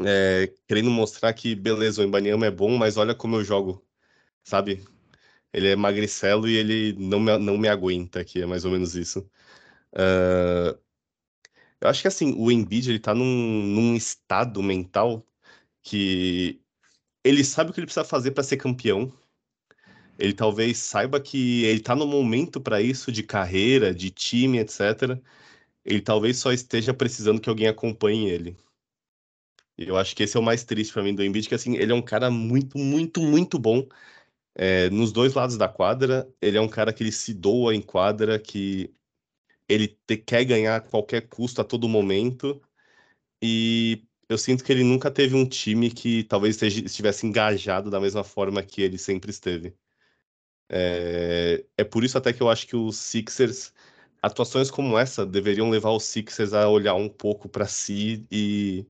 é, 0.03 0.53
querendo 0.67 0.91
mostrar 0.91 1.33
que, 1.33 1.55
beleza, 1.55 2.01
o 2.01 2.05
Embanyama 2.05 2.45
é 2.45 2.51
bom, 2.51 2.77
mas 2.77 2.97
olha 2.97 3.15
como 3.15 3.37
eu 3.37 3.43
jogo, 3.43 3.83
sabe? 4.43 4.83
Ele 5.51 5.69
é 5.69 5.75
magricelo 5.75 6.47
e 6.47 6.55
ele 6.55 6.93
não 6.93 7.19
me, 7.19 7.37
não 7.39 7.57
me 7.57 7.67
aguenta 7.67 8.19
aqui, 8.19 8.41
é 8.41 8.45
mais 8.45 8.65
ou 8.65 8.71
menos 8.71 8.95
isso. 8.95 9.27
Uh, 9.93 10.77
eu 11.81 11.89
acho 11.89 12.01
que 12.01 12.07
assim, 12.07 12.33
o 12.37 12.51
Embiid 12.51 12.89
ele 12.89 12.99
tá 12.99 13.13
num, 13.13 13.63
num 13.63 13.95
estado 13.95 14.61
mental 14.63 15.25
que 15.83 16.61
ele 17.23 17.43
sabe 17.43 17.71
o 17.71 17.73
que 17.73 17.79
ele 17.79 17.87
precisa 17.87 18.05
fazer 18.05 18.31
para 18.31 18.43
ser 18.43 18.57
campeão. 18.57 19.11
Ele 20.17 20.33
talvez 20.33 20.77
saiba 20.77 21.19
que 21.19 21.63
ele 21.65 21.81
tá 21.81 21.95
no 21.95 22.07
momento 22.07 22.61
para 22.61 22.81
isso 22.81 23.11
de 23.11 23.23
carreira, 23.23 23.93
de 23.93 24.09
time, 24.11 24.59
etc. 24.59 25.19
Ele 25.83 26.01
talvez 26.01 26.37
só 26.37 26.51
esteja 26.53 26.93
precisando 26.93 27.41
que 27.41 27.49
alguém 27.49 27.67
acompanhe 27.67 28.29
ele. 28.29 28.57
Eu 29.77 29.97
acho 29.97 30.15
que 30.15 30.23
esse 30.23 30.37
é 30.37 30.39
o 30.39 30.43
mais 30.43 30.63
triste 30.63 30.93
para 30.93 31.03
mim 31.03 31.13
do 31.13 31.23
Embiid, 31.23 31.49
que 31.49 31.55
assim, 31.55 31.75
ele 31.75 31.91
é 31.91 31.95
um 31.95 32.01
cara 32.01 32.31
muito, 32.31 32.77
muito, 32.77 33.21
muito 33.21 33.59
bom 33.59 33.87
é, 34.55 34.89
nos 34.89 35.11
dois 35.11 35.33
lados 35.33 35.57
da 35.57 35.67
quadra. 35.67 36.27
Ele 36.41 36.57
é 36.57 36.61
um 36.61 36.69
cara 36.69 36.93
que 36.93 37.03
ele 37.03 37.11
se 37.11 37.33
doa 37.33 37.75
em 37.75 37.81
quadra, 37.81 38.39
que 38.39 38.93
ele 39.67 39.87
te, 40.07 40.17
quer 40.17 40.45
ganhar 40.45 40.77
a 40.77 40.81
qualquer 40.81 41.27
custo 41.27 41.61
a 41.61 41.63
todo 41.63 41.87
momento. 41.89 42.61
E 43.41 44.05
eu 44.29 44.37
sinto 44.37 44.63
que 44.63 44.71
ele 44.71 44.83
nunca 44.83 45.11
teve 45.11 45.35
um 45.35 45.47
time 45.47 45.91
que 45.91 46.23
talvez 46.25 46.61
estivesse 46.61 47.25
engajado 47.27 47.89
da 47.89 47.99
mesma 47.99 48.23
forma 48.23 48.63
que 48.63 48.81
ele 48.81 48.97
sempre 48.97 49.31
esteve. 49.31 49.75
É, 50.69 51.65
é 51.77 51.83
por 51.83 52.03
isso 52.03 52.17
até 52.17 52.33
que 52.33 52.41
eu 52.41 52.49
acho 52.49 52.67
que 52.67 52.75
os 52.75 52.97
Sixers, 52.97 53.73
atuações 54.21 54.71
como 54.71 54.97
essa, 54.97 55.25
deveriam 55.25 55.69
levar 55.69 55.91
os 55.91 56.03
Sixers 56.05 56.53
a 56.53 56.67
olhar 56.69 56.95
um 56.95 57.09
pouco 57.09 57.47
para 57.49 57.67
si 57.67 58.25
e 58.31 58.85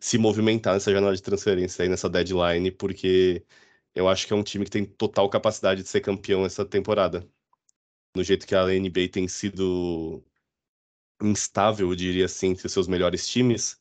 se 0.00 0.18
movimentar 0.18 0.74
nessa 0.74 0.92
janela 0.92 1.14
de 1.16 1.22
transferência 1.22 1.82
aí, 1.84 1.88
nessa 1.88 2.08
deadline, 2.08 2.70
porque 2.72 3.44
eu 3.94 4.08
acho 4.08 4.26
que 4.26 4.32
é 4.32 4.36
um 4.36 4.42
time 4.42 4.64
que 4.64 4.70
tem 4.70 4.84
total 4.86 5.28
capacidade 5.30 5.82
de 5.82 5.88
ser 5.88 6.00
campeão 6.00 6.44
essa 6.46 6.64
temporada 6.64 7.28
no 8.14 8.22
jeito 8.24 8.46
que 8.46 8.54
a 8.54 8.66
NBA 8.66 9.08
tem 9.12 9.28
sido 9.28 10.22
instável, 11.22 11.90
eu 11.90 11.94
diria 11.94 12.24
assim, 12.24 12.48
entre 12.48 12.66
os 12.66 12.72
seus 12.72 12.88
melhores 12.88 13.26
times, 13.28 13.78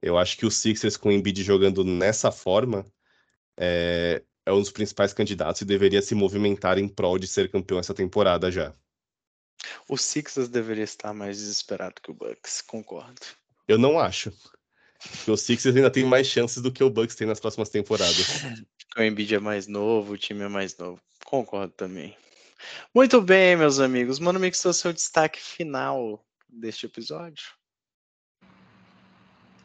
eu 0.00 0.18
acho 0.18 0.36
que 0.36 0.46
o 0.46 0.50
Sixers 0.50 0.96
com 0.96 1.08
o 1.08 1.12
Embiid 1.12 1.42
jogando 1.42 1.84
nessa 1.84 2.30
forma 2.30 2.86
é, 3.56 4.22
é 4.46 4.52
um 4.52 4.60
dos 4.60 4.70
principais 4.70 5.12
candidatos 5.12 5.60
e 5.60 5.64
deveria 5.64 6.02
se 6.02 6.14
movimentar 6.14 6.78
em 6.78 6.88
prol 6.88 7.18
de 7.18 7.26
ser 7.26 7.50
campeão 7.50 7.78
essa 7.78 7.94
temporada 7.94 8.50
já. 8.50 8.72
O 9.88 9.96
Sixers 9.96 10.48
deveria 10.48 10.84
estar 10.84 11.12
mais 11.12 11.38
desesperado 11.38 12.00
que 12.02 12.10
o 12.10 12.14
Bucks, 12.14 12.62
concordo. 12.62 13.20
Eu 13.68 13.78
não 13.78 13.98
acho. 13.98 14.32
Porque 15.10 15.30
o 15.30 15.36
Sixers 15.36 15.76
ainda 15.76 15.90
tem 15.90 16.04
mais 16.04 16.26
chances 16.26 16.62
do 16.62 16.72
que 16.72 16.82
o 16.82 16.90
Bucks 16.90 17.14
tem 17.14 17.26
nas 17.26 17.40
próximas 17.40 17.68
temporadas. 17.68 18.16
o 18.96 19.02
Embiid 19.02 19.34
é 19.34 19.38
mais 19.38 19.66
novo, 19.66 20.14
o 20.14 20.18
time 20.18 20.42
é 20.42 20.48
mais 20.48 20.76
novo. 20.76 21.00
Concordo 21.24 21.72
também. 21.74 22.16
Muito 22.94 23.20
bem, 23.20 23.56
meus 23.56 23.80
amigos. 23.80 24.18
Mano 24.18 24.40
Mix, 24.40 24.64
o 24.64 24.72
seu 24.72 24.92
destaque 24.92 25.40
final 25.40 26.24
deste 26.48 26.86
episódio. 26.86 27.44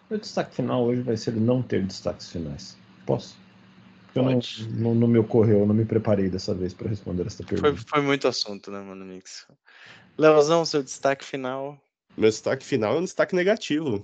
O 0.10 0.18
destaque 0.18 0.56
final 0.56 0.86
hoje 0.86 1.02
vai 1.02 1.18
ser 1.18 1.34
não 1.34 1.62
ter 1.62 1.86
destaques 1.86 2.32
finais. 2.32 2.78
Posso? 3.06 3.38
Eu 4.16 4.24
não, 4.24 4.40
não, 4.70 4.96
não, 4.96 5.08
me 5.08 5.20
ocorreu, 5.20 5.60
eu 5.60 5.66
não 5.66 5.76
me 5.76 5.86
preparei 5.86 6.30
dessa 6.30 6.54
vez 6.54 6.74
para 6.74 6.90
responder 6.90 7.28
essa 7.28 7.44
pergunta. 7.44 7.76
Foi, 7.76 7.86
foi, 7.88 8.02
muito 8.02 8.28
assunto, 8.28 8.72
né, 8.72 8.80
Mano 8.80 9.06
Mix? 9.06 9.46
Leozão, 10.18 10.66
seu 10.66 10.82
destaque 10.82 11.24
final. 11.24 11.80
Meu 12.18 12.30
destaque 12.30 12.66
final 12.66 12.96
é 12.96 13.00
um 13.00 13.04
destaque 13.04 13.36
negativo. 13.36 14.04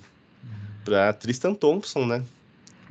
Para 0.85 1.13
Tristan 1.13 1.55
Thompson, 1.55 2.05
né? 2.05 2.23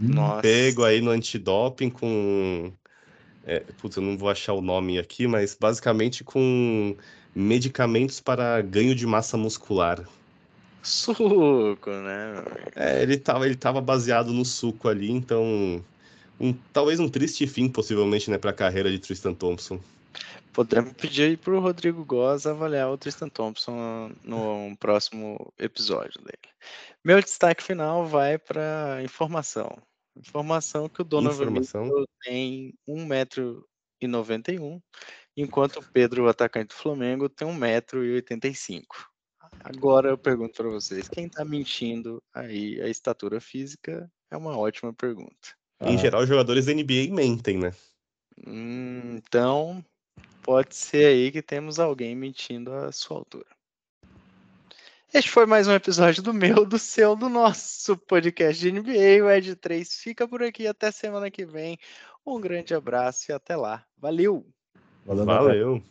Nossa. 0.01 0.43
Pego 0.43 0.85
aí 0.85 1.01
no 1.01 1.11
antidoping 1.11 1.91
com 1.91 2.73
é, 3.45 3.61
putz, 3.61 3.97
eu 3.97 4.03
não 4.03 4.16
vou 4.16 4.30
achar 4.30 4.53
o 4.53 4.61
nome 4.61 4.99
aqui, 4.99 5.26
mas 5.26 5.57
basicamente 5.59 6.22
com 6.22 6.97
medicamentos 7.34 8.20
para 8.20 8.61
ganho 8.62 8.95
de 8.95 9.07
massa 9.07 9.36
muscular. 9.36 10.07
Suco, 10.82 11.90
né? 11.90 12.45
É, 12.74 13.03
ele 13.03 13.16
tava, 13.16 13.47
ele 13.47 13.55
tava 13.55 13.80
baseado 13.80 14.32
no 14.32 14.45
suco 14.45 14.88
ali, 14.88 15.11
então 15.11 15.82
um, 16.40 16.53
talvez 16.72 16.99
um 16.99 17.09
triste 17.09 17.47
fim, 17.47 17.68
possivelmente, 17.68 18.30
né, 18.30 18.36
para 18.36 18.51
a 18.51 18.55
carreira 18.55 18.90
de 18.90 18.99
Tristan 18.99 19.32
Thompson. 19.32 19.80
Podemos 20.53 20.93
pedir 20.93 21.38
para 21.38 21.55
o 21.55 21.61
Rodrigo 21.61 22.05
Goz 22.05 22.47
avaliar 22.47 22.90
o 22.90 22.99
Tristan 22.99 23.28
Thompson 23.28 24.11
no 24.22 24.76
próximo 24.78 25.53
episódio 25.59 26.20
dele. 26.20 26.53
Meu 27.03 27.20
destaque 27.20 27.62
final 27.62 28.07
vai 28.07 28.36
para 28.38 29.01
informação. 29.03 29.78
Informação 30.17 30.89
que 30.89 31.01
o 31.01 31.05
Donovan 31.05 31.45
Informação. 31.45 31.85
Mitchell 31.85 32.07
tem 32.23 32.75
1,91m, 32.87 34.81
enquanto 35.37 35.79
o 35.79 35.93
Pedro, 35.93 36.25
o 36.25 36.29
atacante 36.29 36.69
do 36.69 36.75
Flamengo, 36.75 37.29
tem 37.29 37.49
1,85m. 37.49 39.07
Agora 39.65 40.11
eu 40.11 40.19
pergunto 40.19 40.55
para 40.55 40.69
vocês, 40.69 41.09
quem 41.09 41.27
está 41.27 41.45
mentindo 41.45 42.23
aí 42.35 42.81
a 42.83 42.89
estatura 42.89 43.41
física 43.41 44.11
é 44.31 44.37
uma 44.37 44.57
ótima 44.59 44.93
pergunta. 44.93 45.57
Em 45.81 45.95
Ah. 45.95 45.97
geral, 45.97 46.23
os 46.23 46.29
jogadores 46.29 46.67
da 46.67 46.73
NBA 46.73 47.13
mentem, 47.15 47.59
né? 47.59 47.73
Hum, 48.47 49.17
então, 49.17 49.85
pode 50.43 50.75
ser 50.77 51.07
aí 51.07 51.33
que 51.33 51.43
temos 51.43 51.79
alguém 51.81 52.17
mentindo 52.17 52.73
a 52.73 52.93
sua 52.93 53.19
altura. 53.19 53.47
Este 55.15 55.31
foi 55.31 55.45
mais 55.45 55.69
um 55.69 55.75
episódio 55.75 56.23
do 56.23 56.33
meu, 56.33 56.65
do 56.65 56.79
seu, 56.79 57.15
do 57.15 57.29
nosso 57.29 57.99
podcast 57.99 58.59
de 58.59 58.73
NBA. 58.73 59.23
O 59.23 59.31
Ed 59.31 59.55
3 59.57 59.95
fica 59.97 60.27
por 60.27 60.43
aqui. 60.43 60.67
Até 60.67 60.91
semana 60.91 61.31
que 61.31 61.45
vem. 61.45 61.79
Um 62.25 62.41
grande 62.41 62.75
abraço 62.75 63.31
e 63.31 63.35
até 63.35 63.55
lá. 63.55 63.85
Valeu! 63.99 64.47
Valeu. 65.05 65.27
Valeu. 65.27 65.83